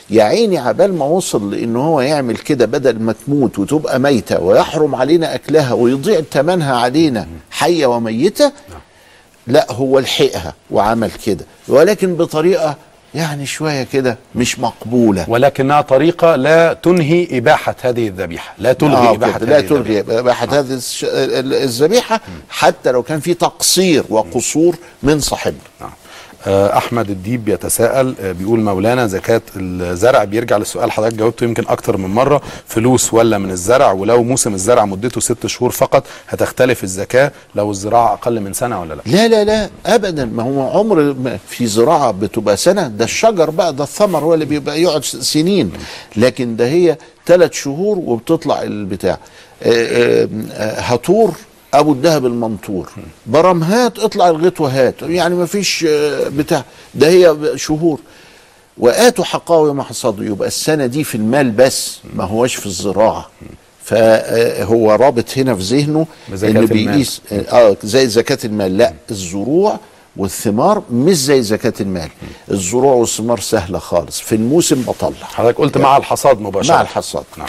[0.09, 4.95] يا عيني عبال ما وصل لإن هو يعمل كده بدل ما تموت وتبقى ميتة ويحرم
[4.95, 8.51] علينا أكلها ويضيع ثمنها علينا حية وميتة؟
[9.47, 11.45] لا هو لحقها وعمل كده.
[11.67, 12.75] ولكن بطريقة
[13.15, 15.25] يعني شوية كده مش مقبولة.
[15.29, 18.53] ولكنها طريقة لا تنهي إباحة هذه الذبيحة.
[18.57, 19.67] لا تلغي آه إباحة كده، لا هذه.
[19.67, 25.91] تلغي إباحة هذه الش- ال- الذبيحة حتى لو كان في تقصير وقصور من صاحبنا آه،
[26.47, 32.09] أحمد الديب بيتساءل آه، بيقول مولانا زكاة الزرع بيرجع للسؤال حضرتك جاوبته يمكن أكتر من
[32.09, 37.71] مرة فلوس ولا من الزرع؟ ولو موسم الزرع مدته ست شهور فقط هتختلف الزكاة لو
[37.71, 40.25] الزراعة أقل من سنة ولا لا؟ لا لا لا ابدا.
[40.25, 41.15] ما هو عمر
[41.49, 45.71] في زراعة بتبقى سنة ده الشجر بقى ده الثمر هو اللي بيبقى يقعد سنين.
[46.15, 49.17] لكن ده هي ثلاث شهور وبتطلع البتاع.
[49.63, 51.31] آه، آه، آه، هطور
[51.73, 52.89] أبو الدهب المنطور.
[53.25, 56.63] برمهات اطلع الغيط هات يعني ما فيش آه، بتاع.
[56.95, 57.99] ده هي شهور.
[58.77, 63.29] وآتوا حقه يوم حصاده يبقى السنة دي في المال بس ما هوش في الزراعة.
[63.83, 66.67] فهو رابط هنا في ذهنه إن المال.
[66.67, 68.77] بيقيس آه زي زكاة المال.
[68.77, 69.79] لا الزروع
[70.17, 72.09] والثمار مش زي زكاة المال.
[72.51, 74.19] الزروع والثمار سهلة خالص.
[74.19, 76.73] في الموسم بطلع حضرتك قلت مع الحصاد مباشرة.
[76.75, 77.23] مع الحصاد.
[77.37, 77.47] نعم.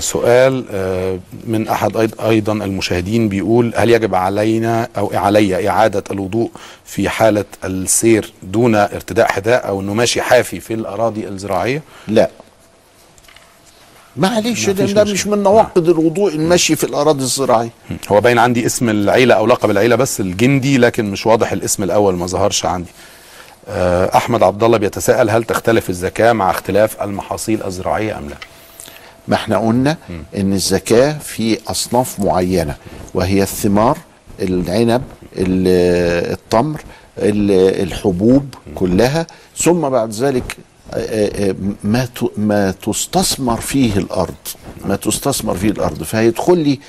[0.00, 6.50] سؤال آه من أحد أيضا المشاهدين بيقول هل يجب علينا أو علي إعادة الوضوء
[6.84, 12.30] في حالة السير دون ارتداء حذاء أو إنه ماشي حافي في الأراضي الزراعية؟ لا.
[14.16, 15.12] معلش ده, ده.
[15.12, 17.70] مش من نواقض الوضوء المشي في الأراضي الزراعية.
[18.08, 22.14] هو باين عندي اسم العيلة أو لقب العيلة بس الجندي لكن مش واضح الاسم الأول
[22.14, 22.90] ما ظهرش عندي.
[23.68, 28.36] آه، أحمد عبد الله بيتساءل هل تختلف الزكاة مع اختلاف المحاصيل الزراعية أم لا؟
[29.28, 29.96] ما إحنا قلنا
[30.36, 32.76] إن الزكاة في أصناف معينة
[33.14, 33.98] وهي الثمار
[34.42, 35.02] العنب
[35.36, 36.80] ال- التمر
[37.18, 39.26] ال- الحبوب كلها.
[39.56, 40.56] ثم بعد ذلك
[40.94, 41.54] آه، آه،
[41.84, 44.34] ما ت- ما تستثمر فيه الأرض
[44.84, 46.02] ما تستثمر فيه الأرض.
[46.02, 46.80] فهيدخل لي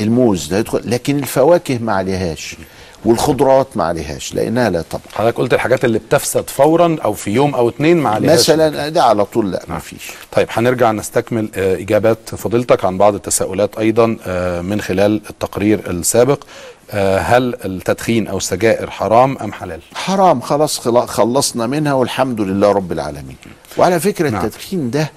[0.00, 2.56] الموز ده يدخل لكن الفواكه ما عليهاش.
[3.04, 7.54] والخضروات ما عليهاش لأنها لا طبع حضرتك قلت الحاجات اللي بتفسد فورا أو في يوم
[7.54, 8.38] أو اتنين ما عليهاش.
[8.50, 10.10] مثلا ده على طول لا ما فيش.
[10.32, 16.44] طيب هنرجع نستكمل آه، إجابات فضيلتك عن بعض التساؤلات أيضا آه، من خلال التقرير السابق
[16.90, 22.72] آه، هل التدخين أو السجائر حرام أم حلال؟ حرام خلاص خلا- خلصنا منها والحمد لله
[22.72, 23.36] رب العالمين.
[23.78, 24.44] وعلى فكرة نعم.
[24.44, 25.10] التدخين ده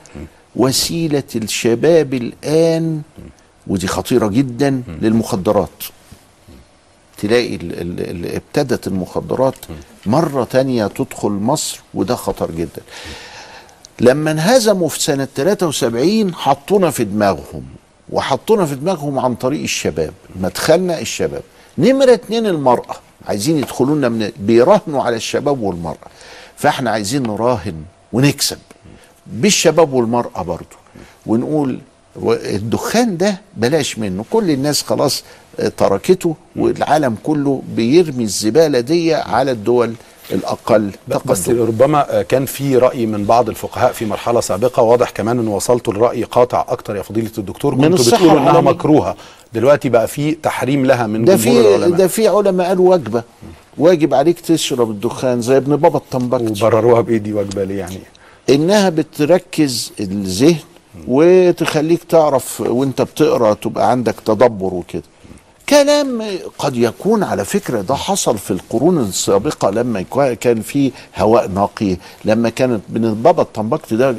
[0.55, 3.01] وسيلة الشباب الآن
[3.67, 5.69] ودي خطيرة جدا للمخدرات.
[7.21, 7.59] تلاقي
[8.35, 9.55] ابتدت المخدرات
[10.05, 12.81] مرة تانية تدخل مصر وده خطر جدا.
[13.99, 17.63] لما انهزموا في سنة 73 حطونا في دماغهم
[18.09, 21.41] وحطونا في دماغهم عن طريق الشباب مدخلنا الشباب.
[21.77, 22.95] نمرة اتنين المرأة
[23.27, 26.07] عايزين يدخلوا لنا من بيراهنوا على الشباب والمرأة.
[26.57, 28.57] فاحنا عايزين نراهن ونكسب
[29.27, 30.75] بالشباب والمرأة برضو.
[31.25, 31.79] ونقول
[32.25, 35.23] الدخان ده بلاش منه كل الناس خلاص
[35.77, 39.93] تركته والعالم كله بيرمي الزبالة دي على الدول
[40.31, 40.91] الأقل
[41.25, 45.93] بس ربما كان في رأي من بعض الفقهاء في مرحلة سابقة واضح كمان إن وصلتوا
[45.93, 47.75] لرأي قاطع أكتر يا فضيلة الدكتور.
[47.75, 48.61] من كنتوا الصحة بتقولوا إنها.
[48.61, 49.15] مكروهة.
[49.53, 51.89] دلوقتي بقى في تحريم لها من ده في العلماء.
[51.97, 53.23] ده في علماء قالوا وجبه
[53.77, 57.99] واجب عليك تشرب الدخان زي ابن بابا الطنبكتي وبرروها بايه دي وجبه ليه يعني؟
[58.49, 60.55] إنها بتركز الذهن
[61.07, 65.03] وتخليك تعرف وإنت بتقرأ تبقى عندك تدبر وكده.
[65.69, 66.23] كلام
[66.57, 70.01] قد يكون على فكرة ده حصل في القرون السابقة لما
[70.41, 74.15] كان في هواء نقي لما كانت ابن بابا الطنبكتي ده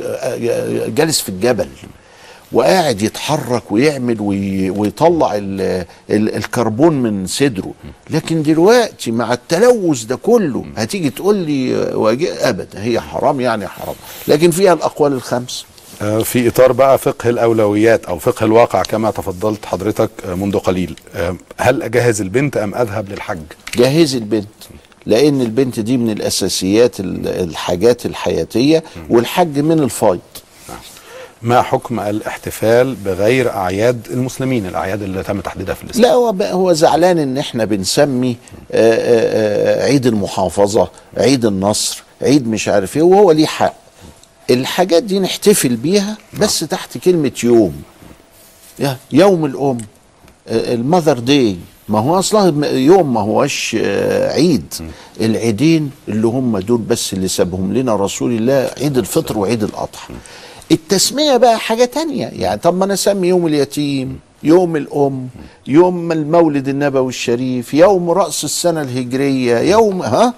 [0.89, 1.69] جالس في الجبل
[2.53, 5.61] وقاعد يتحرك ويعمل وي- ويطلع ال
[6.11, 7.73] ال الكربون من صدره.
[8.11, 11.77] لكن دلوقتي مع التلوث ده كله هتيجي تقول لي
[12.49, 13.95] ابدا هي حرام يعني حرام.
[14.29, 15.65] لكن فيها الأقوال الخمس.
[15.65, 15.70] آه،
[16.01, 20.95] في إطار بقى فقه الأولويات أو فقه الواقع كما تفضلت حضرتك آه، منذ قليل.
[21.15, 23.39] آه، هل أجهز البنت أم أذهب للحج؟
[23.77, 24.47] جهزي البنت
[25.07, 30.21] لأن البنت دي من الأساسيات ال- الحاجات الحياتية والحج من الفايض.
[31.43, 36.73] ما حكم الاحتفال بغير أعياد المسلمين الأعياد اللي تم تحديدها في الإسلام؟ لا هو هو
[36.73, 38.37] زعلان إن إحنا بنسمي
[38.73, 43.75] آه، آه، آه، عيد المحافظة عيد النصر عيد مش عارف إيه وهو ليه حق.
[44.51, 47.73] الحاجات دي نحتفل بيها بس تحت كلمة يوم.
[48.79, 49.79] يا- يوم الأم
[50.49, 51.57] المذر داي.
[51.89, 54.75] ما هو أصلا يوم ما هوش آه، عيد.
[55.21, 60.15] العيدين اللي هم دول بس اللي سابهم لنا رسول الله عيد الفطر وعيد الأضحى.
[60.73, 62.27] التسمية بقى حاجة تانية.
[62.27, 65.29] يعني طب ما أنا أسمي يوم اليتيم يوم الأم
[65.67, 70.35] يوم المولد النبوي الشريف يوم رأس السنة الهجرية يوم ها؟ آه،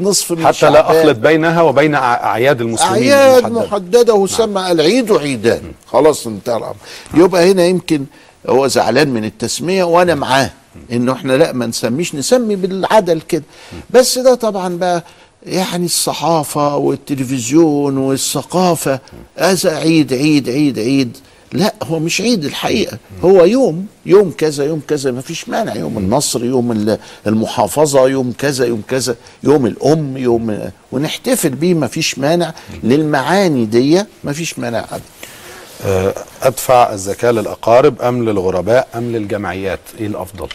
[0.00, 1.00] نصف من حتى لا.
[1.00, 3.66] أخلط بينها وبين أعياد المسلمين أعياد المحددة.
[3.66, 5.62] محددة وسمى العيد عيدان.
[5.86, 6.76] خلاص انتهى الأمر.
[7.14, 8.04] يبقى هنا يمكن
[8.48, 10.50] هو زعلان من التسمية وأنا معاه
[10.92, 13.42] إنه إحنا لا ما نسميش نسمي بالعدل كده.
[13.90, 15.04] بس ده طبعا بقى
[15.46, 18.98] يعني الصحافة والتلفزيون والثقافة.
[19.36, 21.16] هذا عيد عيد عيد عيد.
[21.52, 22.98] لا هو مش عيد الحقيقة.
[23.24, 25.74] هو يوم يوم كذا يوم كذا ما فيش مانع.
[25.76, 31.74] يوم النصر يوم ال- المحافظة يوم كذا يوم كذا يوم الأم يوم ونحتفل بيه.
[31.74, 32.54] ما فيش مانع.
[32.82, 35.02] للمعاني دي ما فيش مانع أبدا.
[35.86, 40.48] آه، أدفع الزكاة للأقارب أم للغرباء أم للجمعيات؟ إيه الأفضل؟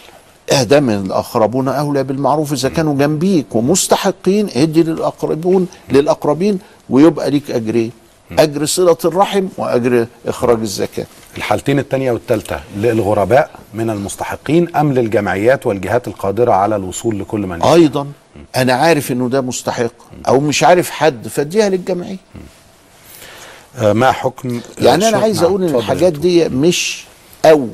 [0.50, 2.52] آدم الأقربون أولى بالمعروف.
[2.52, 6.58] إذا كانوا جنبيك ومستحقين ادي للأقربون للأقربين
[6.90, 7.90] ويبقى ليك أجرين.
[8.38, 11.06] أجر صلة الرحم وأجر إخراج الزكاة
[11.36, 17.74] الحالتين الثانية والثالثه للغرباء من المستحقين أم للجمعيات والجهات القادرة على الوصول لكل من يشاء؟
[17.74, 18.06] أيضا
[18.56, 19.90] أنا عارف إنه ده مستحق
[20.28, 22.16] أو مش عارف حد فاديها للجمعية
[23.78, 25.74] آه، ما حكم يعني أنا شو- عايز نعم، أقول إن.
[25.74, 27.04] الحاجات دي مش
[27.44, 27.68] أو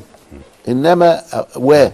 [0.67, 1.21] إنما
[1.55, 1.87] و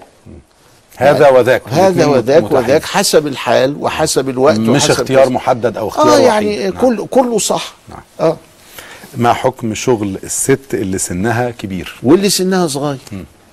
[0.97, 2.51] هذا وذاك هذا وذاك.
[2.51, 5.31] وذاك حسب الحال وحسب الوقت مش وحسب اختيار كذا.
[5.33, 6.23] محدد أو اختيار آه وحيد.
[6.25, 6.81] يعني نعم.
[6.81, 7.73] كل كله صح
[8.19, 8.37] آه
[9.17, 12.97] ما حكم شغل الست اللي سنها كبير؟ واللي سنها صغير.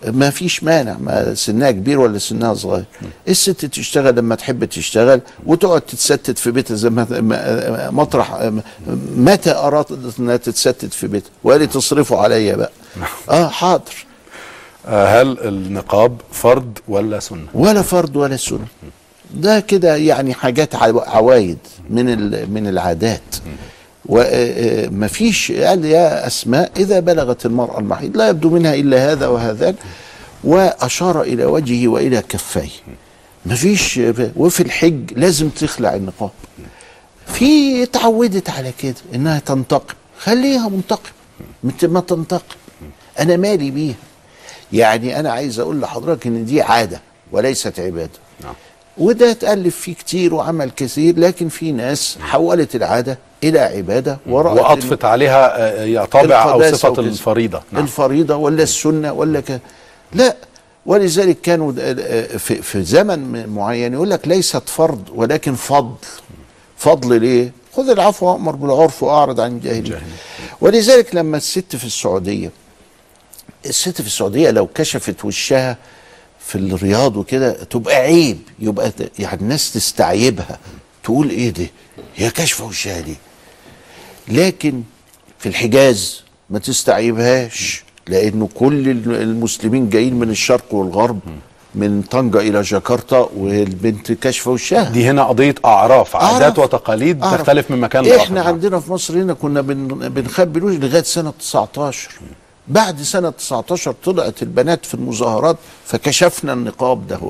[0.07, 0.96] ما فيش مانع.
[1.00, 2.84] ما سنها كبير ولا سنها صغير.
[3.28, 8.50] الست تشتغل لما تحب تشتغل وتقعد تتستت في بيتها زي ما مطرح.
[9.16, 12.70] متى ارادت إنها تتستت في بيتها؟ وقالت تصرفوا عليا بقى.
[13.30, 14.07] آه حاضر.
[14.88, 18.66] آه، هل النقاب فرض ولا سنة؟ ولا فرض ولا سنة.
[19.34, 21.59] ده كده يعني حاجات عو- عوايد
[21.90, 22.07] من
[22.54, 23.20] من العادات.
[24.09, 29.74] ومفيش قال يا أسماء إذا بلغت المراه المحيض لا يبدو منها إلا هذا وهذان
[30.44, 32.70] وأشار إلى وجهه وإلى كفيه.
[33.46, 34.00] مفيش
[34.36, 36.30] وفي الحج لازم تخلع النقاب.
[37.26, 39.94] في اتعودت على كده إنها تنتقم.
[40.18, 41.11] خليها منتقم.
[41.82, 42.57] ما تنتقم.
[43.20, 43.94] أنا مالي بيها.
[44.72, 47.00] يعني أنا عايز أقول لحضرتك إن دي عادة
[47.32, 48.11] وليست عبادة.
[48.98, 55.05] وده اتألف فيه كتير وعمل كثير لكن في ناس حولت العادة إلى عبادة ورأت واضفت
[55.05, 57.01] عليها آه، يا طابع أو صفة.
[57.03, 57.62] الفريضة.
[57.72, 57.82] نعم.
[57.82, 59.61] الفريضة ولا السنة ولا ك...
[60.12, 60.37] لا
[60.87, 65.95] ولذلك كانوا آه، في, في زمن معين يقول لك ليست فرض ولكن فضل.
[66.76, 70.01] فضل ليه؟ خذ العفو وأمر بالعرف وأعرض عن الجاهلين
[70.61, 72.51] ولذلك لما الست في السعودية
[73.66, 75.76] الست في السعودية لو كشفت وشها
[76.41, 80.59] في الرياض وكده تبقى عيب يبقى يعني الناس تستعيبها.
[81.07, 81.66] تقول إيه ده
[82.16, 83.16] هي كاشفه وشها دي
[84.28, 84.82] لكن
[85.38, 91.18] في الحجاز ما تستعيبهاش لأنه كل الم- المسلمين جايين من الشرق والغرب
[91.74, 96.59] من طنجة إلى جاكرتا والبنت كاشفه وشها دي هنا قضية أعراف عادات.
[96.59, 97.40] وتقاليد أعرف.
[97.40, 98.22] تختلف من مكان لآخر.
[98.22, 102.11] إحنا عندنا في مصر هنا كنا بن بنخبي الوجه لغاية سنة 19
[102.68, 107.20] بعد سنة 19 طلعت البنات في المظاهرات فكشفنا النقاب ده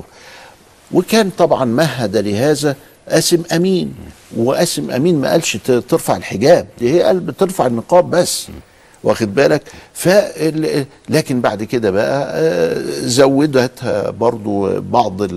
[0.92, 2.76] وكان طبعا مهد لهذا
[3.08, 3.94] قاسم أمين
[4.36, 8.48] وقاسم أمين ما قالش ترفع الحجاب دي هي قال بترفع النقاب بس.
[9.06, 9.62] واخد بالك؟
[9.94, 10.08] ف
[11.08, 15.30] لكن بعد كده بقى آه، زودتها برضو بعض ال-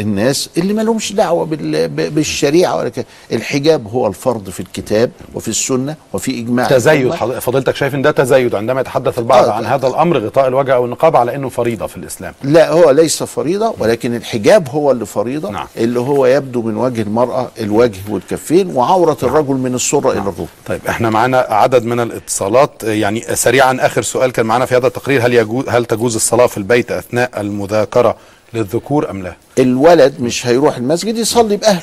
[0.00, 3.04] الناس اللي ما لهمش دعوة بال- بالشريعة ولا كده.
[3.32, 8.54] الحجاب هو الفرض في الكتاب وفي السنة وفي إجماع تزايد فضيلتك شايف إن ده تزايد
[8.54, 11.96] عندما يتحدث البعض آه، عن هذا الأمر غطاء الوجه أو النقاب على إنه فريضة في
[11.96, 12.34] الإسلام.
[12.42, 15.66] لا هو ليس فريضة ولكن الحجاب هو اللي فريضة نعم.
[15.76, 20.80] اللي هو يبدو من وجه المرأة الوجه والكفين وعورة الرجل من السرة إلى الركبة طيب
[20.88, 22.84] إحنا معانا عدد من الاتصالات.
[22.90, 25.26] يعني سريعا آخر سؤال كان معانا في هذا التقرير.
[25.26, 28.16] هل يجوز هل تجوز الصلاة في البيت أثناء المذاكرة
[28.54, 31.82] للذكور أم لا؟ الولد مش هيروح المسجد يصلي بأهله.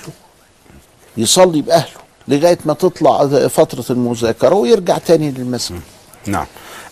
[1.18, 5.80] يصلي بأهله لغاية ما تطلع فترة المذاكرة ويرجع تاني للمسجد.
[6.26, 6.46] نعم.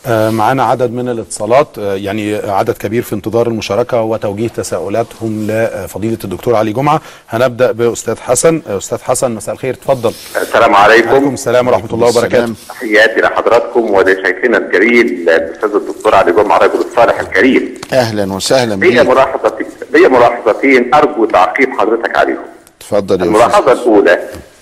[0.10, 6.56] معانا عدد من الاتصالات آه، يعني عدد كبير في انتظار المشاركة وتوجيه تساؤلاتهم لفضيلة الدكتور
[6.56, 7.02] علي جمعة.
[7.30, 8.62] هنبدأ بأستاذ حسن.
[8.70, 9.74] آه، أستاذ حسن مساء الخير.
[9.74, 11.10] تفضل السلام عليكم.
[11.10, 12.54] عليكم السلام ورحمة الله وبركاته.
[12.70, 17.74] تحياتي لحضراتكم ولشيخنا الكريم الأستاذ الدكتور علي جمعة الرجل الصالح الكريم.
[17.94, 19.12] أهلا وسهلا ليا بيك.
[19.12, 22.46] ملاحظتين ليا ملاحظتين أرجو تعقيب حضرتك عليهم.
[22.82, 24.20] اتفضل يا الملاحظة الأولى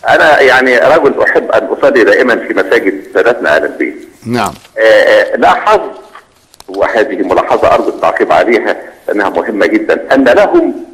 [0.09, 4.07] أنا يعني رجل أحب أن أصلي دائما في مساجد سادتنا أهل البيت.
[4.26, 4.53] نعم.
[4.78, 5.91] آه، آه، لاحظت
[6.67, 10.86] وهذه ملاحظة ارجو التعقيب عليها لانها مهمة جدا أن لهم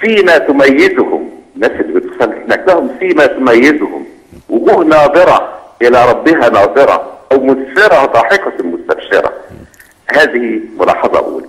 [0.00, 4.06] فيما تميزهم الناس اللي بتصلي هناك لهم فيما تميزهم.
[4.48, 9.32] وجوه ناظرة إلى ربها ناظرة أو مسفره ضاحكة مستبشره
[10.06, 11.46] هذه ملاحظة اولى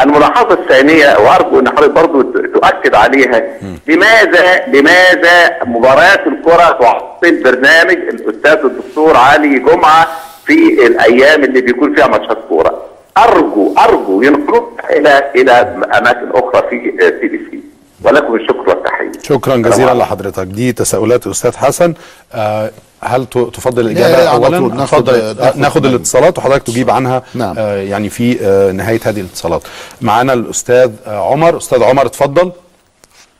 [0.00, 3.42] الملاحظة الثانية وأرجو أن حضرتك برضو تؤكد عليها
[3.88, 10.06] لماذا لماذا مباريات الكرة تعطل برنامج الأستاذ الدكتور علي جمعة
[10.46, 12.82] في الأيام اللي بيكون فيها ماتشات كورة.
[13.18, 15.52] أرجو أرجو ينقلوها إلى إلى
[15.98, 17.60] أماكن أخرى في CBC.
[18.02, 19.12] ولكم الشكر والتحية.
[19.22, 20.46] شكرا جزيلا لحضرتك.
[20.46, 21.94] دي تساؤلات الأستاذ حسن.
[22.34, 22.70] آه،
[23.00, 25.08] هل تفضل لا، الإجابة على أولا؟ طول ناخد-.
[25.08, 27.54] آه، ناخد من- الاتصالات وحضرتك تجيب عنها نعم.
[27.58, 29.62] آه، يعني في آه، نهاية هذه الاتصالات.
[30.00, 31.56] معانا الأستاذ آه، عمر.
[31.56, 32.52] أستاذ عمر اتفضل.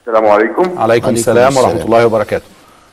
[0.07, 0.79] السلام عليكم.
[0.79, 2.45] عليكم السلام ورحمة الله وبركاته.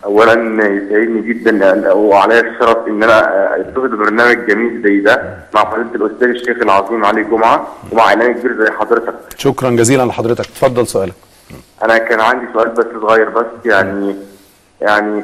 [0.05, 0.33] اولا
[0.67, 6.27] يسعدني جدا لأن- وعلي الشرف إن أنا اتصل ببرنامج جميل زي ده مع فضيلة الأستاذ
[6.29, 9.13] الشيخ العظيم علي جمعة ومع اعلان كبير زي حضرتك.
[9.37, 10.39] شكرا جزيلا لحضرتك.
[10.39, 11.13] اتفضل سؤالك.
[11.83, 14.15] أنا كان عندي سؤال بس صغير بس يعني
[14.81, 15.23] يعني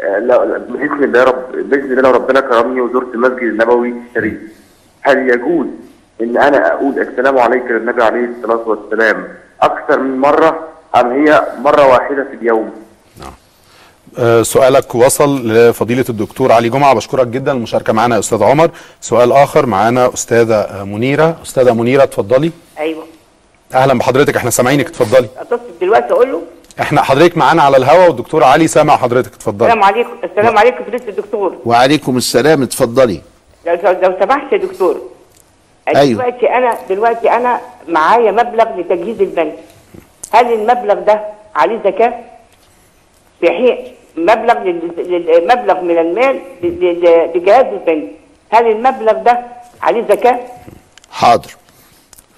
[0.00, 4.34] آه، لا لا، بإذن الله رب بإذن الله لو ربنا كرمني وزرت المسجد النبوي الشريف.
[5.02, 5.66] هل يجوز
[6.22, 9.28] إن أنا أقول السلام عليك للنبي عليه الصلاة والسلام
[9.62, 12.70] أكثر من مرة أم هي مرة واحدة في اليوم؟
[14.18, 16.94] آه، سؤالك وصل لفضيلة الدكتور علي جمعة.
[16.94, 17.52] بشكرك جدا.
[17.52, 18.70] المشاركة معنا يا أستاذ عمر.
[19.00, 21.36] سؤال آخر معنا أستاذة آه، منيرة.
[21.42, 22.50] أستاذة منيرة اتفضلي.
[22.78, 23.04] أيوه.
[23.74, 24.36] أهلا بحضرتك.
[24.36, 24.86] إحنا سامعينك.
[24.86, 25.28] اتفضلي.
[25.38, 26.42] أتصل دلوقتي أقول له؟
[26.80, 29.34] إحنا حضرتك معانا على الهوا والدكتور علي سامع حضرتك.
[29.34, 29.68] اتفضلي.
[29.68, 30.10] السلام عليكم.
[30.24, 31.56] السلام عليكم فضيلة الدكتور.
[31.64, 32.62] وعليكم السلام.
[32.62, 33.20] اتفضلي.
[33.66, 35.00] لو لو سمحت يا دكتور.
[35.88, 36.22] أيوه.
[36.22, 39.54] دلوقتي أنا دلوقتي أنا معايا مبلغ لتجهيز البنك.
[40.32, 41.20] هل المبلغ ده
[41.54, 42.14] عليه زكاة؟
[43.40, 43.76] في حين
[44.16, 46.36] مبلغ لل- لل- مبلغ من المال
[47.34, 48.08] لجهاز البنك.
[48.50, 49.38] هل المبلغ ده
[49.82, 50.38] عليه زكاة؟
[51.10, 51.50] حاضر.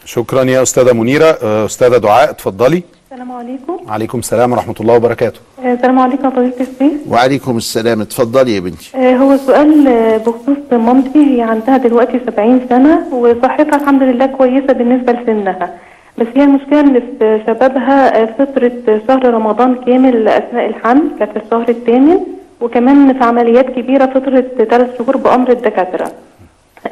[0.04, 1.38] شكرا يا أستاذة منيرة.
[1.42, 2.82] آه، أستاذة دعاء اتفضلي.
[3.12, 3.76] السلام عليكم.
[3.88, 5.40] عليكم السلام ورحمة الله وبركاته.
[5.64, 6.92] آه، السلام عليكم يا فضيلة الشيخ.
[7.08, 8.00] وعليكم السلام.
[8.00, 8.90] اتفضلي يا بنتي.
[8.96, 9.84] آه، هو سؤال
[10.18, 15.74] بخصوص مامتي هي عندها دلوقتي 70 سنة وصحتها الحمد لله كويسة بالنسبة لسنها.
[16.22, 18.72] بس هي المشكلة إن في شبابها آه، فترة
[19.08, 22.18] شهر رمضان كامل اثناء الحمل كانت في الشهر الثامن
[22.60, 26.06] وكمان في عمليات كبيرة فترة ثلاث شهور بأمر الدكاترة.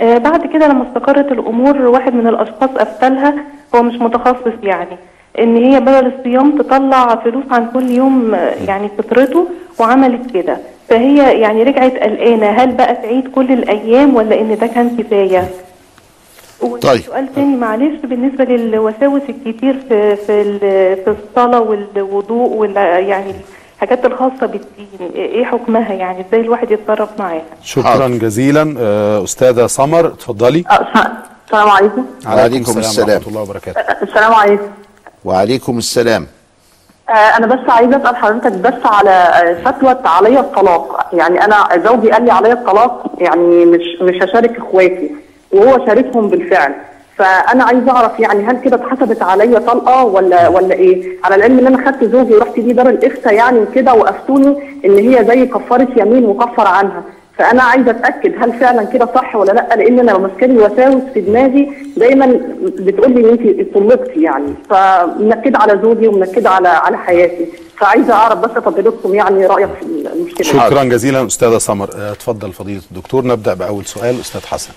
[0.00, 3.34] آه، بعد كده لما استقرت الأمور واحد من الأشخاص افتلها
[3.74, 4.96] هو مش متخصص يعني
[5.38, 9.46] إن هي بدل الصيام تطلع فلوس عن كل يوم آه، يعني فطرته
[9.80, 10.56] وعملت كده.
[10.88, 15.42] فهي يعني رجعت قلقانة هل بقى تعيد كل الأيام ولا إن ده كان كفاية؟
[16.82, 17.00] طيب.
[17.00, 20.58] سؤال تاني معلش بالنسبة للوساوس الكتير في في ال-
[21.04, 23.34] في الصلاة والوضوء وال يعني
[23.76, 28.74] الحاجات الخاصة بالدين إيه حكمها؟ يعني إزاي الواحد يتصرف معاها؟ شكرا جزيلا.
[28.78, 30.64] آه، أستاذة سمر اتفضلي.
[31.46, 32.04] السلام عليكم.
[32.26, 33.08] وعليكم السلام.
[33.16, 33.80] ورحمة الله وبركاته.
[33.80, 34.66] السلام عليكم.
[35.24, 36.26] وعليكم السلام.
[37.08, 41.06] آه، أنا بس عايزة أسأل حضرتك بس على آه، فتوى عليا الطلاق.
[41.12, 45.10] يعني أنا زوجي قال لي عليا الطلاق يعني مش مش هشارك إخواتي.
[45.52, 46.74] وهو شاركهم بالفعل.
[47.16, 51.66] فأنا عايزه أعرف يعني هل كده اتحسبت عليا طلقة ولا ولا إيه؟ على العلم إن
[51.66, 56.26] أنا خدت زوجي ورحت بيه دار الإفتاء يعني وكده وافتوني إن هي زي كفارة يمين
[56.26, 57.02] وكفر عنها.
[57.40, 61.20] فأنا عايزة أتأكد هل فعلا كده صح ولا لأ لأن أنا ماسكة لي وساوس في
[61.20, 64.54] دماغي دايما بتقول لي إن انت طلقتي يعني.
[64.70, 67.46] فمنكدة على زوجي ومنكدة على على حياتي.
[67.78, 70.46] فعايزة أعرف بس فضيلتكم يعني رأيك في المشكلة.
[70.66, 71.90] شكرا جزيلا أستاذة سمر.
[71.96, 73.24] آه، اتفضل فضيلة الدكتور.
[73.26, 74.72] نبدأ بأول سؤال أستاذ حسن.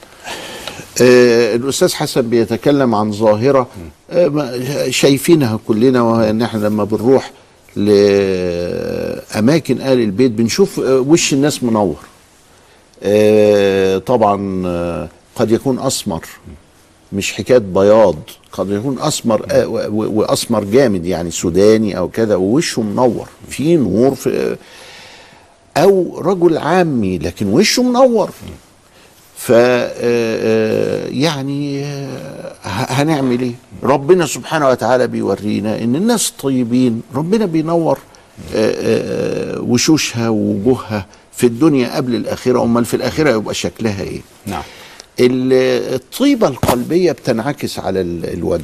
[1.01, 3.67] آه الأستاذ حسن بيتكلم عن ظاهرة
[4.11, 4.51] آه ما-
[4.89, 7.31] شايفينها كلنا وهي ان إحنا لما بنروح
[7.75, 11.95] لأماكن أهل البيت بنشوف آه وش الناس منور.
[13.99, 16.21] طبعا آه قد يكون أسمر
[17.13, 18.15] مش حكاية بياض
[18.51, 24.57] قد يكون أسمر آه وأسمر جامد يعني سوداني أو كذا ووشه منور في نور في
[25.77, 28.29] أو رجل عامي لكن وشه منور.
[29.37, 33.51] ف آه، آه، يعني آه، هنعمل إيه؟
[33.83, 37.99] ربنا سبحانه وتعالى بيورينا إن الناس الطيبين ربنا بينور
[38.55, 38.75] آه،
[39.57, 41.05] آه، وشوشها ووجوهها.
[41.35, 44.61] في الدنيا قبل الآخرة أمال في الآخرة يبقى شكلها إيه؟ نعم.
[45.19, 48.63] ال- الطيبة القلبية بتنعكس على ال- الوجه.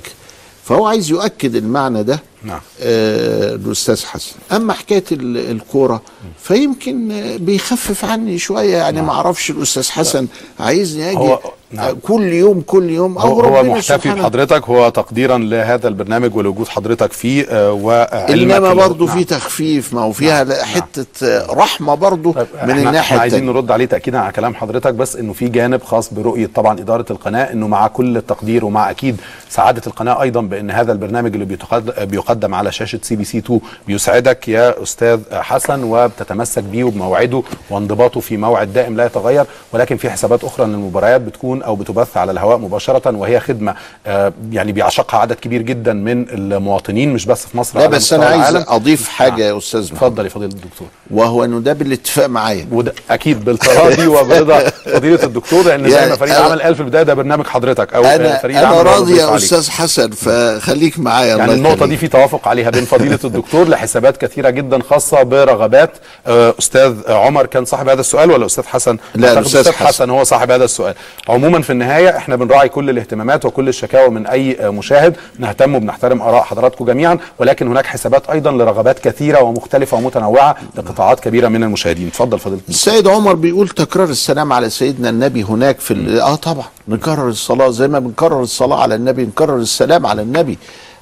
[0.65, 2.59] فهو عايز يؤكد المعنى ده نعم.
[2.82, 4.36] آه، الأستاذ حسن.
[4.51, 6.01] أما حكاية ال- الكورة
[6.43, 7.07] فيمكن
[7.41, 10.28] بيخفف عني شوية يعني ما أعرفش الأستاذ حسن
[10.59, 11.38] عايزني أجي
[11.78, 13.17] آه، كل يوم كل يوم.
[13.17, 19.05] هو, هو محتفي بحضرتك هو تقديرا لهذا البرنامج ولوجود حضرتك فيه آه، وعلمك إنما برضه
[19.05, 19.17] نعم.
[19.17, 23.45] في تخفيف ما هو فيها حتة آه، رحمة برضه من إحنا, الناحية إحنا عايزين.
[23.45, 27.51] نرد عليه تاكيدا على كلام حضرتك بس إنه في جانب خاص برؤية طبعا إدارة القناة
[27.51, 29.17] إنه مع كل التقدير ومع أكيد
[29.49, 31.57] سعادة القناة أيضا بأن هذا البرنامج اللي
[32.05, 38.74] بيقدم على شاشة CBC 2 بيسعدك يا أستاذ حسن وبتتمسك بيه وبموعده وانضباطه في موعد
[38.74, 41.22] دائم لا يتغير ولكن في حسابات أخرى ان المباريات
[41.60, 43.76] بتكون أو بتبث على الهواء مباشرة وهي خدمة
[44.07, 48.26] آه، يعني بيعشقها عدد كبير جدا من المواطنين مش بس في مصر لا بس أنا
[48.26, 48.66] عايز العالم.
[48.68, 50.03] أضيف حاجة يا أستاذ محمد.
[50.03, 55.64] اتفضل يا فضيلة الدكتور وهو إنه ده بالاتفاق معايا وده أكيد بالتراضي وبرضا فضيلة الدكتور
[55.66, 58.38] لأن زي يعني ما فريد أنا- عمل قال في البداية ده برنامج حضرتك أو أنا
[58.38, 59.36] فريد أنا راضي يا.
[59.36, 61.84] أستاذ حسن فخليك معايا يعني يخليك.
[61.84, 65.91] دي في توافق عليها بين فضيلة الدكتور لحسابات كثيرة جدا خاصة برغبات
[66.28, 69.86] آه، أستاذ عمر كان صاحب هذا السؤال ولا أستاذ حسن؟ لا، أستاذ حسن.
[69.88, 70.93] حسن هو صاحب هذا السؤال.
[71.30, 76.43] عموما في النهاية إحنا بنراعي كل الاهتمامات وكل الشكاوى من آه، مشاهد نهتم وبنحترم آراء
[76.43, 82.08] حضراتكم جميعا ولكن هناك حسابات أيضا لرغبات كثيرة ومختلفة ومتنوعة لقطاعات كبيرة من المشاهدين.
[82.08, 86.66] اتفضل فضيلة السيد عمر بيقول تكرار السلام على سيدنا النبي هناك في ال- آه طبعا
[86.88, 90.58] نكرر الصلاة زي ما بنكرر الصلاة على النبي نكرر السلام على النبي.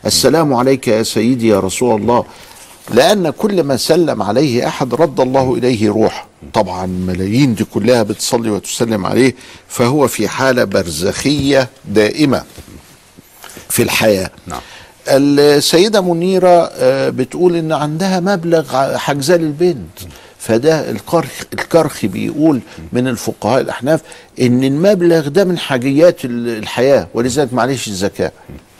[0.06, 2.24] السلام عليك يا سيدي يا رسول الله.
[2.94, 8.50] لأن كل ما سلم عليه أحد رد الله إليه روح طبعا ملايين دي كلها بتصلي
[8.50, 9.36] وتسلم عليه
[9.68, 12.44] فهو في حالة برزخية دائمة
[13.70, 14.30] في الحياة.
[14.48, 14.62] نعم.
[15.08, 20.00] السيدة منيرة آه، بتقول إن عندها مبلغ حجزة للبنت
[20.40, 22.60] فده الكرخ الكرخي بيقول
[22.94, 24.02] من الفقهاء الأحناف
[24.42, 28.32] إن المبلغ ده من حاجيات ال- الحياة ولذلك معلش الزكاة.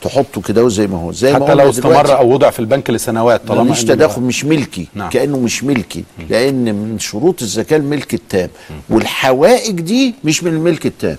[0.02, 1.70] تحطه كده زي ما هو زي ما حتى قلنا لو.
[1.70, 5.10] استمر أو وضع في البنك لسنوات طالما مش تداخل مش ملكي نعم.
[5.10, 6.04] كأنه مش ملكي.
[6.30, 8.50] لأن من شروط الزكاة الملك التام.
[8.90, 11.18] والحوائج دي مش من الملك التام.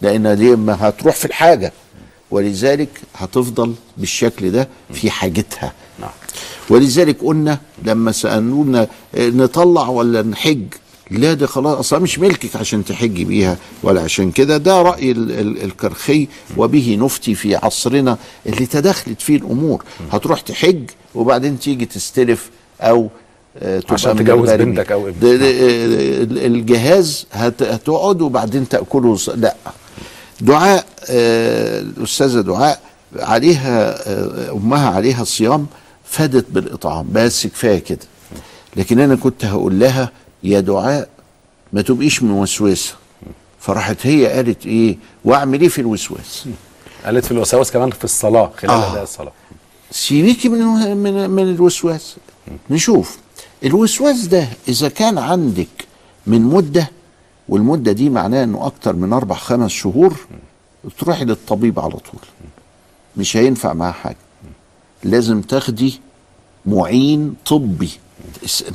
[0.00, 1.72] لأن دي ما هتروح في الحاجة.
[2.30, 5.72] ولذلك هتفضل بالشكل ده في حاجتها.
[6.00, 6.10] نعم.
[6.70, 8.80] ولذلك قلنا لما سألونا
[9.14, 10.62] آه، نطلع ولا نحج؟
[11.10, 15.32] لا دي خلاص أصلا مش ملكك عشان تحجي بيها ولا عشان كده ده رأي ال-
[15.32, 20.82] ال- الكرخي وبه نفتي في عصرنا اللي تدخلت فيه الأمور هتروح تحج
[21.14, 22.50] وبعدين تيجي تستلف
[22.80, 23.08] أو
[23.58, 24.50] آه، عشان تجوز.
[24.50, 25.24] بنتك أو ابنك.
[25.24, 29.54] آه، الجهاز هت- هتقعد وبعدين تأكله لا
[30.40, 32.80] دعاء آه، الاستاذه دعاء
[33.16, 35.66] عليها آه، أمها عليها صيام
[36.04, 37.98] فادت بالإطعام بس كفاية كده
[38.76, 40.10] لكن أنا كنت هقول لها
[40.42, 41.08] يا دعاء
[41.72, 42.94] ما تبقيش موسوسه
[43.60, 46.44] فراحت هي قالت إيه وأعمل إيه في الوسواس؟
[47.04, 48.92] قالت في الوساوس كمان في الصلاة خلال آه.
[48.92, 49.32] أداء الصلاة.
[49.90, 52.16] سيبيكي من من من الوسواس.
[52.70, 53.18] نشوف.
[53.64, 55.68] الوسواس ده إذا كان عندك
[56.26, 56.90] من مدة
[57.48, 60.16] والمدة دي معناها إنه أكتر من أربع خمس شهور
[60.98, 62.20] تروحي للطبيب على طول.
[63.16, 64.16] مش هينفع معاه حاجة.
[65.04, 66.00] لازم تاخدي
[66.66, 67.90] معين طبي.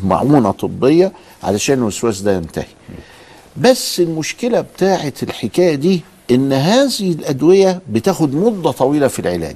[0.03, 1.11] معونة طبية
[1.43, 2.65] علشان الوسواس ده ينتهي.
[3.57, 9.55] بس المشكلة بتاعت الحكاية دي إن هذه الأدوية بتاخد مدة طويلة في العلاج.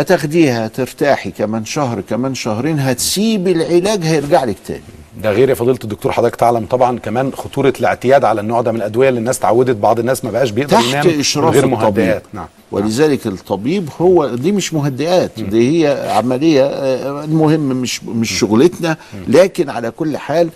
[0.00, 4.80] هتاخديها ترتاحي كمان شهر كمان شهرين هتسيبي العلاج هيرجع لك تاني.
[5.22, 8.76] ده غير يا فضيلة الدكتور حضرتك تعلم طبعا كمان خطورة الاعتياد على النوع ده من
[8.78, 11.82] الأدوية اللي الناس تعودت بعض الناس ما بقاش بيقدر تحت ينام من إشراف غير الطبيب.
[11.84, 12.22] مهدئات.
[12.32, 12.46] نعم.
[12.72, 18.96] ولذلك الطبيب هو دي مش مهدئات دي هي عملية آه، المهم مش مش شغلتنا.
[19.28, 20.48] لكن على كل حال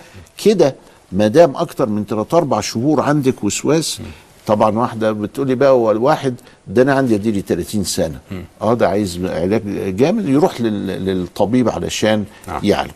[0.44, 0.74] كده
[1.12, 4.00] ما دام أكتر من 3 4 شهور عندك وسواس
[4.46, 6.34] طبعا واحدة بتقولي بقى هو الواحد
[6.66, 8.18] ده أنا عندي اديلي 30 سنة.
[8.62, 9.62] أه ده عايز علاج
[9.96, 12.24] جامد يروح لل- للطبيب علشان
[12.62, 12.90] يعلم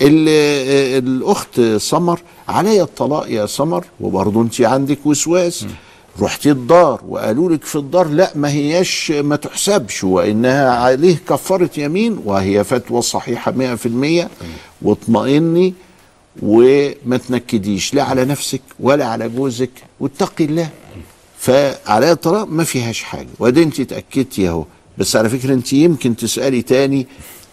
[0.00, 5.66] ال- آه، الأخت سمر عليا الطلاق يا سمر وبرضه انت عندك وسواس.
[6.20, 12.18] رحتي الدار وقالوا لك في الدار لا ما هياش ما تحسبش وإنها عليه كفارة يمين
[12.24, 14.28] وهي فتوى صحيحة 100%
[14.82, 15.74] واطمئني
[16.42, 19.70] وما تنكديش لا على نفسك ولا على جوزك
[20.00, 20.68] واتقي الله.
[21.38, 23.28] فعلى الطلاق ما فيهاش حاجة.
[23.38, 24.64] وده انت اتأكدتي اهو
[24.98, 27.06] بس على فكرة انت يمكن تسألي تاني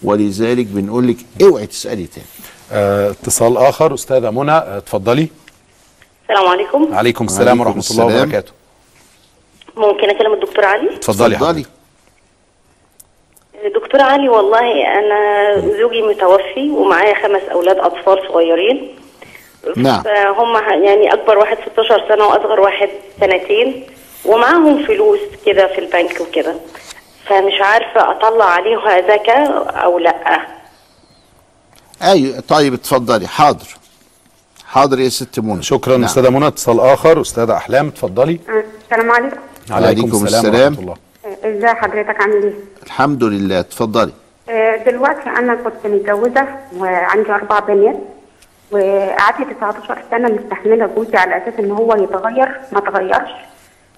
[0.04, 2.28] ولذلك بنقول لك اوعي تسألي تاني.
[2.72, 5.28] آه، اتصال آخر أستاذة منى آه، اتفضلي.
[6.24, 6.94] السلام عليكم.
[6.94, 8.06] عليكم السلام ورحمة الله.
[8.06, 8.52] وبركاته.
[9.78, 11.66] ممكن أكلم الدكتور علي؟ اتفضلي اتفضلي.
[13.88, 18.96] دكتور علي والله أنا زوجي متوفي ومعايا خمس أولاد أطفال صغيرين.
[19.76, 20.02] نعم.
[20.04, 23.84] فهم يعني أكبر واحد 16 سنة وأصغر واحد سنتين
[24.26, 26.56] ومعاهم فلوس كده في البنك وكده.
[27.26, 30.42] فمش عارفة أطلع عليها زكاه أو لأ.
[32.04, 33.28] أيوه طيب اتفضلي.
[33.28, 33.68] حاضر.
[34.66, 35.64] حاضر يا ست منى.
[35.64, 36.04] شكرا نعم.
[36.04, 36.48] أستاذة منى.
[36.48, 37.22] اتصال آخر.
[37.22, 38.40] أستاذة أحلام اتفضلي.
[38.92, 39.38] السلام عليكم.
[39.72, 40.74] عليكم السلام.
[40.74, 41.07] ورحمة الله.
[41.28, 42.54] ازي حضرتك عامل إيه؟
[42.86, 44.12] الحمد لله اتفضلي.
[44.50, 46.46] آه، دلوقتي أنا كنت متجوزة
[46.78, 47.98] وعندي أربع بنات
[48.72, 53.30] وقعدت 19 سنة مستحملة جوزي على أساس إن هو يتغير ما تغيرش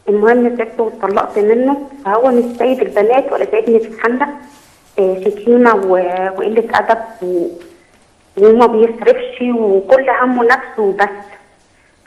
[0.09, 4.27] المهم سبته واتطلقت منه فهو مش سيد البنات ولا سيدني في حمله
[4.99, 7.47] آه، شتيمة و- وقلة أدب و...
[8.37, 11.09] وما بيصرفش وكل همه نفسه بس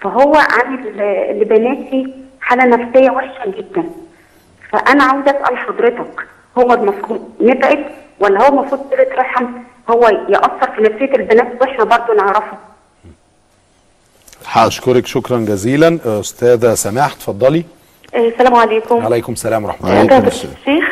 [0.01, 0.93] فهو عامل
[1.41, 3.85] لبناتي حالة نفسية وحشة جدا.
[4.73, 6.27] فأنا عاوزه أسأل حضرتك
[6.59, 7.85] هو المفروض نبعد
[8.21, 9.47] ولا هو المفروض صله رحم؟
[9.91, 12.57] هو يأثر في نفسية البنات وإحنا برضه نعرفه.
[14.57, 15.99] اشكرك شكرا جزيلا.
[16.07, 17.65] آه، أستاذة سماح اتفضلي.
[18.15, 19.05] السلام عليكم.
[19.05, 20.15] عليكم السلام ورحمة الله.
[20.15, 20.85] عليكم الشيخ.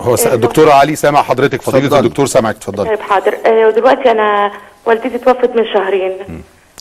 [0.00, 2.88] هو س- الدكتور علي سامع حضرتك فضيلة الدكتور سامعك اتفضلي.
[2.88, 3.34] طيب حاضر.
[3.46, 4.52] آه، ودلوقتي أنا
[4.86, 6.12] والدتي توفت من شهرين.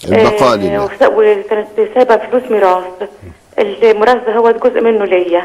[0.06, 0.84] البقاء آه، لله.
[0.84, 2.84] وس- وكانت سايبه فلوس ميراث.
[3.60, 5.44] الميراث ده هو جزء منه ليا.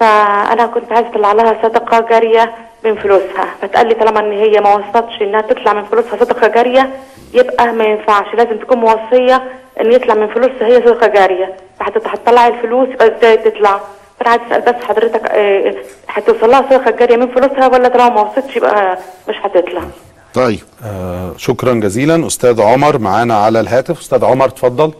[0.00, 3.46] فأنا كنت عايزة اطلع لها صدقة جارية من فلوسها.
[3.62, 6.90] فتقال لي طالما إن هي ما وصتش إنها تطلع من فلوسها صدقة جارية
[7.34, 8.34] يبقى ما ينفعش.
[8.34, 9.42] لازم تكون موصية
[9.80, 11.54] إن يطلع من فلوسها هي صدقة جارية.
[11.80, 13.80] فحت- هتطلعي الفلوس يبقى إزاي تطلع.
[14.20, 15.74] فأنا عايز أسأل بس حضرتك آه،
[16.08, 19.82] هتوصل لها صدقة جارية من فلوسها ولا طالما ما وصتش يبقى مش هتطلع؟
[20.34, 20.60] طيب.
[20.86, 22.26] آه شكرا جزيلا.
[22.26, 24.00] أستاذ عمر معانا على الهاتف.
[24.00, 24.92] أستاذ عمر اتفضل.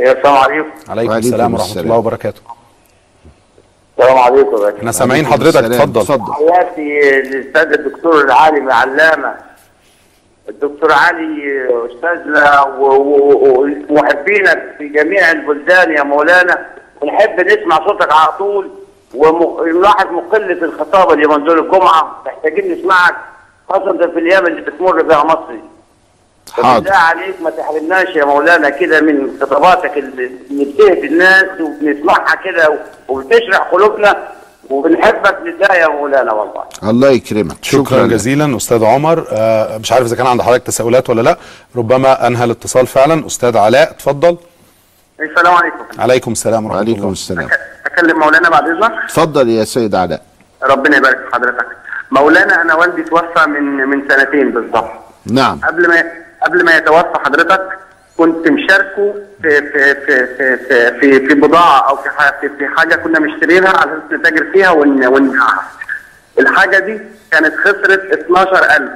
[0.00, 0.70] السلام عليكم.
[0.88, 1.84] عليكم السلام ورحمة السلام.
[1.84, 2.40] الله وبركاته.
[3.98, 5.56] السلام عليكم يا باشا إحنا سامعين حضرتك.
[5.56, 6.00] اتفضل.
[6.00, 6.32] اتفضل.
[6.32, 9.34] حياتي للأستاذ الدكتور العالم العلامه
[10.48, 12.62] الدكتور علي أستاذنا
[13.90, 16.66] ومحبينك في جميع البلدان يا مولانا.
[17.00, 18.70] ونحب نسمع صوتك على طول.
[19.14, 22.22] ونلاحظ مقلة الخطابة اليومين دول الجمعة.
[22.26, 23.14] محتاجين نسمعك
[23.68, 25.54] خاصة في الأيام اللي بتمر بها مصر.
[26.52, 26.80] حاضر.
[26.80, 32.78] بالله عليك ما تحرمناش يا مولانا كده من خطاباتك اللي بتهدي الناس وبنسمعها كده
[33.08, 34.28] وبتشرح قلوبنا
[34.70, 36.64] وبنحبك لله يا مولانا والله.
[36.84, 37.56] الله يكرمك.
[37.62, 38.06] شكرا, شكرا.
[38.06, 39.26] جزيلا أستاذ عمر.
[39.32, 41.36] آه مش عارف إذا كان عند حضرتك تساؤلات ولا لأ.
[41.76, 43.26] ربما أنهى الاتصال فعلا.
[43.26, 44.36] أستاذ علاء اتفضل.
[45.20, 45.84] السلام عليكم.
[45.98, 47.48] عليكم السلام ورحمة وعليكم الله السلام
[47.86, 48.92] أكلم مولانا بعد إذنك.
[49.04, 50.22] اتفضل يا سيد علاء.
[50.62, 51.66] ربنا يبارك في حضرتك.
[52.10, 54.90] مولانا أنا والدي توفى من من سنتين بالظبط.
[55.26, 55.60] نعم.
[55.68, 56.04] قبل ما
[56.42, 57.68] قبل ما يتوفى حضرتك
[58.16, 62.10] كنت مشاركه في في في في في, في, في بضاعة أو في
[62.58, 65.62] في, حاجة كنا مشترينها على أساس نتاجر فيها ون- ونبيعها.
[66.38, 67.00] الحاجة دي
[67.32, 68.90] كانت خسرت 12000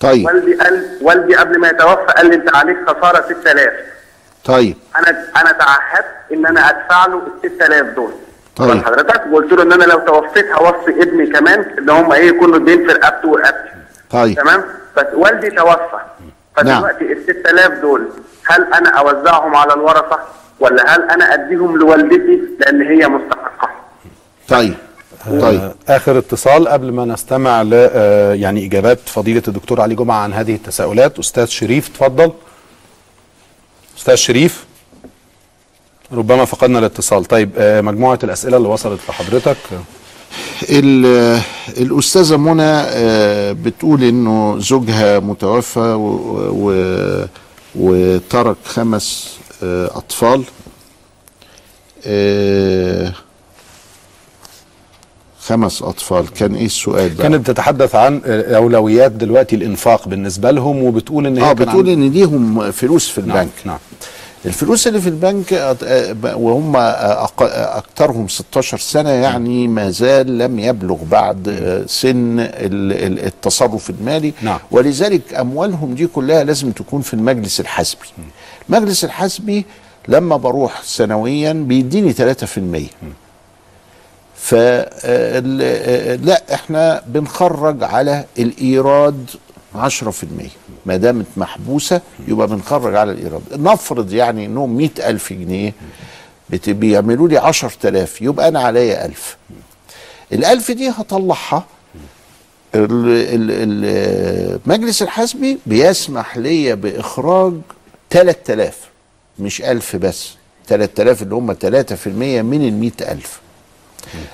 [0.00, 0.26] طيب.
[0.26, 3.72] والدي قال والدي قبل ما يتوفى قال لي أنت عليك خسارة 6000
[4.44, 4.76] طيب.
[4.98, 8.12] أنا أنا تعهدت إن أنا أدفع له ال 6000 دول.
[8.56, 8.84] طيب.
[8.84, 12.86] حضرتك؟ وقلت له إن أنا لو توفيت هوصي ابني كمان إن هم إيه يكونوا الدين
[12.86, 13.70] في رقبته ورقبتي
[14.10, 14.36] طيب.
[14.36, 14.64] تمام؟
[14.96, 16.00] بس والدي توفى.
[16.60, 18.08] فدلوقتي ال 6000 دول
[18.46, 20.18] هل أنا أوزعهم على الورثة
[20.60, 23.68] ولا هل أنا أديهم لوالدتي؟ لأن هي مستحقة.
[24.48, 24.74] طيب
[25.40, 25.72] طيب.
[25.88, 30.54] آخر اتصال قبل ما نستمع ل آه، يعني إجابات فضيلة الدكتور علي جمعة عن هذه
[30.54, 31.18] التساؤلات.
[31.18, 32.32] أستاذ شريف اتفضل.
[33.98, 34.64] أستاذ شريف
[36.12, 37.24] ربما فقدنا الاتصال.
[37.24, 39.56] طيب آه، مجموعة الأسئلة اللي وصلت لحضرتك.
[41.78, 45.94] الأستاذة منى آه، بتقول إنه زوجها متوفى
[47.74, 50.42] وترك خمس آه، أطفال.
[52.06, 53.12] آه،
[55.40, 56.28] خمس أطفال.
[56.32, 61.50] كان إيه السؤال بقى كانت بتتحدث عن أولويات دلوقتي الإنفاق بالنسبة لهم وبتقول إن هي
[61.50, 63.50] آه بتقول عن- إن ليهم فلوس في نعم، البنك.
[63.64, 63.78] نعم.
[64.46, 65.76] الفلوس اللي في البنك
[66.36, 71.44] وهم اكثرهم 16 سنة يعني ما زال لم يبلغ بعد
[71.88, 74.32] سن ال- ال- التصرف المالي.
[74.42, 74.58] نعم.
[74.70, 78.06] ولذلك أموالهم دي كلها لازم تكون في المجلس الحسبي
[78.68, 79.64] المجلس الحسبي
[80.08, 82.90] لما بروح سنويا بيديني 3%
[84.36, 84.54] ف
[86.24, 89.30] لا إحنا بنخرج على الإيراد
[89.74, 89.78] 10%
[90.86, 93.42] ما دامت محبوسة يبقى بنخرج على الإيراد.
[93.52, 95.72] نفرض يعني إنهم 100000 جنيه
[96.66, 99.36] بيعملوا لي 10000 يبقى أنا عليا 1000
[100.32, 101.64] الألف دي هطلعها.
[102.74, 107.52] ال- ال- المجلس الحسبي بيسمح لي بإخراج
[108.10, 108.76] 3000
[109.38, 110.28] مش 1000 بس.
[110.68, 113.40] 3000 اللي هم 3% من ال 100000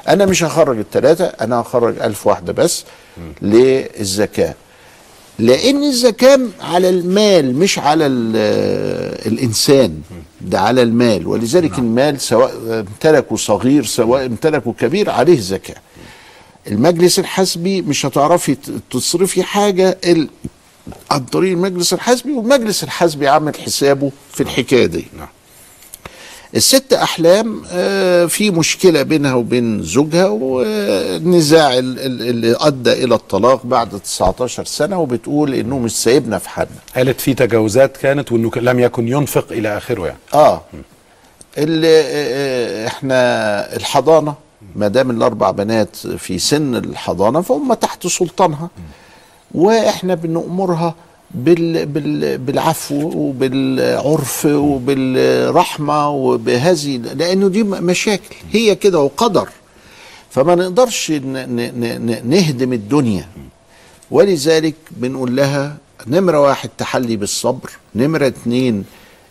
[0.09, 2.85] أنا مش هخرج الثلاثة أنا هخرج 1000 واحدة بس
[3.43, 4.55] للزكاة.
[5.39, 8.37] لأن الزكاة على المال مش على ال-
[9.33, 10.01] الإنسان
[10.41, 11.27] ده على المال.
[11.27, 15.77] ولذلك المال سواء امتلكه صغير سواء امتلكه كبير عليه زكاة.
[16.69, 18.57] المجلس الحسبي مش هتعرفي
[18.91, 20.29] تصرفي حاجة ال-
[21.11, 25.05] عن طريق المجلس الحسبي والمجلس الحسبي عامل حسابه في الحكاية دي.
[26.55, 33.67] الست أحلام آه، في مشكلة بينها وبين زوجها والنزاع ال- ال- اللي أدى إلى الطلاق
[33.67, 36.77] بعد 19 سنة وبتقول إنه مش سايبنا في حالنا.
[36.97, 40.19] قالت في تجاوزات كانت وإنه لم يكن ينفق إلى آخره يعني.
[40.35, 40.63] آه.
[41.59, 43.17] اللي آه، إحنا
[43.77, 44.35] الحضانة
[44.77, 48.69] ما دام الأربع بنات في سن الحضانة فهم تحت سلطانها.
[49.55, 50.95] وإحنا بنأمرها
[51.35, 59.49] بال بال بالعفو وبالعرف وبالرحمة وبهذه لأنه دي مشاكل هي كده وقدر.
[60.31, 61.11] فما نقدرش
[62.25, 63.29] نهدم الدنيا.
[64.11, 65.77] ولذلك بنقول لها
[66.07, 68.85] نمرة واحد تحلي بالصبر نمرة اتنين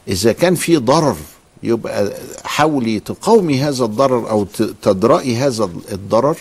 [0.08, 1.16] إذا كان في ضرر
[1.64, 2.14] يبقى
[2.46, 4.44] حاولي تقاومي هذا الضرر أو
[4.82, 6.38] تدرأي هذا الضرر.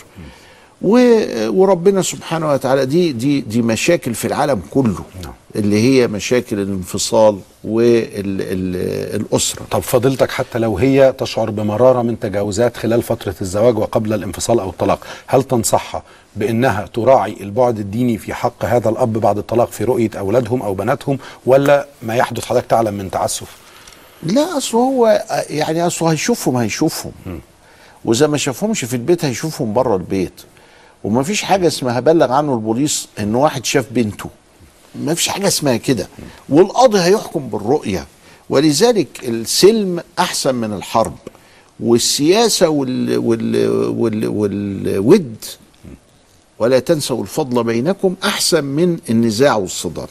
[0.81, 4.99] وربنا سبحانه وتعالى دي دي دي مشاكل في العالم كله
[5.55, 13.01] اللي هي مشاكل الانفصال والأسرة طب فضيلتك حتى لو هي تشعر بمرارة من تجاوزات خلال
[13.03, 16.03] فترة الزواج وقبل الانفصال أو الطلاق هل تنصحها
[16.35, 21.17] بأنها تراعي البعد الديني في حق هذا الأب بعد الطلاق في رؤية أولادهم أو بناتهم
[21.45, 23.47] ولا ما يحدث حضرتك تعلم من تعسف؟
[24.23, 27.11] لا أصل هو يعني أصل هيشوفهم هيشوفهم.
[28.05, 30.41] وإذا ما شافهمش في البيت هيشوفهم بره البيت.
[31.05, 34.29] وما فيش حاجة اسمها بلغ عنه البوليس إن واحد شاف بنته.
[34.95, 36.07] ما فيش حاجة اسمها كده.
[36.49, 38.07] والقاضي هيحكم بالرؤية.
[38.49, 41.15] ولذلك السلم أحسن من الحرب.
[41.79, 45.35] والسياسة وال وال وال والود
[46.59, 50.07] ولا تنسوا الفضل بينكم أحسن من النزاع والصدام.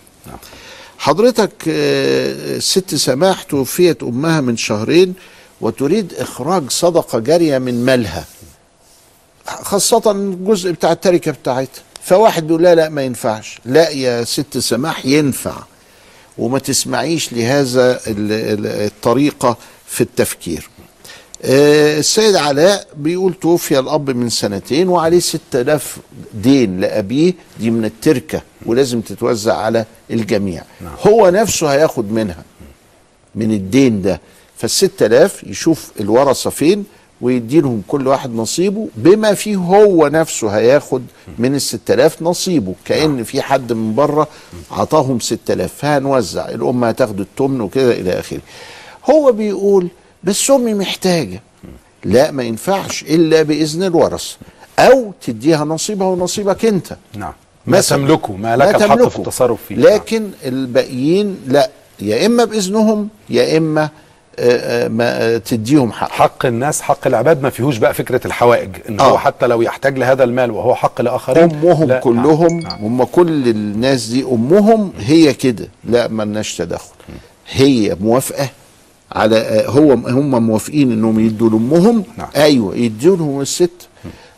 [0.98, 5.14] حضرتك آه، الست سماح توفيت أمها من شهرين
[5.60, 8.24] وتريد إخراج صدقة جارية من مالها.
[9.46, 13.60] خاصة الجزء بتاع التركة بتاعتها فواحد بيقول لا لا ما ينفعش.
[13.64, 15.56] لا يا ست سماح ينفع.
[16.38, 19.56] وما تسمعيش لهذا ال- ال- الطريقة
[19.86, 20.68] في التفكير.
[21.44, 25.96] آه، السيد علاء بيقول توفي الأب من سنتين وعليه 6000
[26.34, 30.62] دين لأبيه دي من التركة ولازم تتوزع على الجميع.
[31.06, 32.42] هو نفسه هياخد منها
[33.34, 34.20] من الدين ده.
[34.56, 36.84] فالست آلاف يشوف الورثة فين؟
[37.24, 41.02] ويدي لهم كل واحد نصيبه بما فيه هو نفسه هياخد
[41.38, 42.74] من الست آلاف نصيبه.
[42.84, 44.28] كأن في حد من بره
[44.70, 48.40] عطاهم ست آلاف فهنوزع الأم هتاخد التمن وكده إلى آخره.
[49.10, 49.88] هو بيقول
[50.24, 51.42] بس أمي محتاجة.
[52.04, 54.36] لا ما ينفعش إلا بإذن الورثة
[54.78, 56.96] أو تديها نصيبها ونصيبك أنت.
[57.16, 57.32] نعم.
[57.66, 57.80] ما.
[57.80, 59.18] تملكه ما لك الحق في.
[59.18, 59.76] التصرف فيه.
[59.76, 61.70] لكن الباقيين لا.
[62.00, 63.90] يا إما بإذنهم يا إما آه،
[64.88, 66.10] ما آه، تديهم حق.
[66.10, 67.42] حق الناس حق العباد.
[67.42, 69.02] ما فيهوش بقى فكرة الحوائج إن آه.
[69.10, 74.06] هو حتى لو يحتاج لهذا المال وهو حق لآخرين أمهم لا، كلهم هم كل الناس
[74.06, 75.68] دي أمهم هي كده.
[75.84, 76.92] لا ملناش تدخل.
[77.50, 78.48] هي موافقة
[79.12, 82.04] على آه، هو هم موافقين إنهم يدوا لأمهم.
[82.36, 83.88] أيوه يدوا لهم الست.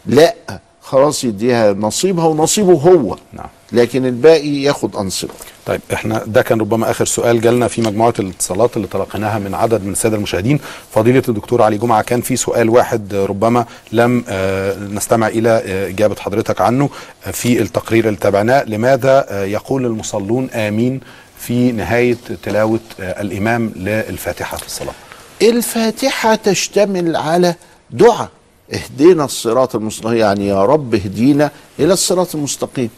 [0.06, 0.34] لا
[0.82, 3.16] خلاص يديها نصيبها ونصيبه هو.
[3.32, 3.46] نعم.
[3.72, 5.34] لكن الباقي ياخد انصبه
[5.66, 9.84] طيب إحنا ده كان ربما آخر سؤال جالنا في مجموعة الاتصالات اللي تلقيناها من عدد
[9.84, 10.60] من السادة المشاهدين.
[10.92, 16.16] فضيلة الدكتور علي جمعة كان في سؤال واحد ربما لم آه، نستمع إلى آه، إجابة
[16.20, 16.90] حضرتك عنه
[17.26, 18.64] آه، في التقرير اللي تابعناه.
[18.64, 21.00] لماذا يقول المصلون آمين
[21.38, 24.94] في نهاية تلاوة الإمام للفاتحة في الصلاة؟
[25.42, 27.54] الفاتحة تشتمل على
[27.90, 28.28] دعاء.
[28.74, 32.90] اهدنا الصراط المستقيم يعني يا رب اهدينا إلى الصراط المستقيم.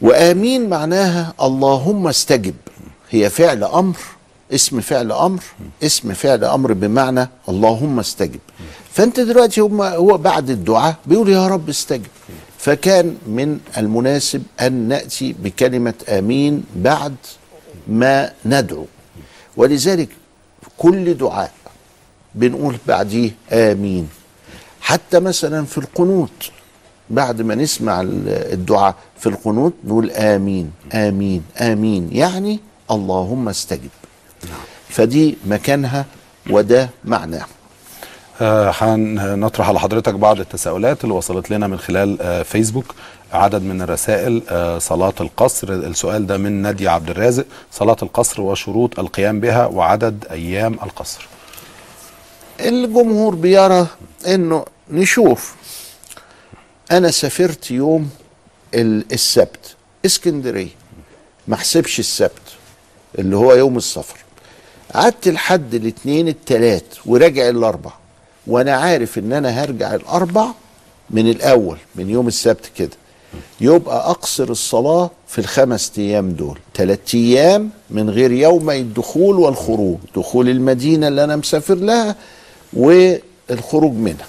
[0.00, 2.54] وآمين معناها اللهم استجب.
[3.10, 3.96] هي فعل أمر
[4.52, 5.42] اسم فعل أمر
[5.82, 8.40] اسم فعل أمر بمعنى اللهم استجب.
[8.92, 12.06] فأنت دلوقتي هو بعد الدعاء بيقول يا رب استجب.
[12.58, 17.14] فكان من المناسب أن نأتي بكلمة آمين بعد
[17.88, 18.86] ما ندعو.
[19.56, 20.08] ولذلك
[20.78, 21.52] كل دعاء
[22.34, 24.08] بنقول بعديه آمين.
[24.80, 26.50] حتى مثلا في القنوت
[27.10, 32.08] بعد ما نسمع ال- الدعاء في القنوت نقول آمين آمين آمين.
[32.12, 32.60] يعني
[32.90, 33.90] اللهم استجب.
[34.88, 36.04] فدي مكانها
[36.50, 37.44] وده معناه
[38.40, 42.94] آه، هنطرح على حضرتك بعض التساؤلات اللي وصلت لنا من خلال آه، فيسبوك.
[43.32, 45.72] عدد من الرسائل آه، صلاة القصر.
[45.72, 47.44] السؤال ده من نادية عبد الرازق.
[47.72, 51.26] صلاة القصر وشروط القيام بها وعدد أيام القصر.
[52.60, 53.86] الجمهور بيرى
[54.26, 55.54] إنه نشوف
[56.90, 58.10] أنا سافرت يوم
[58.74, 59.74] ال- السبت
[60.06, 60.68] اسكندرية.
[61.48, 62.42] ما احسبش السبت
[63.18, 64.18] اللي هو يوم السفر.
[64.94, 67.90] قعدت لحد الاثنين التلات وراجع الأربع.
[68.46, 70.46] وأنا عارف إن أنا هرجع الأربع
[71.10, 72.96] من الأول من يوم السبت كده.
[73.60, 76.58] يبقى أقصر الصلاة في الخمس أيام دول.
[76.74, 79.98] ثلاث أيام من غير يومي الدخول والخروج.
[80.16, 82.16] دخول المدينة اللي أنا مسافر لها
[82.72, 84.26] والخروج منها.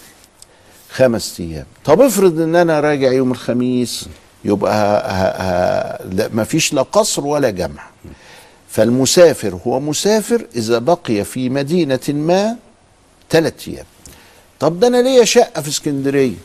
[0.98, 1.66] خمس أيام.
[1.86, 4.06] طب افرض إن أنا راجع يوم الخميس
[4.46, 4.98] يبقى ه...
[4.98, 5.28] ه...
[5.42, 6.08] ه...
[6.14, 7.84] لا مفيش لا قصر ولا جمع.
[8.70, 12.56] فالمسافر هو مسافر إذا بقي في مدينة ما
[13.30, 13.86] ثلاث أيام.
[14.60, 16.36] طب ده أنا ليا شقة في اسكندرية.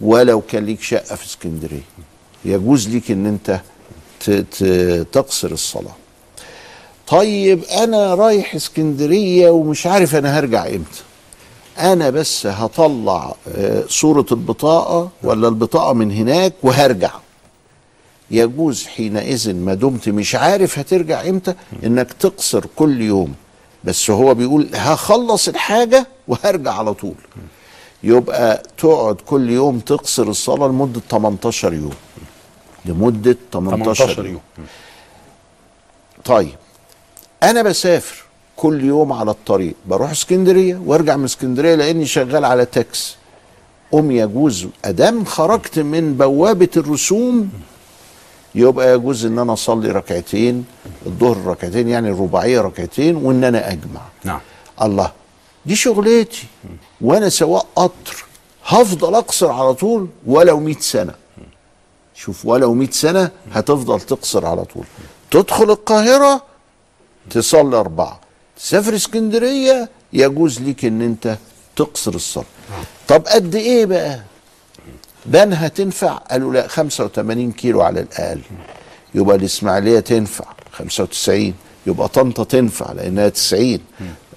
[0.00, 1.88] ولو كان ليك شقة في اسكندرية
[2.44, 3.60] يجوز ليك إن أنت.
[5.12, 5.96] تقصر الصلاة.
[7.06, 11.02] طيب أنا رايح اسكندرية ومش عارف أنا هرجع إمتى.
[11.78, 17.10] أنا بس هطلع آه، صورة البطاقة ولا البطاقة من هناك وهرجع.
[18.30, 23.34] يجوز حينئذ ما دمت مش عارف هترجع إمتى إنك تقصر كل يوم.
[23.84, 27.14] بس هو بيقول هخلص الحاجة وهرجع على طول.
[28.02, 31.94] يبقى تقعد كل يوم تقصر الصلاة لمدة 18 يوم.
[32.84, 34.40] لمدة 18, 18 يوم.
[34.58, 34.66] يوم.
[36.24, 36.54] طيب
[37.42, 38.27] أنا بسافر.
[38.58, 39.74] كل يوم على الطريق.
[39.86, 43.16] بروح اسكندرية وارجع من اسكندرية لأني شغال على تاكس
[43.94, 47.50] ام يجوز أدام خرجت من بوابة الرسوم
[48.54, 50.64] يبقى يجوز إن أنا أصلي ركعتين
[51.06, 54.00] الظهر ركعتين يعني الرباعية ركعتين وإن أنا أجمع.
[54.24, 54.40] نعم.
[54.82, 55.12] الله.
[55.66, 56.46] دي شغلتي
[57.00, 58.24] وأنا سواق قطر
[58.66, 61.14] هفضل أقصر على طول ولو 100 سنة.
[62.14, 64.84] شوف ولو 100 سنة هتفضل تقصر على طول.
[65.30, 66.42] تدخل القاهرة
[67.30, 68.27] تصلي أربعة.
[68.58, 71.36] تسافر اسكندرية يجوز ليك إن أنت
[71.76, 72.44] تقصر الصلاه
[73.08, 74.20] طب قد إيه بقى؟
[75.26, 78.40] بنها تنفع؟ قالوا لا 85 كيلو على الاقل
[79.14, 81.54] يبقى الإسماعيلية تنفع 95
[81.86, 83.78] يبقى طنطا تنفع لأنها 90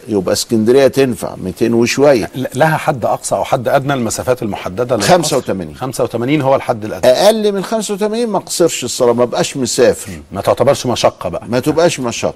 [0.08, 2.32] يبقى اسكندرية تنفع 200 وشوية.
[2.56, 7.12] لها حد أقصى أو حد أدنى المسافات المحددة للقصر؟ 85 85 هو الحد الأدنى.
[7.12, 10.12] أقل من 85 ما اقصرش الصلاة ما بقاش مسافر.
[10.32, 11.48] ما تعتبرش مشقة بقى.
[11.48, 12.34] ما تبقاش مشقة.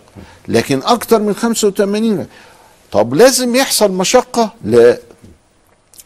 [0.48, 2.28] لكن أكتر من 85
[2.92, 4.98] طب لازم يحصل مشقة؟ لا.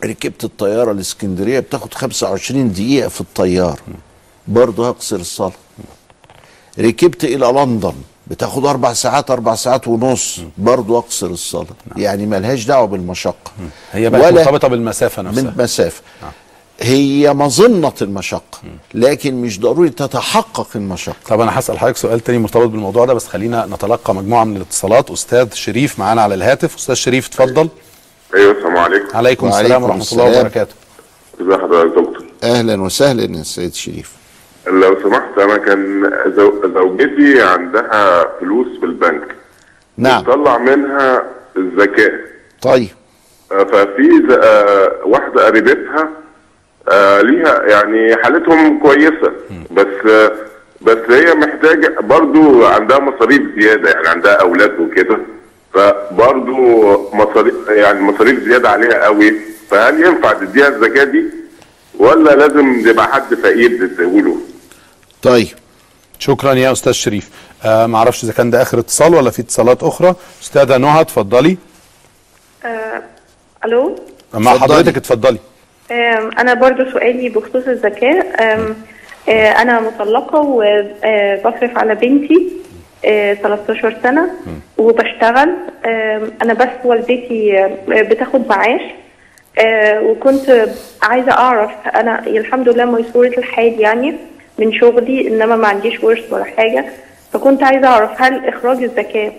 [0.06, 3.77] ركبت الطيارة الاسكندريه بتاخد 25 دقيقة في الطيارة.
[4.48, 5.52] برضه هقصر الصلاة.
[6.80, 7.94] ركبت إلى لندن.
[8.30, 11.66] بتاخد أربع ساعات أربع ساعات ونص برضه أقصر الصلاة.
[11.98, 13.52] يعني ملهاش دعوة بالمشقة.
[13.92, 15.44] هي بقت مرتبطة بالمسافة نفسها.
[15.44, 16.02] بالمسافه
[16.82, 18.60] هي مظنة المشقة
[18.94, 21.16] لكن مش ضروري تتحقق المشقة.
[21.28, 25.12] طب أنا هسأل حضرتك سؤال تاني مرتبط بالموضوع ده بس خلينا نتلقى مجموعة من الاتصالات.
[25.12, 26.76] أستاذ شريف معانا على الهاتف.
[26.76, 27.70] أستاذ شريف اتفضل.
[28.36, 29.18] أيوه السلام عليكم.
[29.18, 30.74] عليكم السلام ورحمة الله وبركاته.
[31.42, 34.19] ازي حضرتك يا دكتور؟ أهلا وسهلا يا سيد شريف.
[34.72, 39.36] لو سمحت أنا كان زو- زوجتي عندها فلوس في البنك.
[39.98, 40.24] نعم.
[40.24, 41.24] طلع منها
[41.58, 42.20] الزكاة.
[42.62, 42.88] طيب.
[43.52, 46.10] آه، ففي آه، واحدة قريبتها
[46.91, 49.32] آه، ليها يعني حالتهم كويسة.
[49.72, 50.22] بس
[50.82, 55.18] بس هي محتاجة برضو عندها مصاريف زيادة يعني عندها أولاد وكده.
[55.74, 56.56] فبرضو
[57.14, 59.34] مصاريف يعني مصاريف زيادة عليها قوي.
[59.70, 61.24] فهل ينفع تديها الزكاة دي؟
[62.00, 64.38] ولا لازم يبقى حد فقير تديهوله؟
[65.24, 65.48] طيب.
[66.20, 67.30] شكرا يا أستاذ شريف.
[67.66, 70.16] آه ما أعرفش إذا كان ده آخر اتصال ولا في اتصالات أخرى.
[70.41, 71.58] أستاذة نهى اتفضلي.
[72.66, 73.02] آه،
[73.66, 73.96] ألو؟
[74.34, 75.38] مع حضرتك اتفضلي.
[75.91, 78.76] آم، أنا برضو سؤالي بخصوص الزكاه آم،
[79.30, 82.52] آه، أنا مطلقة وبصرف على بنتي
[83.06, 84.30] آه، 13 سنة.
[84.78, 85.50] وبشتغل.
[85.86, 88.82] آم، أنا بس والدتي آه، بتاخد معاش.
[89.60, 90.68] آه وكنت
[91.04, 94.16] عايزة أعرف أنا الحمد لله ميسورة الحال يعني.
[94.60, 96.86] من شغلي إنما ما عنديش ورث ولا حاجة.
[97.34, 99.31] فكنت عايزة أعرف هل إخراج الزكاة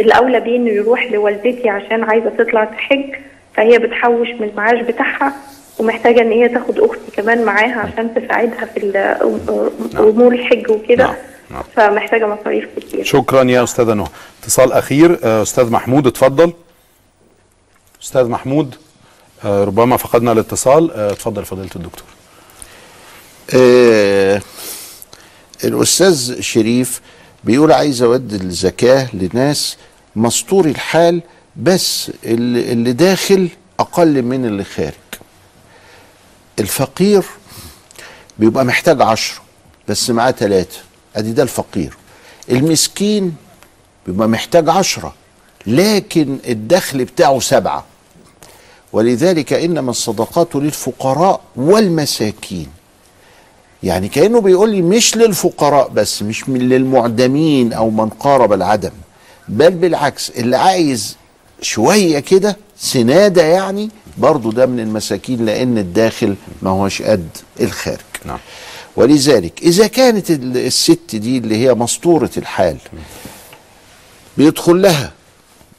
[0.00, 3.14] الأولى بيه إنه يروح لوالدتي عشان عايزة تطلع تحج؟
[3.54, 5.32] فهي بتحوش من المعاش بتاعها
[5.78, 8.96] ومحتاجة إن هي تاخد أختي كمان معاها عشان تساعدها في ال-
[9.98, 11.10] أمور الحج وكده.
[11.76, 13.04] فمحتاجة مصاريف كتير.
[13.04, 14.06] شكرا يا أستاذة نهى.
[14.42, 16.52] اتصال أخير آه، أستاذ محمود اتفضل.
[18.02, 18.74] أستاذ محمود
[19.44, 20.90] آه، ربما فقدنا الاتصال.
[20.92, 22.04] آه، اتفضل فضيلة الدكتور.
[23.54, 24.42] آه
[25.64, 27.00] الأستاذ شريف
[27.44, 29.76] بيقول عايز أودي الزكاة لناس
[30.16, 31.22] مستور الحال
[31.56, 33.48] بس اللي, اللي داخل
[33.80, 34.92] أقل من اللي خارج.
[36.58, 37.22] الفقير
[38.38, 39.40] بيبقى محتاج عشرة
[39.88, 40.78] بس معاه ثلاثة
[41.16, 41.96] أدي ده الفقير.
[42.50, 43.36] المسكين
[44.06, 45.14] بيبقى محتاج عشرة
[45.66, 47.84] لكن الدخل بتاعه سبعة.
[48.92, 52.68] ولذلك إنما الصدقات للفقراء والمساكين.
[53.82, 58.90] يعني كأنه بيقول لي مش للفقراء بس مش من للمعدمين أو من قارب العدم
[59.48, 61.16] بل بالعكس اللي عايز
[61.62, 67.28] شوية كده سنادة يعني برضه ده من المساكين لأن الداخل ما هوش قد
[67.60, 67.98] الخارج.
[68.24, 68.38] نعم.
[68.96, 72.76] ولذلك إذا كانت ال- الست دي اللي هي مسطورة الحال
[74.38, 75.12] بيدخل لها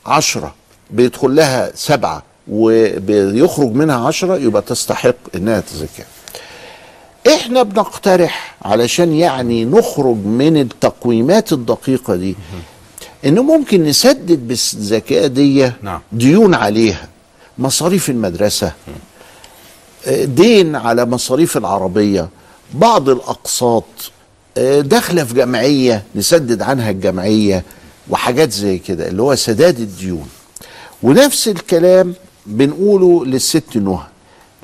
[0.06, 0.56] عشرة
[0.92, 6.04] بيدخل لها سبعة وبيخرج منها عشرة يبقى تستحق إنها تزكى
[7.36, 12.36] إحنا بنقترح علشان يعني نخرج من التقويمات الدقيقة دي
[13.26, 16.00] إنه ممكن نسدد بالزكاة دي نعم.
[16.12, 17.08] ديون عليها.
[17.58, 18.72] مصاريف المدرسة
[20.08, 22.30] آه، دين على مصاريف العربية
[22.74, 23.84] بعض الأقساط
[24.58, 27.64] آه، داخلة في جمعية نسدد عنها الجمعية
[28.10, 30.28] وحاجات زي كده اللي هو سداد الديون.
[31.04, 32.14] ونفس الكلام
[32.46, 34.04] بنقوله للست نهى.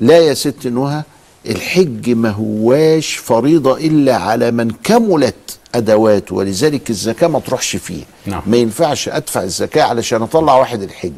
[0.00, 1.02] لا يا ست نهى
[1.48, 5.34] الحج ما هواش فريضة إلا على من كملت
[5.74, 8.42] أدواته ولذلك الزكاة ما تروحش فيه نعم.
[8.46, 11.12] ما ينفعش أدفع الزكاة علشان أطلع واحد الحج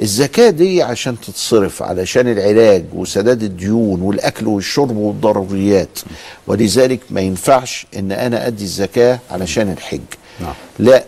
[0.00, 5.98] الزكاة دي عشان تتصرف علشان العلاج وسداد الديون والأكل والشرب والضروريات
[6.46, 10.00] ولذلك ما ينفعش إن أنا أدي الزكاة علشان الحج
[10.40, 10.54] نعم.
[10.78, 11.04] لا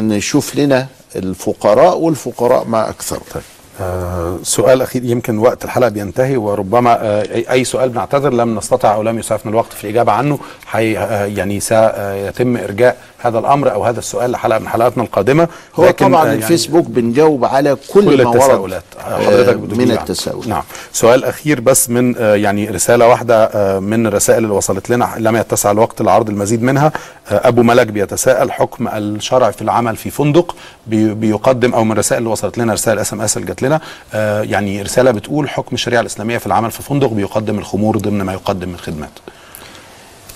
[0.00, 0.86] نشوف لنا
[1.16, 3.42] الفقراء والفقراء ما أكثر طيب.
[3.80, 8.94] آه سؤال أخير يمكن وقت الحلقة بينتهي وربما آه أي- أي سؤال بنعتذر لم نستطع
[8.94, 13.84] أو لم يسعفنا الوقت في الإجابة عنه حي آه يعني سيتم إرجاء هذا الأمر أو
[13.84, 15.48] هذا السؤال لحلقة من حلقاتنا القادمة.
[15.74, 18.82] هو طبعا يعني الفيسبوك بنجاوب على كل, كل ما التساؤلات.
[18.98, 19.94] حضرتك من عنها.
[20.02, 20.48] التساؤلات.
[20.48, 20.62] نعم.
[20.92, 26.02] سؤال أخير بس من يعني رسالة واحدة من الرسائل اللي وصلت لنا لم يتسع الوقت
[26.02, 26.92] لعرض المزيد منها.
[27.30, 32.30] أبو ملك بيتساءل حكم الشرع في العمل في فندق بي- بيقدم أو من الرسائل اللي
[32.32, 33.69] وصلت لنا رسائل SMS اللي جات لنا
[34.14, 38.32] آه، يعني رسالة بتقول حكم الشريعة الإسلامية في العمل في فندق بيقدم الخمور ضمن ما
[38.32, 39.10] يقدم من خدمات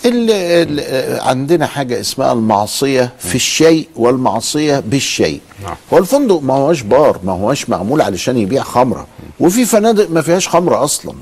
[0.04, 5.40] ال ال عندنا حاجة اسمها المعصية في الشيء والمعصية بالشيء.
[5.62, 5.74] نعم.
[5.92, 9.06] هو الفندق ما هوش بار ما هوش معمول علشان يبيع خمرة.
[9.40, 11.14] وفي فنادق ما فيهاش خمرة أصلا.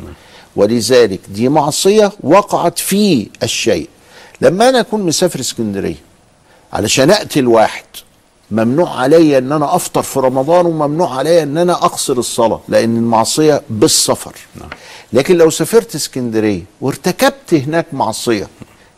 [0.57, 3.89] ولذلك دي معصية وقعت في الشيء.
[4.41, 5.97] لما أنا أكون مسافر اسكندرية
[6.73, 7.85] علشان أقتل واحد
[8.53, 13.63] ممنوع عليا ان أنا افطر في رمضان وممنوع عليا ان أنا اقصر الصلاة لأن المعصية
[13.71, 14.35] بالسفر.
[15.13, 18.49] لكن لو سافرت اسكندرية وارتكبت هناك معصية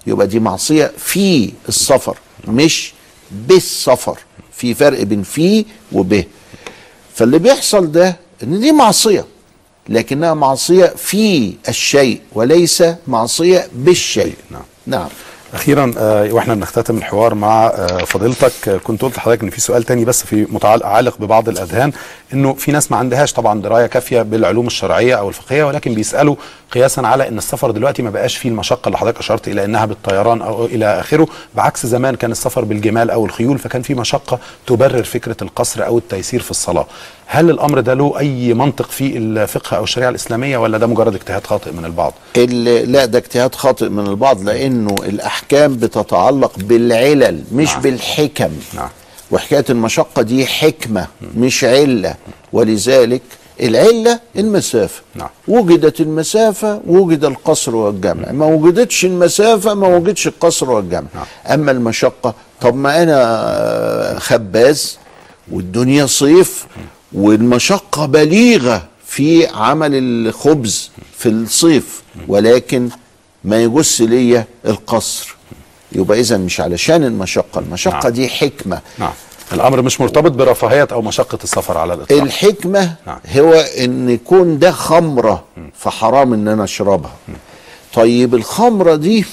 [0.06, 2.16] يبقى دي معصية في السفر
[2.48, 2.92] مش
[3.30, 4.18] بالسفر.
[4.52, 6.24] في فرق بين في وبه
[7.14, 9.24] فاللي بيحصل ده إن دي معصية
[9.88, 14.34] لكنها معصية في الشيء وليس معصية بالشيء.
[14.50, 14.62] نعم.
[14.86, 15.08] نعم.
[15.54, 18.68] أخيرا آه، وإحنا بنختتم الحوار مع آه، فضيلتك.
[18.68, 21.92] آه، كنت قلت لحضرتك إن في سؤال تاني بس في متعلق ببعض الأذهان
[22.32, 26.36] إنه في ناس ما عندهاش طبعا دراية كافية بالعلوم الشرعية أو الفقهية ولكن بيسألوا
[26.74, 30.42] قياسا على إن السفر دلوقتي ما بقاش فيه المشقة اللي حضرتك أشرت إلى إنها بالطيران
[30.42, 35.36] أو إلى آخره بعكس زمان كان السفر بالجمال أو الخيول فكان في مشقة تبرر فكرة
[35.42, 36.86] القصر أو التيسير في الصلاة
[37.26, 41.46] هل الأمر ده له أي منطق في الفقه أو الشريعة الإسلامية ولا ده مجرد اجتهاد
[41.46, 47.68] خاطئ من البعض ال- لا ده اجتهاد خاطئ من البعض لأنه الأحكام بتتعلق بالعلل مش
[47.72, 47.80] نعم.
[47.80, 48.88] بالحكم نعم.
[49.30, 51.06] وحكاية المشقة دي حكمة
[51.36, 52.14] مش علة
[52.52, 53.22] ولذلك
[53.60, 55.02] العلة المسافة.
[55.14, 55.28] نعم.
[55.48, 58.32] وجدت المسافة وجد القصر والجمع.
[58.32, 61.06] ما وجدتش المسافة ما وجدش القصر والجمع.
[61.14, 61.24] نعم.
[61.46, 64.98] أما المشقة طب ما أنا آه، خباز
[65.52, 66.66] والدنيا صيف
[67.12, 72.02] والمشقة بليغة في عمل الخبز في الصيف.
[72.28, 72.88] ولكن
[73.44, 75.36] ما يجس ليا القصر.
[75.92, 77.58] يبقى اذا مش علشان المشقة.
[77.58, 78.12] المشقة نعم.
[78.12, 78.80] دي حكمة.
[78.98, 79.12] نعم.
[79.52, 82.22] الأمر مش مرتبط برفاهيه أو مشقة السفر على الإطلاق.
[82.22, 82.94] الحكمة
[83.36, 85.44] هو إن يكون ده خمرة
[85.78, 87.12] فحرام إن أنا أشربها.
[87.94, 89.24] طيب الخمرة دي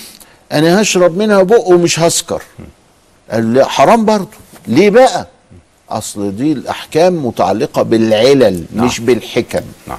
[0.51, 2.41] أنا هشرب منها بق ومش هسكر.
[3.31, 4.27] قال لا حرام برضو
[4.67, 5.27] ليه بقى؟
[5.89, 9.61] أصل دي الأحكام متعلقة بالعلل مش بالحكم.
[9.87, 9.97] نعم.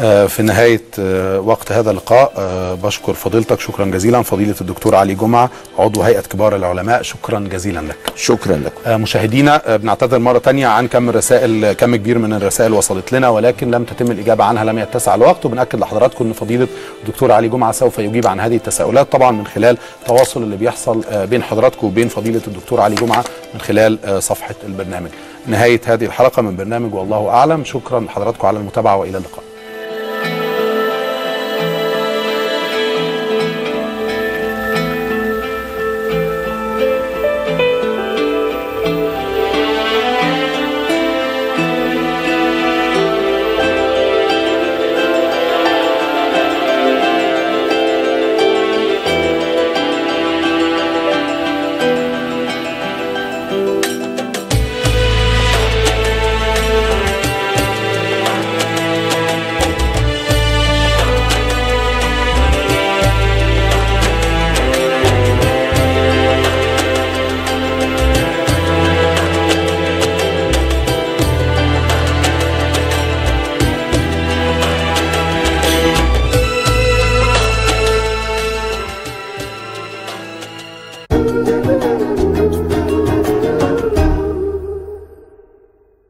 [0.00, 4.22] في نهاية آه، وقت هذا اللقاء آه، بشكر فضيلتك شكرا جزيلا.
[4.22, 7.96] فضيلة الدكتور علي جمعة عضو هيئة كبار العلماء شكرا جزيلا لك.
[8.16, 13.12] شكرا لكم مشاهدينا آه، بنعتذر مرة تانية عن كم الرسائل كم كبير من الرسائل وصلت
[13.12, 15.46] لنا ولكن لم تتم الإجابة عنها لم يتسع الوقت.
[15.46, 16.68] وبنأكد لحضراتكم أن فضيلة
[17.04, 21.24] الدكتور علي جمعة سوف يجيب عن هذه التساؤلات طبعا من خلال التواصل اللي بيحصل آه،
[21.24, 23.24] بين حضراتكم وبين فضيلة الدكتور علي جمعة
[23.54, 25.10] من خلال آه، صفحة البرنامج.
[25.46, 27.64] نهاية هذه الحلقة من برنامج والله أعلم.
[27.64, 29.49] شكرا لحضراتكم على المتابعة وإلى اللقاء.